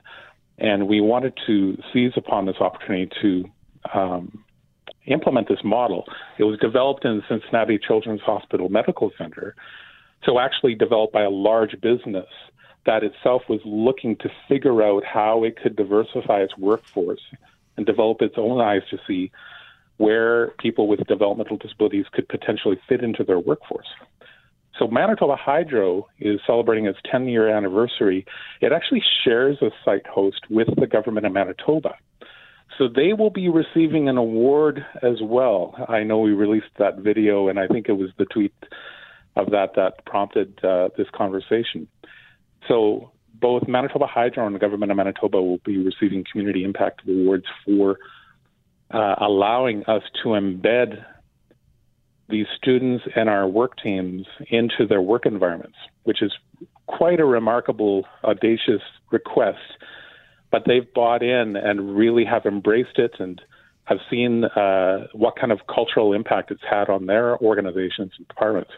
and 0.58 0.88
we 0.88 1.02
wanted 1.02 1.34
to 1.48 1.76
seize 1.92 2.12
upon 2.16 2.46
this 2.46 2.58
opportunity 2.60 3.10
to 3.22 4.00
um, 4.00 4.44
implement 5.08 5.48
this 5.48 5.64
model. 5.64 6.06
It 6.38 6.44
was 6.44 6.60
developed 6.60 7.04
in 7.04 7.18
the 7.18 7.24
Cincinnati 7.28 7.80
Children's 7.80 8.22
Hospital 8.22 8.70
Medical 8.70 9.12
Center, 9.18 9.56
so 10.24 10.40
actually 10.40 10.76
developed 10.76 11.14
by 11.14 11.24
a 11.24 11.30
large 11.30 11.80
business 11.82 12.28
that 12.86 13.04
itself 13.04 13.44
was 13.48 13.60
looking 13.64 14.16
to 14.18 14.30
figure 14.48 14.82
out 14.82 15.04
how 15.04 15.44
it 15.44 15.58
could 15.62 15.76
diversify 15.76 16.40
its 16.42 16.58
workforce 16.58 17.22
and 17.78 17.86
develop 17.86 18.22
its 18.22 18.36
own 18.38 18.60
eyes 18.60 18.82
to 18.90 18.98
see 19.08 19.32
where 19.98 20.48
people 20.60 20.88
with 20.88 21.06
developmental 21.08 21.58
disabilities 21.58 22.06
could 22.12 22.28
potentially 22.28 22.80
fit 22.90 23.04
into 23.04 23.24
their 23.24 23.40
workforce. 23.40 23.88
So 24.80 24.88
Manitoba 24.88 25.36
Hydro 25.36 26.08
is 26.20 26.40
celebrating 26.48 26.88
its 26.88 26.98
10 27.12 27.28
year 27.28 27.48
anniversary. 27.56 28.26
It 28.62 28.72
actually 28.72 29.04
shares 29.24 29.58
a 29.62 29.70
site 29.86 30.08
host 30.08 30.42
with 30.50 30.70
the 30.76 30.88
government 30.88 31.28
of 31.28 31.34
Manitoba. 31.34 31.96
So 32.78 32.88
they 32.88 33.14
will 33.14 33.30
be 33.30 33.48
receiving 33.48 34.10
an 34.10 34.18
award 34.18 34.84
as 35.04 35.22
well. 35.22 35.76
I 35.88 36.04
know 36.04 36.20
we 36.20 36.32
released 36.32 36.74
that 36.80 36.98
video, 36.98 37.50
and 37.50 37.60
I 37.60 37.68
think 37.68 37.90
it 37.90 37.94
was 37.94 38.10
the 38.18 38.26
tweet 38.26 38.54
of 39.36 39.52
that 39.52 39.76
that 39.76 40.06
prompted 40.06 40.60
uh, 40.64 40.90
this 40.98 41.08
conversation. 41.14 41.88
So 42.68 43.12
both 43.34 43.68
Manitoba 43.68 44.06
Hydro 44.06 44.46
and 44.46 44.56
the 44.56 44.60
government 44.60 44.92
of 44.92 44.98
Manitoba 44.98 45.42
will 45.42 45.60
be 45.66 45.78
receiving 45.78 46.24
community 46.30 46.64
impact 46.64 47.02
awards 47.08 47.46
for 47.66 47.98
uh, 48.92 49.16
allowing 49.20 49.84
us 49.86 50.04
to 50.24 50.30
embed 50.30 51.04
these 52.30 52.46
students 52.58 53.04
and 53.16 53.30
our 53.30 53.48
work 53.48 53.74
teams 53.84 54.26
into 54.50 54.86
their 54.88 55.02
work 55.02 55.26
environments, 55.26 55.78
which 56.04 56.22
is 56.22 56.32
quite 56.88 57.20
a 57.20 57.26
remarkable, 57.26 58.06
audacious 58.24 58.82
request. 59.12 59.60
But 60.52 60.64
they've 60.66 60.92
bought 60.94 61.24
in 61.24 61.56
and 61.56 61.96
really 61.96 62.26
have 62.26 62.46
embraced 62.46 62.98
it 62.98 63.16
and 63.20 63.42
have 63.86 64.00
seen 64.10 64.46
uh, 64.46 65.08
what 65.14 65.36
kind 65.36 65.52
of 65.52 65.60
cultural 65.74 66.14
impact 66.14 66.52
it's 66.52 66.62
had 66.70 66.90
on 66.90 67.06
their 67.06 67.38
organizations 67.40 68.12
and 68.18 68.28
departments. 68.28 68.72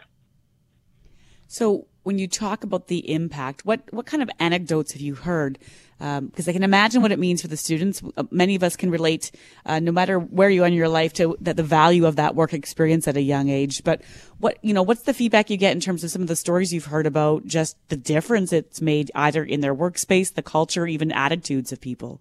So, 1.54 1.86
when 2.02 2.18
you 2.18 2.26
talk 2.26 2.64
about 2.64 2.88
the 2.88 3.08
impact, 3.12 3.64
what 3.64 3.80
what 3.92 4.06
kind 4.06 4.24
of 4.24 4.30
anecdotes 4.40 4.90
have 4.90 5.00
you 5.00 5.14
heard? 5.14 5.56
Because 5.98 6.48
um, 6.48 6.50
I 6.50 6.52
can 6.52 6.64
imagine 6.64 7.00
what 7.00 7.12
it 7.12 7.18
means 7.20 7.42
for 7.42 7.46
the 7.46 7.56
students. 7.56 8.02
Uh, 8.16 8.24
many 8.32 8.56
of 8.56 8.64
us 8.64 8.74
can 8.74 8.90
relate, 8.90 9.30
uh, 9.64 9.78
no 9.78 9.92
matter 9.92 10.18
where 10.18 10.50
you 10.50 10.64
are 10.64 10.66
in 10.66 10.72
your 10.72 10.88
life, 10.88 11.12
to 11.12 11.36
that 11.42 11.56
the 11.56 11.62
value 11.62 12.06
of 12.06 12.16
that 12.16 12.34
work 12.34 12.54
experience 12.54 13.06
at 13.06 13.16
a 13.16 13.22
young 13.22 13.50
age. 13.50 13.84
But 13.84 14.02
what 14.38 14.58
you 14.62 14.74
know, 14.74 14.82
what's 14.82 15.02
the 15.02 15.14
feedback 15.14 15.48
you 15.48 15.56
get 15.56 15.70
in 15.70 15.78
terms 15.78 16.02
of 16.02 16.10
some 16.10 16.22
of 16.22 16.26
the 16.26 16.34
stories 16.34 16.74
you've 16.74 16.86
heard 16.86 17.06
about 17.06 17.46
just 17.46 17.76
the 17.88 17.96
difference 17.96 18.52
it's 18.52 18.80
made 18.80 19.12
either 19.14 19.44
in 19.44 19.60
their 19.60 19.76
workspace, 19.76 20.34
the 20.34 20.42
culture, 20.42 20.88
even 20.88 21.12
attitudes 21.12 21.70
of 21.70 21.80
people? 21.80 22.20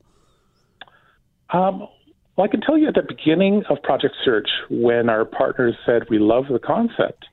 Um, 1.50 1.88
well, 2.36 2.46
I 2.46 2.48
can 2.48 2.62
tell 2.62 2.78
you 2.78 2.88
at 2.88 2.94
the 2.94 3.02
beginning 3.02 3.64
of 3.68 3.82
Project 3.82 4.14
Search, 4.24 4.50
when 4.70 5.10
our 5.10 5.26
partners 5.26 5.74
said, 5.88 6.04
We 6.08 6.20
love 6.20 6.46
the 6.52 6.60
concept, 6.60 7.26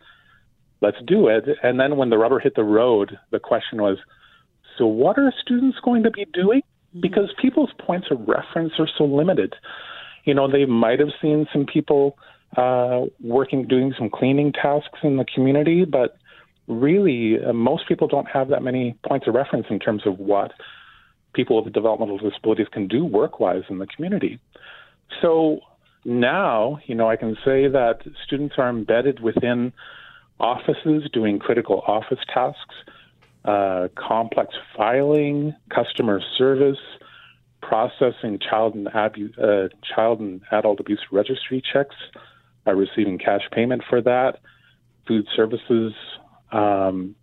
let's 0.80 0.96
do 1.06 1.28
it. 1.28 1.44
And 1.62 1.78
then 1.78 1.96
when 1.96 2.10
the 2.10 2.18
rubber 2.18 2.38
hit 2.38 2.54
the 2.54 2.64
road, 2.64 3.18
the 3.30 3.38
question 3.38 3.80
was, 3.80 3.98
So 4.78 4.86
what 4.86 5.18
are 5.18 5.32
students 5.40 5.78
going 5.84 6.02
to 6.04 6.10
be 6.10 6.26
doing? 6.32 6.60
Mm-hmm. 6.60 7.00
Because 7.00 7.32
people's 7.40 7.70
points 7.78 8.08
of 8.10 8.26
reference 8.26 8.72
are 8.78 8.88
so 8.98 9.04
limited. 9.04 9.54
You 10.24 10.34
know, 10.34 10.50
they 10.50 10.66
might 10.66 11.00
have 11.00 11.10
seen 11.20 11.46
some 11.52 11.66
people 11.66 12.18
uh, 12.56 13.02
working, 13.22 13.66
doing 13.66 13.94
some 13.96 14.10
cleaning 14.10 14.52
tasks 14.52 14.98
in 15.02 15.16
the 15.16 15.24
community, 15.24 15.84
but 15.84 16.16
really, 16.66 17.36
uh, 17.42 17.52
most 17.52 17.88
people 17.88 18.08
don't 18.08 18.28
have 18.28 18.48
that 18.48 18.62
many 18.62 18.96
points 19.06 19.26
of 19.26 19.34
reference 19.34 19.66
in 19.70 19.78
terms 19.78 20.02
of 20.06 20.18
what 20.18 20.52
people 21.32 21.62
with 21.62 21.72
developmental 21.72 22.18
disabilities 22.18 22.66
can 22.72 22.88
do 22.88 23.04
work 23.04 23.38
wise 23.40 23.62
in 23.68 23.78
the 23.78 23.86
community. 23.86 24.40
So 25.22 25.60
now, 26.04 26.78
you 26.86 26.94
know, 26.94 27.08
I 27.08 27.16
can 27.16 27.34
say 27.44 27.68
that 27.68 28.00
students 28.24 28.54
are 28.58 28.68
embedded 28.68 29.20
within 29.20 29.72
offices 30.40 31.08
doing 31.12 31.38
critical 31.38 31.82
office 31.86 32.18
tasks, 32.32 32.74
uh, 33.44 33.88
complex 33.94 34.54
filing, 34.76 35.54
customer 35.74 36.20
service, 36.36 36.78
processing 37.62 38.38
child 38.38 38.74
and, 38.74 38.88
abu- 38.94 39.32
uh, 39.40 39.68
child 39.94 40.20
and 40.20 40.40
adult 40.50 40.80
abuse 40.80 41.00
registry 41.12 41.62
checks, 41.72 41.94
uh, 42.66 42.74
receiving 42.74 43.18
cash 43.18 43.42
payment 43.52 43.82
for 43.88 44.00
that, 44.02 44.38
food 45.06 45.26
services, 45.36 45.92
um, 46.52 47.14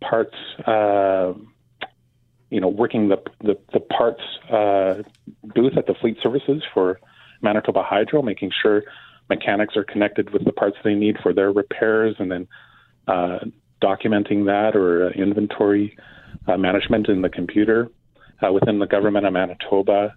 parts, 0.00 0.36
uh, 0.66 1.32
you 2.50 2.60
know, 2.60 2.68
working 2.68 3.08
the 3.08 3.16
the, 3.40 3.58
the 3.72 3.80
parts 3.80 4.22
uh, 4.50 5.02
booth 5.54 5.76
at 5.76 5.86
the 5.86 5.94
fleet 6.00 6.16
services 6.22 6.62
for 6.72 7.00
Manitoba 7.42 7.82
Hydro, 7.82 8.22
making 8.22 8.50
sure 8.62 8.84
mechanics 9.28 9.76
are 9.76 9.84
connected 9.84 10.30
with 10.30 10.44
the 10.44 10.52
parts 10.52 10.76
they 10.84 10.94
need 10.94 11.16
for 11.22 11.32
their 11.32 11.52
repairs, 11.52 12.16
and 12.18 12.30
then 12.30 12.48
uh, 13.06 13.38
documenting 13.82 14.46
that 14.46 14.72
or 14.74 15.06
uh, 15.06 15.10
inventory 15.10 15.96
uh, 16.46 16.56
management 16.56 17.08
in 17.08 17.22
the 17.22 17.28
computer 17.28 17.88
uh, 18.42 18.52
within 18.52 18.78
the 18.78 18.86
government 18.86 19.26
of 19.26 19.32
Manitoba. 19.32 20.14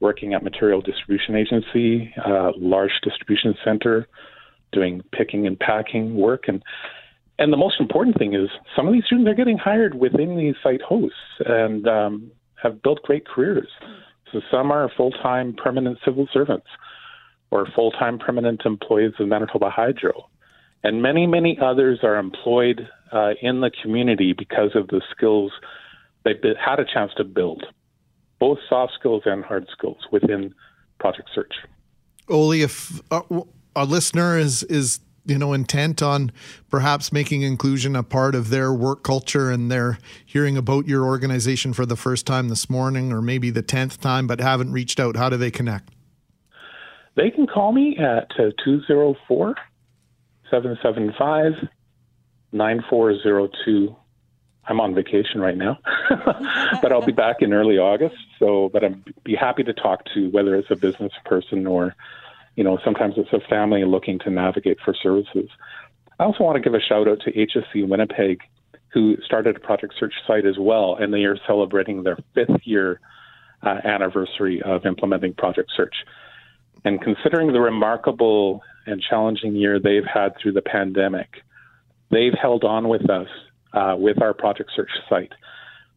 Working 0.00 0.34
at 0.34 0.42
Material 0.42 0.82
Distribution 0.82 1.36
Agency, 1.36 2.12
uh, 2.26 2.50
large 2.58 2.90
distribution 3.02 3.54
center, 3.64 4.06
doing 4.72 5.02
picking 5.12 5.46
and 5.46 5.58
packing 5.58 6.16
work, 6.16 6.44
and 6.48 6.62
and 7.38 7.52
the 7.52 7.56
most 7.56 7.80
important 7.80 8.18
thing 8.18 8.34
is 8.34 8.48
some 8.76 8.86
of 8.86 8.92
these 8.92 9.04
students 9.06 9.30
are 9.30 9.34
getting 9.34 9.56
hired 9.56 9.94
within 9.94 10.36
these 10.36 10.54
site 10.62 10.82
hosts 10.82 11.16
and 11.46 11.86
um, 11.88 12.30
have 12.62 12.82
built 12.82 13.02
great 13.02 13.26
careers. 13.26 13.68
So 14.32 14.40
some 14.50 14.70
are 14.70 14.90
full 14.96 15.10
time 15.10 15.54
permanent 15.54 15.98
civil 16.04 16.28
servants 16.32 16.66
or 17.54 17.68
full 17.72 17.92
time 17.92 18.18
permanent 18.18 18.62
employees 18.64 19.12
of 19.20 19.28
Manitoba 19.28 19.70
Hydro. 19.70 20.28
And 20.82 21.00
many, 21.00 21.24
many 21.26 21.56
others 21.62 22.00
are 22.02 22.16
employed 22.16 22.88
uh, 23.12 23.30
in 23.40 23.60
the 23.60 23.70
community 23.80 24.34
because 24.36 24.72
of 24.74 24.88
the 24.88 25.00
skills 25.16 25.52
they've 26.24 26.36
had 26.62 26.80
a 26.80 26.84
chance 26.84 27.12
to 27.16 27.22
build, 27.22 27.64
both 28.40 28.58
soft 28.68 28.92
skills 28.98 29.22
and 29.24 29.44
hard 29.44 29.66
skills 29.70 29.98
within 30.10 30.52
Project 30.98 31.30
Search. 31.32 31.54
Oly, 32.28 32.62
if 32.62 33.00
a, 33.12 33.22
a 33.76 33.84
listener 33.84 34.36
is 34.36 34.64
is 34.64 34.98
you 35.24 35.38
know 35.38 35.52
intent 35.52 36.02
on 36.02 36.32
perhaps 36.70 37.12
making 37.12 37.42
inclusion 37.42 37.94
a 37.94 38.02
part 38.02 38.34
of 38.34 38.50
their 38.50 38.72
work 38.72 39.04
culture 39.04 39.50
and 39.50 39.70
they're 39.70 39.98
hearing 40.26 40.56
about 40.56 40.88
your 40.88 41.04
organization 41.04 41.72
for 41.72 41.86
the 41.86 41.96
first 41.96 42.26
time 42.26 42.48
this 42.48 42.68
morning 42.68 43.12
or 43.12 43.22
maybe 43.22 43.48
the 43.48 43.62
10th 43.62 44.00
time 44.00 44.26
but 44.26 44.40
haven't 44.40 44.72
reached 44.72 45.00
out 45.00 45.16
how 45.16 45.30
do 45.30 45.36
they 45.38 45.50
connect 45.50 45.93
they 47.16 47.30
can 47.30 47.46
call 47.46 47.72
me 47.72 47.96
at 47.98 48.30
204 48.36 49.54
775 50.50 51.68
9402 52.52 53.96
I'm 54.66 54.80
on 54.80 54.94
vacation 54.94 55.42
right 55.42 55.58
now, 55.58 55.78
but 56.80 56.90
I'll 56.90 57.04
be 57.04 57.12
back 57.12 57.42
in 57.42 57.52
early 57.52 57.76
August. 57.76 58.16
So, 58.38 58.70
but 58.72 58.82
I'd 58.82 59.22
be 59.22 59.34
happy 59.34 59.62
to 59.62 59.74
talk 59.74 60.04
to 60.14 60.30
whether 60.30 60.56
it's 60.56 60.70
a 60.70 60.76
business 60.76 61.12
person 61.26 61.66
or 61.66 61.94
you 62.56 62.62
know, 62.62 62.78
sometimes 62.84 63.14
it's 63.16 63.32
a 63.32 63.40
family 63.48 63.84
looking 63.84 64.18
to 64.20 64.30
navigate 64.30 64.78
for 64.84 64.94
services. 64.94 65.50
I 66.18 66.24
also 66.24 66.44
want 66.44 66.56
to 66.56 66.62
give 66.62 66.74
a 66.74 66.80
shout 66.80 67.08
out 67.08 67.20
to 67.22 67.32
HSC 67.32 67.88
Winnipeg, 67.88 68.40
who 68.92 69.16
started 69.24 69.56
a 69.56 69.60
Project 69.60 69.94
Search 69.98 70.14
site 70.26 70.46
as 70.46 70.56
well, 70.58 70.96
and 70.96 71.12
they 71.12 71.24
are 71.24 71.36
celebrating 71.46 72.04
their 72.04 72.16
fifth 72.34 72.60
year 72.64 73.00
uh, 73.62 73.80
anniversary 73.84 74.62
of 74.62 74.86
implementing 74.86 75.34
Project 75.34 75.72
Search. 75.76 75.94
And 76.84 77.00
considering 77.00 77.52
the 77.52 77.60
remarkable 77.60 78.62
and 78.86 79.02
challenging 79.02 79.56
year 79.56 79.80
they've 79.80 80.04
had 80.04 80.34
through 80.40 80.52
the 80.52 80.62
pandemic, 80.62 81.28
they've 82.10 82.34
held 82.40 82.64
on 82.64 82.88
with 82.88 83.08
us 83.08 83.28
uh, 83.72 83.96
with 83.98 84.20
our 84.20 84.34
Project 84.34 84.70
Search 84.74 84.90
site. 85.08 85.32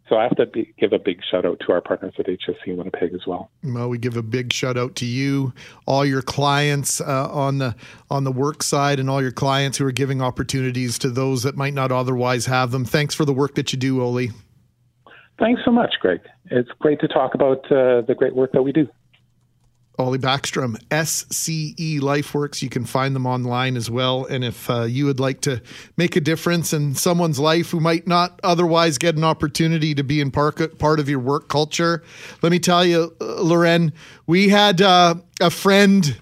So 0.09 0.15
I 0.15 0.23
have 0.23 0.37
to 0.37 0.45
be, 0.45 0.73
give 0.79 0.93
a 0.93 0.99
big 0.99 1.19
shout 1.29 1.45
out 1.45 1.59
to 1.65 1.73
our 1.73 1.81
partners 1.81 2.13
at 2.17 2.27
HSC 2.27 2.77
Winnipeg 2.77 3.13
as 3.13 3.27
well. 3.27 3.51
Well, 3.63 3.89
we 3.89 3.97
give 3.97 4.15
a 4.15 4.23
big 4.23 4.53
shout 4.53 4.77
out 4.77 4.95
to 4.95 5.05
you, 5.05 5.53
all 5.85 6.05
your 6.05 6.21
clients 6.21 7.01
uh, 7.01 7.29
on 7.29 7.57
the 7.57 7.75
on 8.09 8.23
the 8.23 8.31
work 8.31 8.63
side, 8.63 9.01
and 9.01 9.09
all 9.09 9.21
your 9.21 9.33
clients 9.33 9.77
who 9.77 9.85
are 9.85 9.91
giving 9.91 10.21
opportunities 10.21 10.97
to 10.99 11.09
those 11.09 11.43
that 11.43 11.57
might 11.57 11.73
not 11.73 11.91
otherwise 11.91 12.45
have 12.45 12.71
them. 12.71 12.85
Thanks 12.85 13.15
for 13.15 13.25
the 13.25 13.33
work 13.33 13.55
that 13.55 13.73
you 13.73 13.79
do, 13.79 14.01
Oly. 14.01 14.31
Thanks 15.39 15.61
so 15.65 15.71
much, 15.71 15.95
Greg. 15.99 16.21
It's 16.45 16.69
great 16.79 17.01
to 17.01 17.07
talk 17.09 17.35
about 17.35 17.65
uh, 17.65 18.01
the 18.01 18.15
great 18.17 18.33
work 18.33 18.53
that 18.53 18.63
we 18.63 18.71
do. 18.71 18.87
Oly 19.99 20.19
Backstrom, 20.19 20.77
SCE 20.91 21.99
LifeWorks. 21.99 22.61
You 22.61 22.69
can 22.69 22.85
find 22.85 23.15
them 23.15 23.25
online 23.25 23.75
as 23.75 23.89
well. 23.89 24.25
And 24.25 24.43
if 24.43 24.69
uh, 24.69 24.83
you 24.83 25.05
would 25.05 25.19
like 25.19 25.41
to 25.41 25.61
make 25.97 26.15
a 26.15 26.21
difference 26.21 26.71
in 26.71 26.93
someone's 26.93 27.39
life 27.39 27.71
who 27.71 27.79
might 27.79 28.05
not 28.05 28.39
otherwise 28.43 28.99
get 28.99 29.15
an 29.15 29.23
opportunity 29.23 29.95
to 29.95 30.03
be 30.03 30.21
in 30.21 30.29
part, 30.29 30.77
part 30.77 30.99
of 30.99 31.09
your 31.09 31.19
work 31.19 31.49
culture, 31.49 32.03
let 32.43 32.51
me 32.51 32.59
tell 32.59 32.85
you, 32.85 33.15
uh, 33.19 33.41
Lauren, 33.41 33.91
we 34.27 34.49
had 34.49 34.81
uh, 34.81 35.15
a 35.41 35.49
friend 35.49 36.19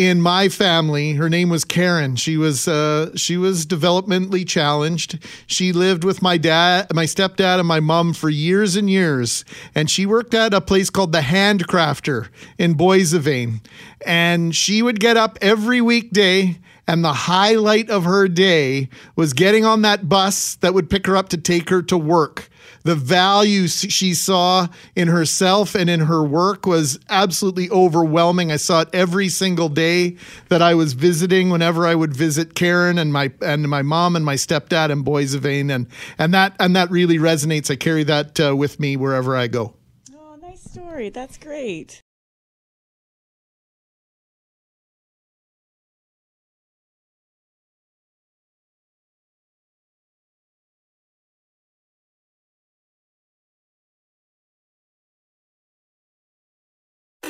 in 0.00 0.22
my 0.22 0.48
family. 0.48 1.12
Her 1.12 1.28
name 1.28 1.50
was 1.50 1.62
karen. 1.62 2.16
She 2.16 2.38
was 2.38 2.66
uh, 2.66 3.14
she 3.16 3.36
was 3.36 3.66
developmentally 3.66 4.48
challenged. 4.48 5.18
She 5.46 5.74
lived 5.74 6.04
with 6.04 6.22
my 6.22 6.38
dad 6.38 6.86
my 6.94 7.04
stepdad 7.04 7.58
and 7.58 7.68
my 7.68 7.80
mom 7.80 8.14
for 8.14 8.30
years 8.30 8.76
and 8.76 8.88
years. 8.88 9.44
And 9.74 9.90
she 9.90 10.06
worked 10.06 10.32
at 10.32 10.54
a 10.54 10.62
place 10.62 10.88
called 10.88 11.12
the 11.12 11.20
handcrafter 11.20 12.28
in 12.58 12.76
boissevain 12.76 13.60
and 14.06 14.56
she 14.56 14.82
would 14.82 15.00
get 15.00 15.18
up 15.18 15.38
every 15.42 15.80
weekday 15.80 16.58
and 16.86 17.04
the 17.04 17.12
highlight 17.12 17.90
of 17.90 18.04
her 18.04 18.26
day 18.26 18.88
was 19.16 19.32
getting 19.32 19.64
on 19.64 19.82
that 19.82 20.08
bus 20.08 20.56
that 20.56 20.74
would 20.74 20.90
pick 20.90 21.06
her 21.06 21.16
up 21.16 21.28
to 21.28 21.36
take 21.36 21.68
her 21.68 21.82
to 21.82 21.98
work 21.98 22.48
the 22.82 22.94
value 22.94 23.68
she 23.68 24.14
saw 24.14 24.68
in 24.96 25.08
herself 25.08 25.74
and 25.74 25.90
in 25.90 26.00
her 26.00 26.22
work 26.22 26.66
was 26.66 26.98
absolutely 27.08 27.70
overwhelming. 27.70 28.50
I 28.50 28.56
saw 28.56 28.82
it 28.82 28.88
every 28.92 29.28
single 29.28 29.68
day 29.68 30.16
that 30.48 30.62
I 30.62 30.74
was 30.74 30.94
visiting. 30.94 31.50
Whenever 31.50 31.86
I 31.86 31.94
would 31.94 32.14
visit 32.14 32.54
Karen 32.54 32.98
and 32.98 33.12
my 33.12 33.32
and 33.40 33.68
my 33.68 33.82
mom 33.82 34.16
and 34.16 34.24
my 34.24 34.34
stepdad 34.34 34.90
in 34.90 35.04
Boissevain, 35.04 35.74
and 35.74 35.86
and 36.18 36.32
that 36.34 36.54
and 36.58 36.74
that 36.76 36.90
really 36.90 37.18
resonates. 37.18 37.70
I 37.70 37.76
carry 37.76 38.04
that 38.04 38.40
uh, 38.40 38.56
with 38.56 38.80
me 38.80 38.96
wherever 38.96 39.36
I 39.36 39.46
go. 39.46 39.74
Oh, 40.14 40.36
nice 40.40 40.62
story. 40.62 41.10
That's 41.10 41.38
great. 41.38 42.02